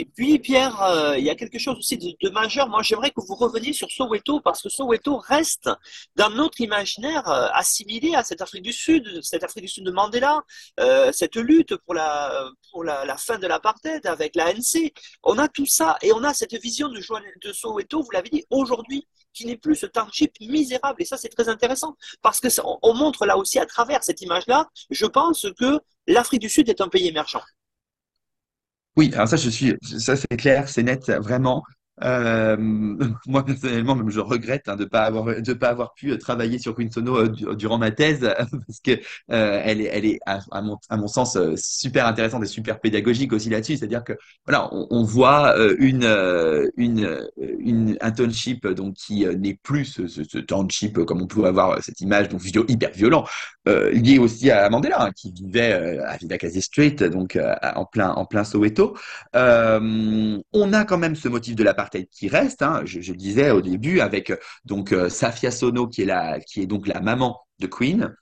Et 0.00 0.06
puis, 0.06 0.38
Pierre, 0.38 0.82
euh, 0.82 1.18
il 1.18 1.24
y 1.26 1.28
a 1.28 1.34
quelque 1.34 1.58
chose 1.58 1.76
aussi 1.76 1.98
de, 1.98 2.30
majeur. 2.30 2.70
Moi, 2.70 2.80
j'aimerais 2.82 3.10
que 3.10 3.20
vous 3.20 3.34
reveniez 3.34 3.74
sur 3.74 3.90
Soweto, 3.90 4.40
parce 4.40 4.62
que 4.62 4.70
Soweto 4.70 5.18
reste 5.18 5.68
dans 6.16 6.30
notre 6.30 6.62
imaginaire 6.62 7.28
euh, 7.28 7.48
assimilé 7.52 8.14
à 8.14 8.24
cette 8.24 8.40
Afrique 8.40 8.62
du 8.62 8.72
Sud, 8.72 9.20
cette 9.22 9.44
Afrique 9.44 9.64
du 9.64 9.70
Sud 9.70 9.84
de 9.84 9.90
Mandela, 9.90 10.40
euh, 10.80 11.12
cette 11.12 11.36
lutte 11.36 11.76
pour 11.84 11.92
la, 11.92 12.48
pour 12.72 12.82
la, 12.82 13.14
fin 13.18 13.38
de 13.38 13.46
l'apartheid 13.46 14.06
avec 14.06 14.36
l'ANC. 14.36 14.90
On 15.22 15.36
a 15.36 15.48
tout 15.48 15.66
ça, 15.66 15.98
et 16.00 16.14
on 16.14 16.24
a 16.24 16.32
cette 16.32 16.54
vision 16.54 16.88
de, 16.88 17.52
Soweto, 17.52 18.02
vous 18.02 18.10
l'avez 18.10 18.30
dit, 18.30 18.46
aujourd'hui, 18.48 19.06
qui 19.34 19.44
n'est 19.44 19.58
plus 19.58 19.76
ce 19.76 19.84
township 19.84 20.32
misérable. 20.40 21.02
Et 21.02 21.04
ça, 21.04 21.18
c'est 21.18 21.28
très 21.28 21.50
intéressant, 21.50 21.94
parce 22.22 22.40
que 22.40 22.48
montre 22.94 23.26
là 23.26 23.36
aussi 23.36 23.58
à 23.58 23.66
travers 23.66 24.02
cette 24.02 24.22
image-là, 24.22 24.66
je 24.88 25.04
pense 25.04 25.44
que 25.58 25.78
l'Afrique 26.06 26.40
du 26.40 26.48
Sud 26.48 26.70
est 26.70 26.80
un 26.80 26.88
pays 26.88 27.06
émergent. 27.06 27.44
Oui, 28.96 29.10
alors 29.14 29.28
ça, 29.28 29.36
je 29.36 29.48
suis, 29.50 29.74
ça 29.82 30.16
c'est 30.16 30.36
clair, 30.36 30.68
c'est 30.68 30.82
net, 30.82 31.10
vraiment. 31.10 31.62
Euh, 32.02 32.56
moi 33.26 33.44
personnellement, 33.44 33.94
même 33.94 34.10
je 34.10 34.20
regrette 34.20 34.68
hein, 34.68 34.76
de 34.76 34.84
pas 34.84 35.02
avoir 35.02 35.40
de 35.40 35.52
pas 35.52 35.68
avoir 35.68 35.92
pu 35.94 36.10
euh, 36.12 36.18
travailler 36.18 36.58
sur 36.58 36.74
Queen 36.74 36.88
euh, 36.96 37.54
durant 37.54 37.78
ma 37.78 37.90
thèse 37.90 38.20
parce 38.66 38.80
que 38.82 39.00
elle 39.28 39.80
est 39.80 39.90
elle 39.92 40.06
est 40.06 40.18
à, 40.26 40.62
mon, 40.62 40.78
à 40.88 40.96
mon 40.96 41.08
sens 41.08 41.36
super 41.56 42.06
intéressante 42.06 42.42
et 42.42 42.46
super 42.46 42.80
pédagogique 42.80 43.32
aussi 43.32 43.50
là-dessus. 43.50 43.76
C'est-à-dire 43.76 44.04
que 44.04 44.14
voilà, 44.46 44.68
on, 44.72 45.04
voit 45.04 45.56
une 45.78 46.04
une 46.76 47.28
une 47.38 47.96
un 48.00 48.10
township 48.12 48.66
donc 48.66 48.94
qui 48.94 49.26
n'est 49.26 49.58
plus 49.62 49.84
ce, 50.06 50.38
township 50.38 51.04
comme 51.04 51.22
on 51.22 51.26
peut 51.26 51.44
avoir 51.44 51.82
cette 51.82 52.00
image 52.00 52.28
donc 52.28 52.42
hyper 52.68 52.90
violent 52.92 53.24
lié 53.66 54.18
aussi 54.18 54.50
à 54.50 54.68
Mandela 54.70 55.04
hein, 55.04 55.10
qui 55.14 55.32
vivait 55.32 55.72
à 55.72 56.16
Vilakazi 56.16 56.62
Street 56.62 56.96
donc 57.10 57.38
en 57.62 57.84
plein 57.84 58.10
en 58.10 58.24
plein 58.24 58.44
Soweto. 58.44 58.96
on 59.34 60.72
a 60.72 60.84
quand 60.84 60.98
même 60.98 61.16
ce 61.16 61.28
motif 61.28 61.56
de 61.56 61.64
la 61.64 61.74
partie 61.74 61.89
qui 62.10 62.28
reste. 62.28 62.62
Hein, 62.62 62.82
je, 62.84 62.98
le 62.98 63.16
disais 63.16 63.50
au 63.50 63.60
début 63.60 64.00
avec 64.00 64.32
donc 64.64 64.92
euh, 64.92 65.08
Safia 65.08 65.50
Sono 65.50 65.88
qui 65.88 66.02
est 66.02 66.44
qui 66.46 66.62
est 66.62 66.66
donc 66.66 66.86
la 66.86 67.00
maman 67.00 67.40
de 67.58 67.66
Queen 67.66 68.14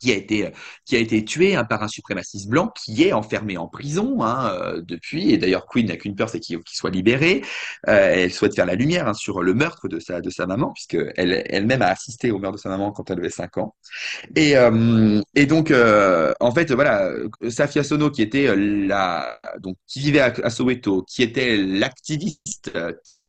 qui 0.00 0.12
a 0.12 0.14
été 0.14 0.50
qui 0.84 0.96
a 0.96 0.98
été 0.98 1.24
tué 1.24 1.56
hein, 1.56 1.64
par 1.64 1.82
un 1.82 1.88
suprémaciste 1.88 2.48
blanc 2.48 2.68
qui 2.68 3.04
est 3.04 3.12
enfermé 3.12 3.56
en 3.56 3.68
prison 3.68 4.22
hein, 4.22 4.50
euh, 4.52 4.82
depuis. 4.82 5.30
Et 5.30 5.38
d'ailleurs 5.38 5.66
Queen 5.66 5.86
n'a 5.86 5.96
qu'une 5.96 6.14
peur 6.14 6.28
c'est 6.28 6.40
qu'il 6.40 6.58
qu 6.58 6.74
soit 6.74 6.90
libéré. 6.90 7.42
Euh, 7.88 8.12
elle 8.14 8.32
souhaite 8.32 8.54
faire 8.54 8.66
la 8.66 8.74
lumière 8.74 9.08
hein, 9.08 9.14
sur 9.14 9.42
le 9.42 9.54
meurtre 9.54 9.88
de 9.88 9.98
sa 9.98 10.20
de 10.20 10.30
sa 10.30 10.46
maman 10.46 10.72
puisque 10.72 10.96
elle 11.16 11.44
elle-même 11.48 11.82
a 11.82 11.88
assisté 11.88 12.30
au 12.30 12.38
meurtre 12.38 12.56
de 12.56 12.62
sa 12.62 12.68
maman 12.68 12.92
quand 12.92 13.10
elle 13.10 13.18
avait 13.18 13.30
5 13.30 13.58
ans. 13.58 13.74
Et 14.36 14.56
euh, 14.56 15.20
et 15.34 15.46
donc 15.46 15.70
euh, 15.70 16.32
en 16.40 16.52
fait 16.52 16.72
voilà 16.72 17.10
Safia 17.48 17.84
Sono 17.84 18.10
qui 18.10 18.22
était 18.22 18.54
la 18.56 19.38
donc 19.60 19.76
qui 19.86 20.00
vivait 20.00 20.20
à, 20.20 20.50
Soweto 20.50 21.02
qui 21.02 21.22
était 21.22 21.56
l'activiste 21.56 22.72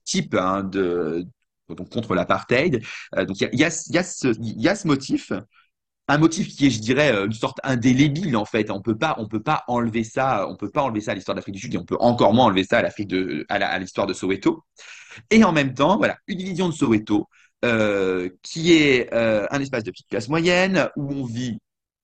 type 0.03 0.35
de 0.71 1.25
donc 1.69 1.89
contre 1.89 2.13
l'apartheid. 2.15 2.81
Euh, 3.17 3.25
donc 3.25 3.39
il 3.41 3.49
y 3.53 3.63
a, 3.63 3.69
y, 3.69 3.97
y, 3.97 4.63
y 4.63 4.69
a 4.69 4.75
ce 4.75 4.87
motif 4.87 5.31
un 6.07 6.17
motif 6.17 6.47
qui 6.49 6.67
est, 6.67 6.69
je 6.69 6.79
dirais, 6.79 7.11
une 7.25 7.33
sorte 7.33 7.57
indélébile 7.63 8.37
en 8.37 8.45
fait. 8.45 8.69
On 8.71 8.81
peut 8.81 8.97
pas, 8.97 9.15
on 9.17 9.27
peut 9.27 9.41
pas 9.41 9.63
enlever 9.67 10.03
ça, 10.03 10.47
on 10.49 10.55
peut 10.55 10.69
pas 10.69 10.83
enlever 10.83 11.01
ça 11.01 11.11
à 11.11 11.15
l'histoire 11.15 11.35
de 11.35 11.39
l'Afrique 11.39 11.55
du 11.55 11.61
Sud 11.61 11.73
et 11.73 11.77
on 11.77 11.85
peut 11.85 11.97
encore 11.99 12.33
moins 12.33 12.45
enlever 12.45 12.63
ça 12.63 12.79
à 12.79 12.81
l'Afrique 12.81 13.07
de, 13.07 13.45
à 13.49 13.79
l'histoire 13.79 14.07
de 14.07 14.13
Soweto. 14.13 14.63
Et 15.31 15.43
en 15.43 15.51
même 15.51 15.73
temps, 15.73 15.97
voilà, 15.97 16.17
une 16.27 16.39
vision 16.39 16.69
de 16.69 16.73
Soweto 16.73 17.27
euh, 17.63 18.29
qui 18.43 18.73
est 18.73 19.13
euh, 19.13 19.47
un 19.51 19.59
espace 19.61 19.83
de 19.83 19.91
petite 19.91 20.07
classe 20.09 20.29
moyenne 20.29 20.89
où 20.95 21.11
on 21.13 21.25
vit 21.25 21.57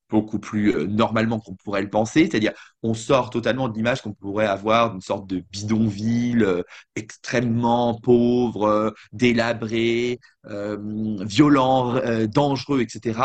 beaucoup 0.10 0.40
plus 0.40 0.76
euh, 0.76 0.88
normalement 0.88 1.40
qu'on 1.40 1.56
pourrait 1.56 1.82
le 1.82 1.90
penser, 1.90 2.28
c'est-à-dire 2.30 2.54
on 2.84 2.94
sort 2.94 3.30
totalement 3.30 3.70
de 3.70 3.76
l'image 3.76 4.02
qu'on 4.02 4.14
pourrait 4.14 4.46
avoir 4.48 4.92
d'une 4.92 5.02
sorte 5.02 5.28
de 5.28 5.40
bidonville 5.52 6.44
euh, 6.44 6.64
extrêmement 6.96 8.00
pauvre, 8.00 8.64
euh, 8.68 8.92
délabré, 9.14 10.20
violent, 10.46 12.00
dangereux, 12.28 12.82
etc. 12.82 13.20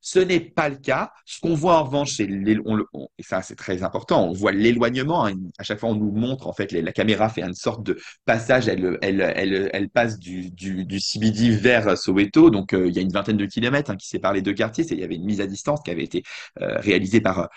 Ce 0.00 0.18
n'est 0.18 0.40
pas 0.40 0.68
le 0.68 0.76
cas. 0.76 1.12
Ce 1.24 1.40
qu'on 1.40 1.54
voit 1.54 1.78
en 1.78 1.84
revanche, 1.84 2.12
c'est 2.16 2.28
et 2.28 3.22
ça 3.22 3.42
c'est 3.42 3.56
très 3.56 3.82
important, 3.82 4.28
on 4.28 4.32
voit 4.32 4.52
l'éloignement. 4.52 5.26
Hein. 5.26 5.34
À 5.58 5.64
chaque 5.64 5.80
fois, 5.80 5.90
on 5.90 5.94
nous 5.94 6.12
montre 6.12 6.46
en 6.46 6.52
fait 6.52 6.72
la 6.72 6.92
caméra 6.92 7.28
fait 7.28 7.42
une 7.42 7.54
sorte 7.54 7.82
de 7.82 7.98
passage. 8.24 8.68
Elle, 8.68 9.88
passe 9.92 10.18
du, 10.18 10.50
du, 10.50 11.00
CBD 11.00 11.50
vers 11.50 11.96
Soweto. 11.98 12.50
Donc 12.50 12.72
euh, 12.74 12.88
il 12.88 12.94
y 12.94 12.98
a 12.98 13.02
une 13.02 13.12
vingtaine 13.12 13.36
de 13.36 13.46
kilomètres 13.46 13.90
hein, 13.90 13.96
qui 13.96 14.08
séparent 14.08 14.34
les 14.34 14.42
deux 14.42 14.54
quartiers. 14.54 14.84
Il 14.90 15.00
y 15.00 15.04
avait 15.04 15.16
une 15.16 15.24
mise 15.24 15.40
à 15.40 15.46
distance 15.46 15.80
qui 15.84 15.90
avait 15.90 16.04
été 16.04 16.22
euh, 16.60 16.78
réalisée 16.78 17.20
par 17.20 17.48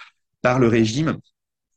par 0.42 0.58
le 0.60 0.68
régime 0.68 1.18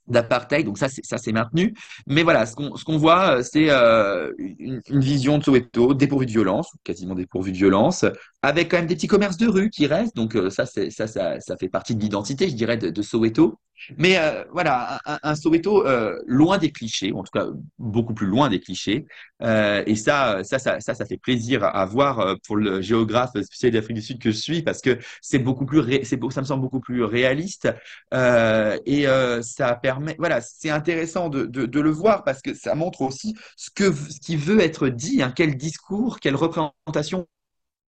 d'apartheid, 0.06 0.66
donc 0.66 0.78
ça 0.78 0.88
c'est 0.88 1.04
ça 1.04 1.18
c'est 1.18 1.32
maintenu. 1.32 1.74
Mais 2.06 2.22
voilà, 2.22 2.46
ce 2.46 2.54
qu'on 2.54 2.98
voit, 2.98 3.42
c'est 3.42 3.70
euh, 3.70 4.32
une, 4.38 4.80
une, 4.88 5.00
vision 5.00 5.38
de 5.38 5.44
Soweto 5.44 5.94
dépourvue 5.94 6.26
de 6.26 6.30
violence, 6.30 6.70
quasiment 6.84 7.14
dépourvue 7.14 7.52
de 7.52 7.56
violence, 7.56 8.04
avec 8.44 8.70
quand 8.70 8.76
même 8.76 8.86
des 8.86 8.94
petits 8.94 9.06
commerces 9.06 9.38
de 9.38 9.48
rue 9.48 9.70
qui 9.70 9.86
restent. 9.86 10.14
Donc 10.14 10.36
euh, 10.36 10.50
ça 10.50 10.66
ça, 10.66 10.90
ça 10.90 11.40
ça 11.40 11.56
fait 11.56 11.68
partie 11.68 11.94
de 11.94 12.00
l'identité, 12.00 12.48
je 12.48 12.54
dirais, 12.54 12.76
de, 12.76 13.02
Soweto. 13.02 13.58
Mais 13.98 14.18
euh, 14.18 14.44
voilà, 14.52 15.00
un, 15.22 15.34
Soweto 15.34 15.86
euh, 15.86 16.16
loin 16.26 16.58
des 16.58 16.70
clichés, 16.70 17.12
en 17.12 17.22
tout 17.22 17.32
cas 17.32 17.46
beaucoup 17.78 18.14
plus 18.14 18.26
loin 18.26 18.48
des 18.48 18.60
clichés. 18.60 19.06
Et 19.42 19.96
ça, 19.96 20.42
ça, 20.44 20.58
ça, 20.58 20.80
ça, 20.80 21.06
fait 21.06 21.18
plaisir 21.18 21.64
à 21.64 21.84
voir 21.84 22.36
pour 22.46 22.56
le 22.56 22.80
géographe 22.80 23.32
spécial 23.42 23.72
d'Afrique 23.72 23.96
du 23.96 24.02
Sud 24.02 24.18
que 24.18 24.30
je 24.30 24.36
suis, 24.36 24.62
parce 24.62 24.80
que 24.80 24.98
c'est 25.20 25.38
beaucoup 25.38 25.66
plus, 25.66 26.04
ça 26.04 26.40
me 26.40 26.46
semble 26.46 26.62
beaucoup 26.62 26.80
plus 26.80 27.04
réaliste. 27.04 27.68
et 28.12 29.06
ça 29.42 29.74
permet, 29.74 30.16
voilà, 30.18 30.40
c'est 30.40 30.70
intéressant 30.70 31.28
de, 31.28 31.80
le 31.80 31.90
voir 31.90 32.24
parce 32.24 32.40
que 32.40 32.54
ça 32.54 32.74
montre 32.74 33.02
aussi 33.02 33.34
ce 33.56 33.70
que, 33.70 33.92
ce 33.92 34.18
qui 34.20 34.36
veut 34.36 34.60
être 34.60 34.88
dit, 34.88 35.22
hein, 35.22 35.32
quel 35.34 35.56
discours, 35.56 36.20
quelle 36.20 36.36
représentation 36.36 37.26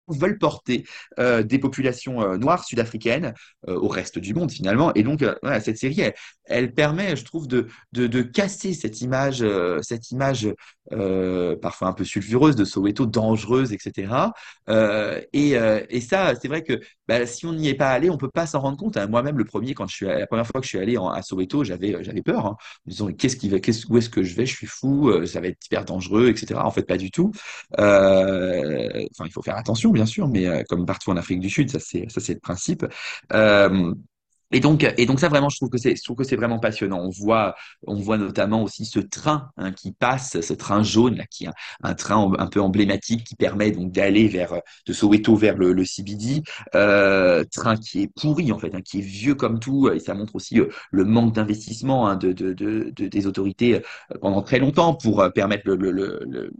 veulent 0.07 0.37
porter 0.37 0.85
euh, 1.19 1.43
des 1.43 1.59
populations 1.59 2.21
euh, 2.21 2.37
noires 2.37 2.63
sud-africaines 2.63 3.33
euh, 3.67 3.75
au 3.75 3.87
reste 3.87 4.19
du 4.19 4.33
monde 4.33 4.51
finalement. 4.51 4.93
Et 4.93 5.03
donc 5.03 5.23
cette 5.61 5.77
série, 5.77 6.01
elle, 6.45 6.73
permet, 6.73 7.15
je 7.15 7.23
trouve, 7.23 7.47
de, 7.47 7.67
de, 7.93 8.21
casser 8.21 8.73
cette 8.73 9.01
image, 9.01 9.43
cette 9.81 10.11
image 10.11 10.47
parfois 11.61 11.87
un 11.87 11.93
peu 11.93 12.03
sulfureuse 12.03 12.55
de 12.55 12.65
Soweto, 12.65 13.05
dangereuse, 13.05 13.73
etc. 13.73 14.33
et, 15.33 15.53
et 15.53 16.01
ça, 16.01 16.33
c'est 16.39 16.47
vrai 16.47 16.63
que 16.63 16.79
bah, 17.07 17.25
si 17.25 17.45
on 17.45 17.53
n'y 17.53 17.69
est 17.69 17.75
pas 17.75 17.89
allé, 17.89 18.09
on 18.09 18.17
peut 18.17 18.29
pas 18.29 18.45
s'en 18.45 18.59
rendre 18.59 18.77
compte. 18.77 18.97
Hein. 18.97 19.07
Moi-même, 19.07 19.37
le 19.37 19.45
premier, 19.45 19.73
quand 19.73 19.87
je 19.87 19.95
suis 19.95 20.05
la 20.05 20.27
première 20.27 20.45
fois 20.47 20.61
que 20.61 20.65
je 20.65 20.69
suis 20.69 20.79
allé 20.79 20.97
en, 20.97 21.09
à 21.09 21.21
Soweto, 21.21 21.63
j'avais 21.63 22.03
j'avais 22.03 22.21
peur, 22.21 22.45
hein, 22.45 22.57
disant 22.85 23.07
qu'est-ce 23.11 23.37
qui 23.37 23.49
va, 23.49 23.57
où 23.89 23.97
est-ce 23.97 24.09
que 24.09 24.23
je 24.23 24.35
vais, 24.35 24.45
je 24.45 24.55
suis 24.55 24.67
fou, 24.67 25.11
ça 25.25 25.41
va 25.41 25.47
être 25.47 25.65
hyper 25.65 25.85
dangereux, 25.85 26.29
etc. 26.29 26.59
En 26.63 26.71
fait, 26.71 26.83
pas 26.83 26.97
du 26.97 27.11
tout. 27.11 27.31
Enfin, 27.77 29.25
il 29.25 29.31
faut 29.31 29.41
faire 29.41 29.57
attention 29.57 29.94
bien 29.95 30.05
sûr, 30.05 30.27
mais 30.27 30.45
euh, 30.47 30.63
comme 30.69 30.85
partout 30.85 31.11
en 31.11 31.17
Afrique 31.17 31.39
du 31.39 31.49
Sud, 31.49 31.71
ça 31.71 31.79
c'est 31.79 32.33
le 32.33 32.39
principe. 32.39 32.85
Euh, 33.33 33.93
et 34.51 34.59
donc, 34.59 34.85
ça 35.19 35.27
vraiment, 35.27 35.49
je 35.49 35.57
trouve 35.57 35.69
que 35.69 35.77
c'est, 35.77 36.35
vraiment 36.35 36.59
passionnant. 36.59 36.99
On 36.99 37.09
voit, 37.09 37.55
notamment 38.17 38.63
aussi 38.63 38.85
ce 38.85 38.99
train 38.99 39.49
hein, 39.57 39.71
qui 39.71 39.91
passe, 39.91 40.39
ce 40.39 40.53
train 40.53 40.83
jaune 40.83 41.23
qui 41.31 41.45
est 41.45 41.49
un, 41.81 41.93
train 41.95 42.31
un 42.37 42.47
peu 42.47 42.61
emblématique 42.61 43.25
qui 43.25 43.35
permet 43.35 43.71
d'aller 43.71 44.27
vers 44.27 44.53
de 44.85 44.93
Soweto 44.93 45.35
vers 45.35 45.57
le, 45.57 45.73
le 45.73 45.83
CBD. 45.83 46.43
Euh, 46.75 47.43
train 47.51 47.75
qui 47.75 48.03
est 48.03 48.07
pourri 48.07 48.51
en 48.51 48.59
fait, 48.59 48.73
hein, 48.75 48.81
qui 48.81 48.99
est 48.99 49.01
vieux 49.01 49.35
comme 49.35 49.59
tout, 49.59 49.89
et 49.89 49.99
ça 49.99 50.13
montre 50.13 50.35
aussi 50.35 50.59
le 50.91 51.03
manque 51.05 51.33
d'investissement 51.33 52.07
hein, 52.07 52.15
de, 52.15 52.31
de, 52.31 52.53
de, 52.53 52.91
de, 52.95 53.07
des 53.07 53.27
autorités 53.27 53.81
pendant 54.21 54.41
très 54.43 54.59
longtemps 54.59 54.93
pour 54.93 55.27
permettre 55.33 55.67
le 55.67 56.51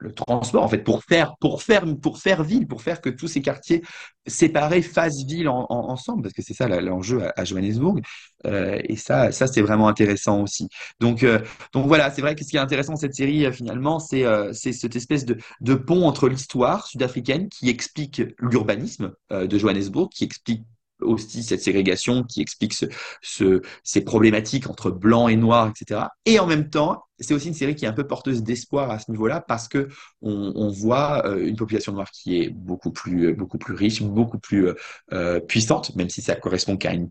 le 0.00 0.12
transport, 0.12 0.62
en 0.62 0.68
fait, 0.68 0.82
pour 0.82 1.04
faire, 1.04 1.36
pour 1.40 1.62
faire, 1.62 1.84
pour 2.00 2.18
faire 2.18 2.42
ville, 2.42 2.66
pour 2.66 2.82
faire 2.82 3.00
que 3.00 3.10
tous 3.10 3.28
ces 3.28 3.42
quartiers 3.42 3.82
séparés 4.26 4.82
fassent 4.82 5.24
ville 5.24 5.48
ensemble, 5.48 6.22
parce 6.22 6.34
que 6.34 6.42
c'est 6.42 6.54
ça 6.54 6.68
l'enjeu 6.68 7.22
à, 7.36 7.44
Johannesburg. 7.44 8.00
Euh, 8.46 8.78
et 8.84 8.96
ça, 8.96 9.30
ça 9.32 9.46
c'est 9.46 9.60
vraiment 9.60 9.88
intéressant 9.88 10.42
aussi. 10.42 10.68
Donc, 11.00 11.22
euh, 11.22 11.40
donc 11.74 11.86
voilà, 11.86 12.10
c'est 12.10 12.22
vrai 12.22 12.34
que 12.34 12.44
ce 12.44 12.50
qui 12.50 12.56
est 12.56 12.60
intéressant 12.60 12.96
cette 12.96 13.14
série, 13.14 13.44
euh, 13.44 13.52
finalement, 13.52 13.98
c'est 13.98 14.24
c'est 14.52 14.72
cette 14.72 14.96
espèce 14.96 15.24
de, 15.24 15.36
de 15.60 15.74
pont 15.74 16.06
entre 16.06 16.28
l'histoire 16.28 16.86
sud-africaine 16.86 17.48
qui 17.48 17.68
explique 17.68 18.22
l'urbanisme 18.38 19.12
de 19.30 19.58
Johannesburg, 19.58 20.08
qui 20.10 20.24
explique 20.24 20.64
aussi 21.02 21.42
cette 21.42 21.62
ségrégation 21.62 22.22
qui 22.24 22.40
explique 22.40 22.74
ce, 22.74 23.62
ces 23.82 24.00
problématiques 24.02 24.68
entre 24.68 24.90
blanc 24.90 25.28
et 25.28 25.36
noir, 25.36 25.70
etc. 25.70 26.02
Et 26.26 26.38
en 26.38 26.46
même 26.46 26.70
temps, 26.70 27.04
c'est 27.18 27.34
aussi 27.34 27.48
une 27.48 27.54
série 27.54 27.74
qui 27.74 27.84
est 27.84 27.88
un 27.88 27.92
peu 27.92 28.06
porteuse 28.06 28.42
d'espoir 28.42 28.90
à 28.90 28.98
ce 28.98 29.10
niveau-là 29.10 29.40
parce 29.40 29.68
que 29.68 29.88
on, 30.22 30.70
voit 30.70 31.26
euh, 31.26 31.46
une 31.46 31.56
population 31.56 31.92
noire 31.92 32.10
qui 32.10 32.40
est 32.40 32.50
beaucoup 32.50 32.90
plus, 32.90 33.36
riche, 33.68 34.02
beaucoup 34.02 34.38
plus 34.38 34.70
euh, 35.12 35.40
puissante, 35.40 35.94
même 35.96 36.08
si 36.08 36.22
ça 36.22 36.34
correspond 36.34 36.76
qu'à 36.76 36.94
une 36.94 37.10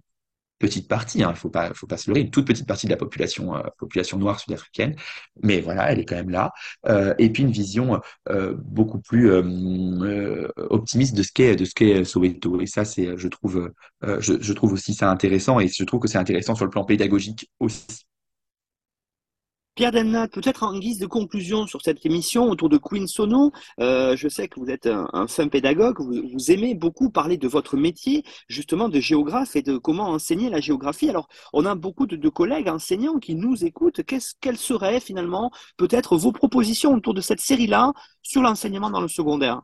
petite 0.60 0.88
partie, 0.88 1.20
il 1.20 1.24
hein, 1.24 1.32
ne 1.32 1.36
faut 1.36 1.50
pas, 1.50 1.74
faut 1.74 1.88
pas 1.88 1.98
se 1.98 2.10
leurrer, 2.10 2.22
une 2.22 2.30
toute 2.30 2.46
petite 2.46 2.68
partie 2.68 2.86
de 2.86 2.92
la 2.92 2.98
population, 2.98 3.56
euh, 3.56 3.62
population 3.78 4.18
noire 4.18 4.40
sud-africaine, 4.40 4.96
mais 5.42 5.62
voilà, 5.62 5.92
elle 5.92 6.00
est 6.00 6.06
quand 6.06 6.16
même 6.16 6.30
là. 6.30 6.52
Euh, 6.88 7.14
et 7.18 7.30
puis 7.32 7.44
une 7.44 7.52
vision 7.52 8.00
euh, 8.30 8.56
beaucoup 8.58 9.00
plus 9.00 9.32
optimiste 10.70 11.16
de 11.16 11.24
ce 11.24 11.32
qu'est 11.32 11.56
de 11.56 11.66
ce 11.66 11.74
qu'est 11.74 12.04
Soweto. 12.04 12.62
Et 12.62 12.68
ça, 12.68 12.86
c'est, 12.86 13.18
je 13.18 13.28
trouve, 13.28 13.72
je, 14.04 14.34
je, 14.40 14.54
trouve 14.54 14.74
aussi 14.74 14.94
ça 14.94 15.10
intéressant, 15.10 15.60
et 15.60 15.68
je 15.68 15.84
trouve 15.84 16.02
que 16.02 16.08
c'est 16.08 16.18
intéressant 16.18 16.56
sur 16.56 16.66
le 16.66 16.72
plan 16.72 16.84
pédagogique 16.84 17.50
aussi. 17.60 18.09
Pierre 19.80 19.94
Delnat, 19.94 20.28
peut-être 20.28 20.64
en 20.64 20.78
guise 20.78 21.00
de 21.00 21.06
conclusion 21.06 21.66
sur 21.66 21.82
cette 21.82 22.06
émission 22.06 22.50
autour 22.50 22.68
de 22.68 22.78
Queen 22.78 23.08
Sono, 23.08 23.54
euh, 23.80 24.18
je 24.18 24.28
sais 24.28 24.50
que 24.50 24.60
vous 24.60 24.70
êtes 24.70 24.88
un, 24.88 25.26
fin 25.30 25.48
pédagogue, 25.48 26.02
vous, 26.02 26.52
aimez 26.52 26.76
beaucoup 26.76 27.10
parler 27.10 27.38
de 27.38 27.48
votre 27.48 27.78
métier, 27.78 28.26
justement 28.50 28.90
de 28.90 29.00
géographe 29.00 29.56
et 29.56 29.62
de 29.62 29.78
comment 29.78 30.10
enseigner 30.10 30.50
la 30.50 30.60
géographie. 30.60 31.10
Alors, 31.10 31.30
on 31.54 31.66
a 31.66 31.76
beaucoup 31.76 32.08
de, 32.08 32.28
collègues 32.28 32.68
enseignants 32.68 33.20
qui 33.20 33.36
nous 33.36 33.64
écoutent. 33.64 34.02
Quelles 34.04 34.58
seraient 34.58 35.00
finalement 35.00 35.50
peut-être 35.78 36.18
vos 36.18 36.34
propositions 36.34 36.94
autour 36.94 37.14
de 37.14 37.22
cette 37.22 37.40
série-là 37.40 37.94
sur 38.22 38.42
l'enseignement 38.42 38.90
dans 38.90 39.00
le 39.00 39.08
secondaire? 39.08 39.62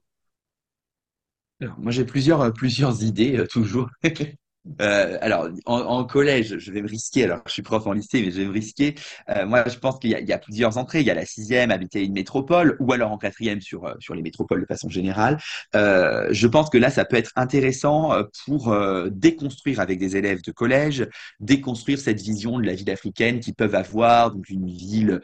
Alors, 1.59 1.77
moi, 1.77 1.91
j'ai 1.91 2.05
plusieurs, 2.05 2.53
plusieurs 2.53 3.03
idées, 3.03 3.35
euh, 3.39 3.47
toujours. 3.47 3.89
Euh, 4.81 5.17
alors, 5.21 5.49
en, 5.65 6.03
collège, 6.05 6.57
je 6.57 6.71
vais 6.71 6.81
me 6.81 6.87
risquer. 6.87 7.25
Alors, 7.25 7.41
je 7.45 7.53
suis 7.53 7.61
prof 7.61 7.85
en 7.87 7.93
lycée, 7.93 8.21
mais 8.21 8.31
je 8.31 8.37
vais 8.37 8.45
me 8.45 8.51
risquer. 8.51 8.95
Euh, 9.29 9.45
moi, 9.45 9.67
je 9.67 9.77
pense 9.77 9.99
qu'il 9.99 10.11
y, 10.11 10.33
a 10.33 10.37
plusieurs 10.37 10.77
entrées. 10.77 11.01
Il 11.01 11.07
y 11.07 11.11
a 11.11 11.13
la 11.13 11.25
sixième, 11.25 11.71
habiter 11.71 12.03
une 12.03 12.13
métropole, 12.13 12.75
ou 12.79 12.91
alors 12.93 13.11
en 13.11 13.17
quatrième 13.17 13.61
sur, 13.61 13.85
euh, 13.85 13.93
sur 13.99 14.15
les 14.15 14.21
métropoles 14.21 14.61
de 14.61 14.65
façon 14.65 14.89
générale. 14.89 15.37
je 15.73 16.47
pense 16.47 16.69
que 16.69 16.77
là, 16.77 16.89
ça 16.89 17.05
peut 17.05 17.17
être 17.17 17.31
intéressant 17.35 18.11
pour 18.45 18.75
déconstruire 19.11 19.79
avec 19.79 19.99
des 19.99 20.17
élèves 20.17 20.41
de 20.41 20.51
collège, 20.51 21.07
déconstruire 21.39 21.99
cette 21.99 22.21
vision 22.21 22.59
de 22.59 22.65
la 22.65 22.73
ville 22.73 22.89
africaine 22.89 23.39
qu'ils 23.39 23.55
peuvent 23.55 23.75
avoir, 23.75 24.31
donc 24.31 24.45
ville 24.47 25.21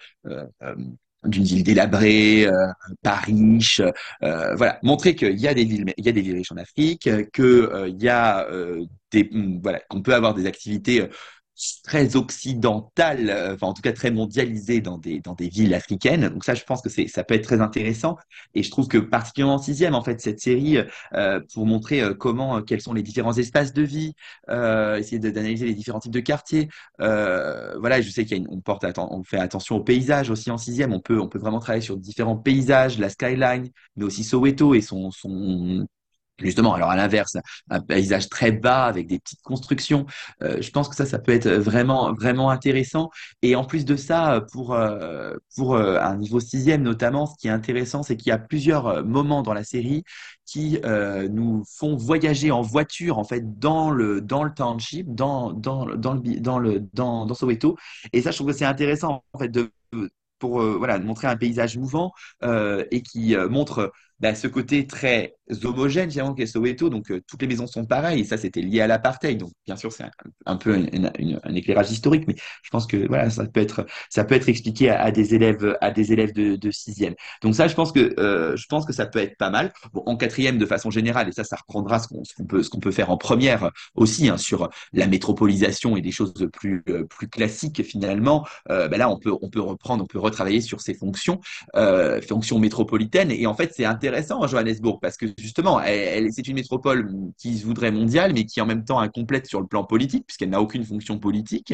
d'une 1.26 1.44
ville 1.44 1.64
délabrée, 1.64 2.48
euh, 2.48 2.68
pas 3.04 3.16
riche, 3.16 3.82
voilà, 4.22 4.80
montrer 4.84 5.16
qu'il 5.16 5.39
y 5.39 5.48
a 5.48 5.54
des 5.54 5.66
villes, 5.66 5.94
il 5.98 6.06
y 6.06 6.10
a 6.10 6.12
des 6.12 6.22
villes 6.22 6.36
riches 6.36 6.52
en 6.52 6.58
Afrique, 6.58 7.10
que 7.32 7.42
euh, 7.44 7.88
il 7.88 8.02
y 8.02 8.10
a 8.10 8.48
des, 9.12 9.30
voilà, 9.62 9.80
qu'on 9.89 10.01
peut 10.01 10.14
avoir 10.16 10.34
des 10.34 10.45
activités 10.45 11.07
très 11.84 12.16
occidentale, 12.16 13.30
euh, 13.30 13.53
enfin 13.53 13.68
en 13.68 13.74
tout 13.74 13.82
cas 13.82 13.91
très 13.91 14.12
mondialisée 14.12 14.82
dans 14.82 14.97
des, 14.97 15.20
dans 15.20 15.34
des 15.34 15.49
villes 15.49 15.74
africaines. 15.74 16.30
Donc 16.30 16.43
ça, 16.43 16.55
je 16.55 16.64
pense 16.64 16.82
que 16.82 16.89
c'est, 16.89 17.07
ça 17.07 17.24
peut 17.24 17.36
être 17.36 17.43
très 17.43 17.62
intéressant. 17.62 18.18
Et 18.55 18.64
je 18.64 18.72
trouve 18.72 18.88
que 18.88 18.97
particulièrement 18.97 19.55
en 19.55 19.57
sixième, 19.59 19.93
en 19.95 20.03
fait, 20.03 20.20
cette 20.22 20.39
série, 20.39 20.78
euh, 21.14 21.39
pour 21.53 21.66
montrer 21.66 22.01
euh, 22.01 22.14
comment, 22.14 22.62
quels 22.62 22.82
sont 22.82 22.93
les 22.93 23.03
différents 23.03 23.38
espaces 23.38 23.74
de 23.74 23.84
vie, 23.84 24.14
essayer 24.49 25.20
d'analyser 25.20 25.66
les 25.66 25.74
différents 25.74 25.99
types 25.99 26.12
de 26.12 26.20
quartiers. 26.20 26.70
voilà, 26.99 28.01
je 28.01 28.09
sais 28.09 28.26
qu'on 28.26 28.62
porte, 28.62 28.86
on 28.97 29.24
fait 29.24 29.39
attention 29.39 29.78
aux 29.78 29.84
paysages 29.84 30.30
aussi 30.30 30.51
en 30.51 30.57
sixième. 30.57 30.93
On 30.93 30.99
peut, 30.99 31.20
on 31.20 31.28
peut 31.28 31.39
vraiment 31.39 31.59
travailler 31.59 31.82
sur 31.84 31.97
différents 31.97 32.38
paysages, 32.38 32.97
la 32.99 33.09
skyline, 33.09 33.70
mais 33.95 34.03
aussi 34.05 34.24
Soweto 34.24 34.74
et 34.74 34.82
son 34.82 35.12
Justement, 36.42 36.74
alors 36.74 36.89
à 36.89 36.96
l'inverse, 36.96 37.38
un 37.70 37.82
paysage 37.82 38.30
très 38.30 38.52
bas 38.52 38.86
avec 38.86 39.08
des 39.08 39.20
petites 39.20 39.42
constructions. 39.42 40.06
Euh, 40.44 40.62
je 40.62 40.72
pense 40.72 40.89
que 40.89 40.96
ça, 40.96 41.06
ça 41.06 41.20
peut 41.20 41.32
être 41.32 41.50
vraiment, 41.50 42.14
vraiment 42.14 42.50
intéressant. 42.50 43.10
Et 43.42 43.56
en 43.56 43.64
plus 43.64 43.86
de 43.86 43.96
ça, 43.96 44.44
pour, 44.52 44.74
euh, 44.74 45.34
pour 45.56 45.76
euh, 45.76 46.00
un 46.00 46.18
niveau 46.18 46.39
sixième 46.39 46.84
notamment, 46.84 47.26
ce 47.26 47.36
qui 47.39 47.48
est 47.48 47.52
intéressant, 47.52 48.04
c'est 48.04 48.18
qu'il 48.18 48.30
y 48.30 48.32
a 48.32 48.38
plusieurs 48.38 49.06
moments 49.06 49.42
dans 49.42 49.54
la 49.54 49.64
série 49.64 50.04
qui 50.46 50.80
nous 51.30 51.64
font 51.78 51.96
voyager 51.96 52.52
en 52.52 52.62
voiture 52.62 53.18
en 53.18 53.24
fait 53.24 53.58
dans 53.60 53.89
le 53.89 54.20
dans 54.22 54.44
le 54.44 54.54
township, 54.54 55.14
dans 55.14 55.54
dans 55.54 55.86
dans 55.86 56.14
le 56.14 56.39
dans 56.39 56.60
le 56.60 56.80
dans, 56.94 57.26
dans 57.26 57.34
Soweto. 57.34 57.78
Et 58.12 58.22
ça, 58.22 58.32
je 58.32 58.38
trouve 58.38 58.48
que 58.48 58.54
c'est 58.54 58.66
intéressant 58.66 59.24
en 59.34 59.39
fait 59.39 59.48
de 59.50 59.72
pour 60.39 60.62
voilà 60.62 61.00
montrer 61.00 61.28
un 61.28 61.38
paysage 61.38 61.78
mouvant 61.78 62.12
et 62.44 63.02
qui 63.02 63.36
montre 63.50 63.94
bah, 64.22 64.36
ce 64.36 64.47
côté 64.47 64.86
très 64.86 65.36
homogène, 65.63 66.09
finalement, 66.09 66.34
qu'est 66.34 66.45
Soweto. 66.45 66.89
Donc, 66.89 67.11
euh, 67.11 67.22
toutes 67.28 67.41
les 67.41 67.47
maisons 67.47 67.67
sont 67.67 67.86
pareilles. 67.86 68.22
Et 68.22 68.24
ça, 68.24 68.38
c'était 68.38 68.61
lié 68.61 68.82
à 68.82 68.88
l'apartheid. 68.88 69.38
Donc, 69.38 69.51
bien 69.65 69.76
sûr, 69.76 69.91
c'est 69.91 70.05
un, 70.45 70.57
peu 70.57 70.76
un, 70.76 71.55
éclairage 71.55 71.91
historique, 71.91 72.26
mais 72.28 72.36
je 72.63 72.69
pense 72.69 72.86
que 72.86 73.07
voilà, 73.07 73.30
ça 73.30 73.45
peut 73.45 73.59
être, 73.59 73.86
ça 74.09 74.24
peut 74.24 74.36
être 74.36 74.47
expliqué 74.47 74.89
à, 74.89 75.11
des 75.11 75.34
élèves, 75.34 75.78
à 75.82 75.91
des 75.91 76.13
élèves 76.13 76.34
de, 76.34 76.72
sixième. 76.72 77.15
Donc, 77.41 77.55
ça, 77.55 77.67
je 77.67 77.76
pense 77.76 77.91
que, 77.91 78.13
euh, 78.19 78.55
je 78.55 78.65
pense 78.67 78.86
que 78.86 78.93
ça 78.93 79.05
peut 79.07 79.19
être 79.19 79.38
pas 79.38 79.49
mal. 79.49 79.74
Bon, 79.93 80.03
en 80.05 80.15
quatrième, 80.15 80.57
de 80.57 80.65
façon 80.65 80.91
générale, 80.91 81.28
et 81.28 81.32
ça, 81.32 81.43
ça 81.43 81.55
reprendra 81.55 81.99
ce 81.99 82.07
qu'on 82.07 82.45
peut, 82.45 82.63
ce 82.63 82.69
qu'on 82.69 82.80
peut 82.80 82.91
faire 82.91 83.09
en 83.09 83.17
première 83.17 83.72
aussi 83.95 84.30
hein, 84.30 84.38
sur 84.38 84.69
la 84.93 85.07
métropolisation 85.07 85.97
et 85.97 86.01
des 86.01 86.11
choses 86.11 86.34
plus, 86.53 86.84
euh, 86.89 87.05
plus 87.05 87.28
classiques 87.28 87.84
finalement. 87.84 88.45
Bah 88.67 88.88
là, 88.97 89.09
on 89.09 89.17
peut, 89.17 89.34
on 89.41 89.49
peut 89.49 89.61
reprendre, 89.61 90.03
on 90.03 90.07
peut 90.07 90.19
retravailler 90.19 90.61
sur 90.61 90.82
ces 90.82 90.93
fonctions, 90.93 91.39
fonctions 92.28 92.59
métropolitaines. 92.59 93.32
Et 93.32 93.47
en 93.47 93.53
fait, 93.53 93.72
c'est 93.76 93.86
intéressant, 93.86 94.11
Johannesburg, 94.47 94.99
parce 95.01 95.18
que 95.18 95.26
justement, 95.38 95.82
elle, 95.82 96.32
c'est 96.32 96.47
une 96.47 96.55
métropole 96.55 97.12
qui 97.38 97.57
se 97.57 97.66
voudrait 97.66 97.91
mondiale, 97.91 98.34
mais 98.34 98.45
qui 98.45 98.62
en 98.62 98.66
même 98.66 98.84
temps 98.84 98.99
incomplète 98.99 99.47
sur 99.47 99.62
le 99.62 99.68
plan 99.68 99.84
politique, 99.84 100.26
puisqu'elle 100.26 100.49
n'a 100.49 100.62
aucune 100.62 100.84
fonction 100.84 101.20
politique. 101.20 101.74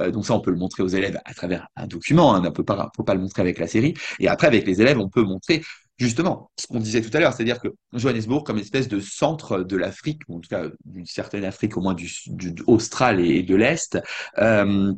Euh, 0.00 0.10
donc 0.10 0.26
ça, 0.26 0.34
on 0.34 0.40
peut 0.40 0.50
le 0.50 0.58
montrer 0.58 0.82
aux 0.82 0.88
élèves 0.88 1.18
à 1.24 1.34
travers 1.34 1.68
un 1.76 1.86
document, 1.86 2.34
hein, 2.34 2.40
on 2.40 2.42
ne 2.42 2.50
pas, 2.50 2.90
pas 2.90 3.14
le 3.14 3.20
montrer 3.20 3.42
avec 3.42 3.58
la 3.58 3.66
série. 3.66 3.94
Et 4.18 4.28
après, 4.28 4.46
avec 4.46 4.66
les 4.66 4.80
élèves, 4.80 4.98
on 4.98 5.08
peut 5.08 5.22
montrer 5.22 5.62
justement 5.98 6.50
ce 6.58 6.66
qu'on 6.66 6.78
disait 6.78 7.00
tout 7.00 7.14
à 7.16 7.20
l'heure, 7.20 7.32
c'est-à-dire 7.32 7.60
que 7.60 7.68
Johannesburg, 7.94 8.44
comme 8.44 8.58
espèce 8.58 8.88
de 8.88 9.00
centre 9.00 9.60
de 9.60 9.76
l'Afrique, 9.76 10.22
ou 10.28 10.36
en 10.36 10.40
tout 10.40 10.48
cas 10.48 10.64
d'une 10.84 11.06
certaine 11.06 11.44
Afrique, 11.44 11.76
au 11.76 11.80
moins 11.80 11.94
du, 11.94 12.10
du 12.26 12.54
austral 12.66 13.20
et 13.20 13.42
de 13.42 13.56
l'Est, 13.56 13.98
euh, 14.38 14.92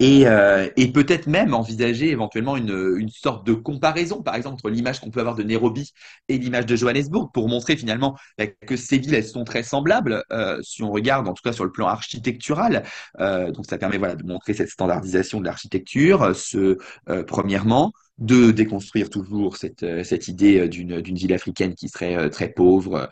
et, 0.00 0.26
euh, 0.26 0.68
et 0.76 0.90
peut-être 0.90 1.26
même 1.26 1.52
envisager 1.54 2.10
éventuellement 2.10 2.56
une, 2.56 2.96
une, 2.96 3.10
sorte 3.10 3.46
de 3.46 3.52
comparaison, 3.52 4.22
par 4.22 4.34
exemple, 4.34 4.54
entre 4.54 4.70
l'image 4.70 4.98
qu'on 4.98 5.10
peut 5.10 5.20
avoir 5.20 5.34
de 5.36 5.42
Nairobi 5.42 5.92
et 6.28 6.38
l'image 6.38 6.64
de 6.66 6.74
Johannesburg, 6.74 7.30
pour 7.32 7.48
montrer 7.48 7.76
finalement 7.76 8.16
bah, 8.38 8.46
que 8.46 8.76
ces 8.76 8.98
villes, 8.98 9.14
elles 9.14 9.24
sont 9.24 9.44
très 9.44 9.62
semblables, 9.62 10.24
euh, 10.32 10.58
si 10.62 10.82
on 10.82 10.90
regarde 10.90 11.28
en 11.28 11.34
tout 11.34 11.42
cas 11.42 11.52
sur 11.52 11.64
le 11.64 11.70
plan 11.70 11.86
architectural. 11.86 12.82
Euh, 13.20 13.52
donc 13.52 13.66
ça 13.66 13.76
permet 13.76 13.98
voilà, 13.98 14.14
de 14.16 14.24
montrer 14.24 14.54
cette 14.54 14.70
standardisation 14.70 15.38
de 15.38 15.44
l'architecture, 15.44 16.34
ce, 16.34 16.78
euh, 17.10 17.22
premièrement 17.22 17.92
de 18.20 18.50
déconstruire 18.50 19.08
toujours 19.08 19.56
cette, 19.56 19.82
euh, 19.82 20.04
cette 20.04 20.28
idée 20.28 20.60
euh, 20.60 20.68
d'une, 20.68 21.00
ville 21.00 21.32
africaine 21.32 21.74
qui 21.74 21.88
serait 21.88 22.16
euh, 22.16 22.28
très 22.28 22.50
pauvre, 22.50 23.08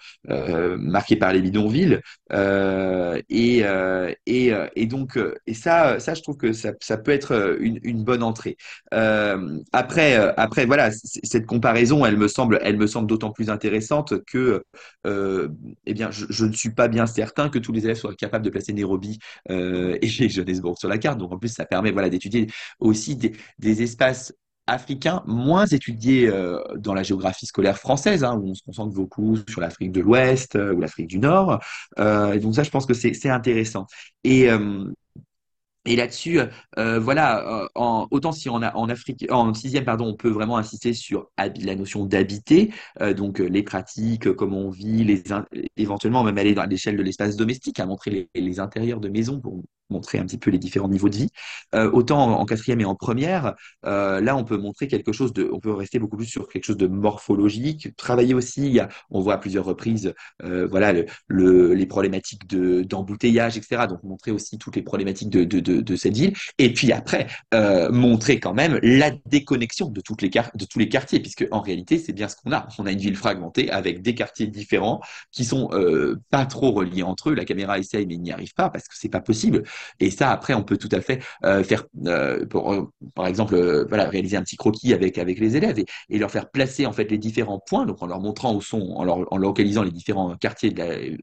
marquée 0.79 1.17
par 1.17 1.33
les 1.33 1.41
bidonvilles. 1.41 2.01
Et, 2.31 3.65
et, 4.27 4.53
et 4.77 4.87
donc, 4.87 5.19
et 5.47 5.55
ça, 5.55 5.99
ça, 5.99 6.15
je 6.15 6.23
trouve 6.23 6.37
que 6.37 6.53
ça, 6.53 6.73
ça 6.81 6.99
peut 6.99 7.11
être 7.11 7.59
une, 7.61 7.79
une 7.83 8.05
bonne 8.05 8.23
entrée. 8.23 8.57
Après, 8.93 10.15
après, 10.37 10.67
voilà, 10.67 10.91
cette 10.91 11.47
comparaison, 11.47 12.05
elle 12.05 12.17
me 12.17 12.29
semble, 12.29 12.89
semble 12.89 13.09
d'autant 13.09 13.31
plus 13.31 13.51
intéressante 13.51 14.25
que, 14.25 14.63
eh 15.07 15.95
bien, 15.95 16.11
je, 16.11 16.45
ne 16.45 16.53
suis 16.53 16.71
pas 16.71 16.89
bien 16.89 17.07
certain 17.07 17.49
que 17.49 17.59
tous 17.59 17.73
les 17.73 17.85
élèves 17.85 17.97
soient 17.97 18.15
capables 18.15 18.45
de 18.45 18.51
placer 18.51 18.73
Nairobi 18.73 19.19
et 19.49 20.09
Johannesburg 20.09 20.79
sur 20.79 20.89
la 20.89 20.99
carte. 20.99 21.19
Donc, 21.19 21.33
en 21.33 21.39
plus, 21.39 21.53
ça 21.53 21.65
permet, 21.65 21.93
voilà, 21.93 22.11
d'étudier 22.11 22.47
aussi 22.81 23.17
des 23.17 23.83
espaces 23.83 24.33
africain 24.69 25.23
moins 25.27 25.67
étudié 25.67 26.29
euh, 26.29 26.61
dans 26.77 26.95
la 26.95 27.03
géographie 27.03 27.47
scolaire 27.47 27.79
française, 27.79 28.23
hein, 28.23 28.37
où 28.37 28.51
on 28.51 28.55
se 28.55 28.63
concentre 28.63 28.95
beaucoup 28.95 29.37
sur 29.49 29.61
l'Afrique 29.61 29.93
de 29.93 30.01
l'Ouest 30.01 30.55
euh, 30.57 30.75
ou 30.75 30.81
l'Afrique 30.81 31.09
du 31.09 31.19
Nord. 31.19 31.61
Euh, 31.99 32.39
donc 32.39 32.55
ça, 32.55 32.63
je 32.63 32.71
pense 32.71 32.87
que 32.87 32.95
c'est 32.95 33.29
intéressant. 33.29 33.87
Et 34.25 35.97
là-dessus, 35.97 36.39
voilà, 36.77 37.67
en, 37.75 38.07
autant 38.11 38.31
si 38.31 38.51
on 38.51 38.61
a 38.61 38.77
en 38.77 38.91
Afrique, 38.91 39.25
en 39.31 39.55
sixième, 39.55 39.87
pardon, 39.87 40.07
on 40.07 40.17
peut 40.17 40.29
vraiment 40.29 40.59
insister 40.59 40.93
sur 40.93 41.31
la 41.39 41.75
notion 41.77 42.05
d'habiter, 42.05 42.75
donc 43.17 43.39
les 43.39 43.63
pratiques, 43.63 44.31
comment 44.35 44.59
on 44.59 44.71
vit, 44.71 45.23
éventuellement 45.79 46.25
même 46.25 46.37
aller 46.37 46.55
à 46.59 46.67
l'échelle 46.67 46.99
de 46.99 47.03
l'espace 47.03 47.37
domestique, 47.37 47.81
à 47.81 47.87
montrer 47.87 48.11
les, 48.11 48.29
les, 48.35 48.61
intérieurs 48.61 49.01
de 49.01 49.09
maisons 49.09 49.41
pour 49.41 49.63
montrer 49.91 50.19
un 50.19 50.25
petit 50.25 50.39
peu 50.39 50.51
les 50.51 50.59
différents 50.59 50.89
niveaux 50.89 51.09
de 51.09 51.17
vie. 51.17 51.31
Euh, 51.75 51.91
autant 51.93 52.39
en, 52.39 52.45
quatrième 52.45 52.81
et 52.81 52.85
en 52.85 52.95
première, 52.95 53.55
euh, 53.85 54.21
là, 54.21 54.37
on 54.37 54.45
peut 54.45 54.57
montrer 54.57 54.89
quelque 54.89 55.13
chose 55.13 55.33
de, 55.33 55.49
on 55.53 55.61
peut 55.61 55.73
rester 55.73 55.99
beaucoup 55.99 56.17
plus 56.17 56.27
sur 56.27 56.49
quelque 56.49 56.65
chose 56.65 56.77
de 56.77 56.87
morphologique, 56.87 57.95
travailler 57.97 58.35
aussi. 58.35 58.81
on 59.11 59.21
voit 59.21 59.35
à 59.35 59.39
plusieurs 59.39 59.65
reprises, 59.65 60.15
euh, 60.43 60.67
voilà, 60.67 60.93
le, 61.27 61.75
les 61.75 61.87
problématiques 61.87 62.47
de 62.47 62.83
d'embouteillage, 62.83 63.57
etc. 63.57 63.87
Donc 63.89 64.03
montrer 64.03 64.31
aussi 64.31 64.59
toutes 64.59 64.77
les 64.77 64.83
problématiques 64.83 65.31
de, 65.31 65.97
cette 65.97 66.17
ville. 66.17 66.33
Et 66.59 66.73
puis 66.73 66.93
après, 66.93 67.27
montrer 67.91 68.41
quand 68.41 68.55
même 68.55 68.79
la 68.83 69.11
déconnexion 69.27 69.89
de 69.91 69.99
de 69.99 70.65
tous 70.65 70.79
les 70.79 70.89
quartiers, 70.89 71.21
puisque 71.21 71.47
en 71.51 71.61
réalité, 71.61 71.99
c'est 71.99 72.13
bien 72.13 72.29
ce 72.29 72.37
qu'on 72.37 72.53
a. 72.53 72.69
On 72.79 72.87
a 72.87 72.93
une 72.93 72.99
ville 72.99 73.17
fragmentée 73.17 73.71
avec 73.71 74.01
des 74.03 74.15
quartiers 74.15 74.47
différents 74.47 75.01
qui 75.33 75.45
sont 75.45 75.71
pas 76.31 76.47
trop 76.47 76.73
reliés 76.73 77.03
entre 77.03 77.31
eux. 77.31 77.35
La 77.35 77.45
caméra 77.45 77.79
essaye, 77.79 78.07
mais 78.07 78.17
n'y 78.17 78.33
arrive 78.33 78.55
pas 78.55 78.71
parce 78.71 78.89
que 78.89 78.95
c'est 78.97 79.09
pas 79.09 79.21
possible. 79.21 79.65
Et 80.01 80.11
ça, 80.11 80.31
après, 80.31 80.55
on 80.55 80.63
peut 80.63 80.77
tout 80.77 80.89
à 80.93 81.01
fait 81.01 81.21
euh, 81.45 81.63
faire, 81.63 81.85
euh, 82.07 82.45
euh, 82.55 82.85
par 83.15 83.27
exemple, 83.27 83.57
réaliser 83.91 84.37
un 84.37 84.43
petit 84.43 84.57
croquis 84.57 84.93
avec 84.93 85.17
les 85.17 85.57
élèves 85.57 85.79
et, 86.09 86.19
leur 86.19 86.31
faire 86.31 86.51
placer 86.51 86.85
en 86.85 86.93
fait 86.93 87.11
les 87.11 87.19
différents 87.19 87.61
points, 87.61 87.87
donc 87.87 88.03
en 88.03 88.07
leur 88.07 88.21
montrant 88.21 88.55
où 88.55 88.61
sont, 88.61 88.81
en 88.97 89.37
localisant 89.37 89.83
les 89.83 89.93
différents 89.93 90.37
quartiers, 90.37 90.75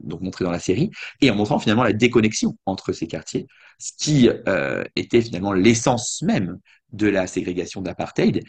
donc 0.01 0.21
montrés 0.21 0.45
dans 0.45 0.51
la 0.51 0.59
série, 0.59 0.89
et 1.21 1.29
en 1.29 1.35
montrant 1.35 1.59
finalement 1.59 1.83
la 1.83 1.91
déconnexion 1.91 2.57
entre 2.65 2.93
ces 2.93 3.07
quartiers, 3.07 3.45
ce 3.77 3.91
qui 3.97 4.29
était 4.95 5.21
finalement 5.21 5.51
l'essence 5.51 6.21
même 6.21 6.59
de 6.93 7.07
la 7.07 7.27
ségrégation 7.27 7.81
d'apartheid 7.81 8.41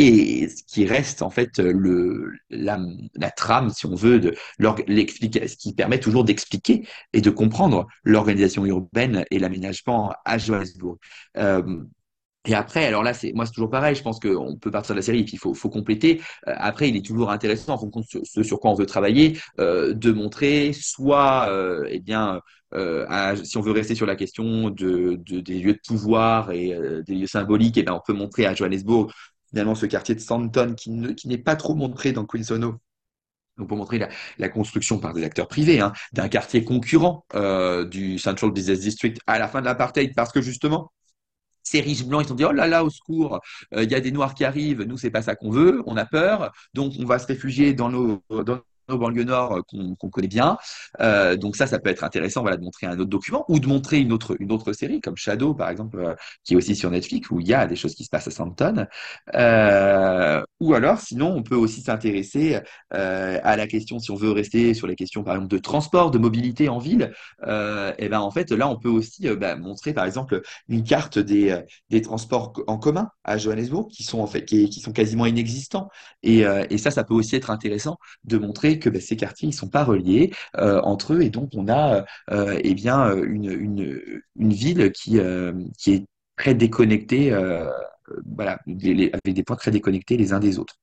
et 0.00 0.48
ce 0.48 0.62
qui 0.64 0.86
reste 0.86 1.20
en 1.20 1.28
fait 1.28 1.58
le, 1.58 2.32
la, 2.48 2.78
trame, 3.36 3.68
si 3.68 3.84
on 3.84 3.94
veut, 3.94 4.18
de 4.18 4.34
ce 4.58 5.56
qui 5.56 5.74
permet 5.74 6.00
toujours 6.00 6.24
d'expliquer 6.24 6.86
et 7.12 7.20
de 7.20 7.28
comprendre 7.28 7.86
l'organisation 8.02 8.64
urbaine 8.64 9.26
et 9.30 9.38
l'aménagement 9.38 10.14
à 10.24 10.38
Johannesburg. 10.38 10.96
Euh, 11.36 11.84
et 12.46 12.54
après, 12.54 12.86
alors 12.86 13.02
là, 13.02 13.12
moi, 13.34 13.44
c'est 13.44 13.52
toujours 13.52 13.68
pareil. 13.68 13.94
Je 13.94 14.02
pense 14.02 14.18
qu'on 14.18 14.56
peut 14.56 14.70
partir 14.70 14.94
de 14.94 15.00
la 15.00 15.02
série 15.02 15.20
et 15.20 15.24
puis 15.24 15.34
il 15.34 15.54
faut, 15.54 15.68
compléter. 15.68 16.22
Euh, 16.48 16.54
après, 16.56 16.88
il 16.88 16.96
est 16.96 17.04
toujours 17.04 17.30
intéressant, 17.30 17.74
en 17.74 17.78
fonction 17.78 18.00
de 18.00 18.24
ce, 18.24 18.42
sur 18.42 18.58
quoi 18.58 18.70
on 18.70 18.74
veut 18.74 18.86
travailler, 18.86 19.38
euh, 19.58 19.92
de 19.92 20.10
montrer 20.12 20.72
soit, 20.72 21.48
euh, 21.50 21.86
eh 21.90 22.00
bien, 22.00 22.40
euh, 22.74 23.36
si 23.44 23.56
on 23.56 23.60
veut 23.60 23.72
rester 23.72 23.94
sur 23.94 24.06
la 24.06 24.16
question 24.16 24.70
de, 24.70 25.18
de 25.26 25.40
des 25.40 25.58
lieux 25.58 25.74
de 25.74 25.80
pouvoir 25.86 26.52
et 26.52 26.72
euh, 26.72 27.02
des 27.02 27.14
lieux 27.14 27.26
symboliques, 27.26 27.76
eh 27.78 27.82
ben, 27.82 27.92
on 27.92 28.00
peut 28.04 28.12
montrer 28.12 28.46
à 28.46 28.54
Johannesburg 28.54 29.12
finalement 29.50 29.74
ce 29.74 29.86
quartier 29.86 30.14
de 30.14 30.20
Sandton 30.20 30.74
qui 30.76 30.90
n'est 30.90 31.14
qui 31.14 31.38
pas 31.38 31.56
trop 31.56 31.74
montré 31.74 32.12
dans 32.12 32.24
Queen's 32.24 32.48
Donc 32.48 32.78
pour 33.68 33.76
montrer 33.76 34.00
la, 34.38 34.48
construction 34.48 34.98
par 34.98 35.12
des 35.12 35.24
acteurs 35.24 35.48
privés 35.48 35.80
hein, 35.80 35.92
d'un 36.12 36.28
quartier 36.28 36.64
concurrent 36.64 37.24
euh, 37.34 37.84
du 37.84 38.18
Central 38.18 38.52
Business 38.52 38.80
District 38.80 39.20
à 39.26 39.38
la 39.38 39.48
fin 39.48 39.60
de 39.60 39.66
l'apartheid, 39.66 40.14
parce 40.14 40.32
que 40.32 40.40
justement, 40.40 40.92
ces 41.62 41.80
riches 41.80 42.04
blancs, 42.04 42.22
ils 42.22 42.24
se 42.24 42.28
sont 42.30 42.34
dit 42.36 42.44
oh 42.44 42.52
là 42.52 42.66
là, 42.66 42.84
au 42.84 42.90
secours, 42.90 43.40
euh, 43.74 43.82
il 43.82 43.90
y 43.90 43.94
a 43.94 44.00
des 44.00 44.12
noirs 44.12 44.34
qui 44.34 44.44
arrivent, 44.44 44.82
nous 44.82 44.96
c'est 44.96 45.10
pas 45.10 45.22
ça 45.22 45.36
qu'on 45.36 45.50
veut, 45.50 45.82
on 45.86 45.96
a 45.96 46.06
peur, 46.06 46.52
donc 46.74 46.94
on 46.98 47.04
va 47.04 47.18
se 47.18 47.26
réfugier 47.26 47.74
dans 47.74 47.90
nos, 47.90 48.22
nos 48.90 48.98
banlieues 48.98 49.24
nord 49.24 49.56
euh, 49.56 49.94
qu'on 49.98 50.10
connaît 50.10 50.28
bien. 50.28 50.58
Euh, 51.00 51.36
donc 51.36 51.56
ça, 51.56 51.66
ça 51.66 51.78
peut 51.78 51.90
être 51.90 52.04
intéressant 52.04 52.42
voilà, 52.42 52.56
de 52.56 52.62
montrer 52.62 52.86
un 52.86 52.98
autre 52.98 53.10
document 53.10 53.44
ou 53.48 53.58
de 53.58 53.66
montrer 53.66 54.00
une 54.00 54.12
autre, 54.12 54.36
une 54.40 54.52
autre 54.52 54.72
série 54.72 55.00
comme 55.00 55.16
Shadow, 55.16 55.54
par 55.54 55.70
exemple, 55.70 55.98
euh, 55.98 56.14
qui 56.44 56.54
est 56.54 56.56
aussi 56.56 56.76
sur 56.76 56.90
Netflix, 56.90 57.30
où 57.30 57.40
il 57.40 57.48
y 57.48 57.54
a 57.54 57.66
des 57.66 57.76
choses 57.76 57.94
qui 57.94 58.04
se 58.04 58.10
passent 58.10 58.28
à 58.28 58.30
Sampton. 58.30 58.86
ou 60.60 60.74
alors, 60.74 61.00
sinon, 61.00 61.32
on 61.34 61.42
peut 61.42 61.54
aussi 61.56 61.80
s'intéresser 61.80 62.58
à 62.90 63.56
la 63.56 63.66
question, 63.66 63.98
si 63.98 64.10
on 64.10 64.16
veut 64.16 64.32
rester 64.32 64.74
sur 64.74 64.86
les 64.86 64.96
questions, 64.96 65.22
par 65.24 65.34
exemple, 65.34 65.50
de 65.50 65.58
transport, 65.58 66.10
de 66.10 66.18
mobilité 66.18 66.68
en 66.68 66.78
ville. 66.78 67.12
et 67.46 68.08
ben 68.08 68.20
en 68.20 68.30
fait, 68.30 68.50
là, 68.50 68.68
on 68.68 68.76
peut 68.78 68.88
aussi 68.88 69.28
bah, 69.36 69.56
montrer, 69.56 69.92
par 69.94 70.04
exemple, 70.04 70.42
une 70.68 70.84
carte 70.84 71.18
des, 71.18 71.58
des 71.90 72.02
transports 72.02 72.52
en 72.66 72.78
commun 72.78 73.10
à 73.24 73.38
Johannesburg 73.38 73.88
qui 73.88 74.02
sont 74.04 74.20
en 74.20 74.26
fait 74.26 74.44
qui, 74.44 74.68
qui 74.68 74.80
sont 74.80 74.92
quasiment 74.92 75.26
inexistants. 75.26 75.88
Et, 76.22 76.40
et 76.70 76.78
ça, 76.78 76.90
ça 76.90 77.04
peut 77.04 77.14
aussi 77.14 77.36
être 77.36 77.50
intéressant 77.50 77.98
de 78.24 78.38
montrer 78.38 78.78
que 78.80 78.90
ben, 78.90 79.00
ces 79.00 79.16
quartiers 79.16 79.48
ils 79.48 79.52
sont 79.52 79.68
pas 79.68 79.84
reliés 79.84 80.32
euh, 80.56 80.80
entre 80.82 81.14
eux 81.14 81.22
et 81.22 81.30
donc 81.30 81.50
on 81.54 81.68
a 81.68 82.04
euh, 82.30 82.58
eh 82.62 82.74
bien 82.74 83.14
une, 83.14 83.50
une, 84.36 84.52
ville 84.52 84.90
qui, 84.92 85.18
euh, 85.18 85.52
qui 85.78 85.92
est 85.92 86.06
très 86.36 86.54
déconnectée, 86.54 87.30
voilà, 88.34 88.58
avec 88.66 89.34
des 89.34 89.42
points 89.42 89.56
très 89.56 89.70
déconnectés 89.70 90.16
les 90.16 90.32
uns 90.32 90.40
des 90.40 90.58
autres. 90.58 90.76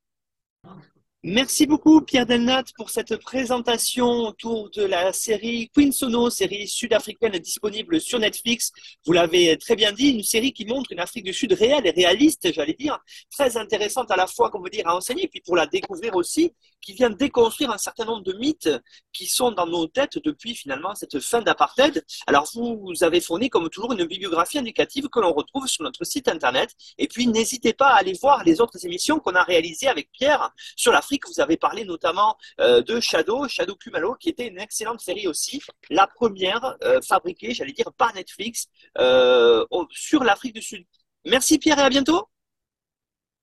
Merci 1.30 1.66
beaucoup 1.66 2.00
Pierre 2.02 2.26
Delnat 2.26 2.64
pour 2.78 2.92
cette 2.92 3.18
présentation 3.18 4.08
autour 4.08 4.70
de 4.70 4.84
la 4.84 5.12
série 5.12 5.70
Queen 5.74 5.92
Sono, 5.92 6.30
série 6.30 6.68
sud-africaine 6.68 7.34
disponible 7.40 8.00
sur 8.00 8.20
Netflix. 8.20 8.72
Vous 9.06 9.14
l'avez 9.14 9.58
très 9.58 9.76
bien 9.76 9.92
dit, 9.92 10.12
une 10.12 10.24
série 10.24 10.54
qui 10.54 10.66
montre 10.66 10.92
une 10.92 11.00
Afrique 11.00 11.26
du 11.26 11.34
Sud 11.34 11.54
réelle 11.54 11.88
et 11.88 11.90
réaliste, 11.90 12.54
j'allais 12.54 12.76
dire, 12.76 13.00
très 13.30 13.58
intéressante 13.58 14.12
à 14.12 14.16
la 14.16 14.28
fois, 14.28 14.52
comme 14.52 14.70
dire, 14.70 14.88
à 14.88 14.96
enseigner, 14.96 15.28
puis 15.28 15.42
pour 15.42 15.56
la 15.56 15.66
découvrir 15.66 16.16
aussi, 16.16 16.54
qui 16.82 16.94
vient 16.94 17.10
déconstruire 17.10 17.72
un 17.72 17.78
certain 17.78 18.06
nombre 18.06 18.24
de 18.24 18.34
mythes 18.34 18.70
qui 19.12 19.28
sont 19.28 19.52
dans 19.52 19.66
nos 19.66 19.88
têtes 19.88 20.20
depuis 20.24 20.56
finalement 20.56 20.96
cette 20.96 21.20
fin 21.20 21.42
d'apartheid. 21.42 22.06
Alors 22.28 22.50
vous 22.54 22.94
avez 23.02 23.20
fourni 23.22 23.50
comme 23.50 23.70
toujours 23.70 23.94
une 23.94 24.06
bibliographie 24.06 24.60
indicative 24.60 25.10
que 25.10 25.20
l'on 25.20 25.34
retrouve 25.34 25.68
sur 25.68 25.84
notre 25.84 26.04
site 26.04 26.28
internet. 26.28 26.74
Et 26.98 27.08
puis 27.08 27.28
n'hésitez 27.28 27.74
pas 27.74 27.88
à 27.88 27.98
aller 27.98 28.14
voir 28.22 28.44
les 28.44 28.62
autres 28.62 28.86
émissions 28.86 29.20
qu'on 29.20 29.36
a 29.36 29.44
réalisées 29.44 29.88
avec 29.88 30.12
Pierre 30.12 30.52
sur 30.76 30.92
la 30.92 31.02
vous 31.26 31.40
avez 31.40 31.58
parlé 31.58 31.86
notamment 31.86 32.38
euh, 32.60 32.82
de 32.82 33.00
Shadow, 33.00 33.48
Shadow 33.48 33.76
Kumalo, 33.76 34.16
qui 34.16 34.30
était 34.30 34.48
une 34.48 34.60
excellente 34.60 35.00
série 35.00 35.28
aussi, 35.28 35.62
la 35.90 36.08
première 36.08 36.78
euh, 36.84 37.00
fabriquée, 37.02 37.54
j'allais 37.54 37.74
dire, 37.74 37.92
par 37.94 38.14
Netflix 38.14 38.68
euh, 38.98 39.66
sur 39.92 40.24
l'Afrique 40.24 40.54
du 40.54 40.62
Sud. 40.62 40.86
Merci 41.26 41.58
Pierre 41.58 41.80
et 41.80 41.84
à 41.84 41.90
bientôt. 41.90 42.28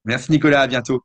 Merci 0.04 0.32
Nicolas, 0.32 0.62
à 0.62 0.66
bientôt. 0.66 1.04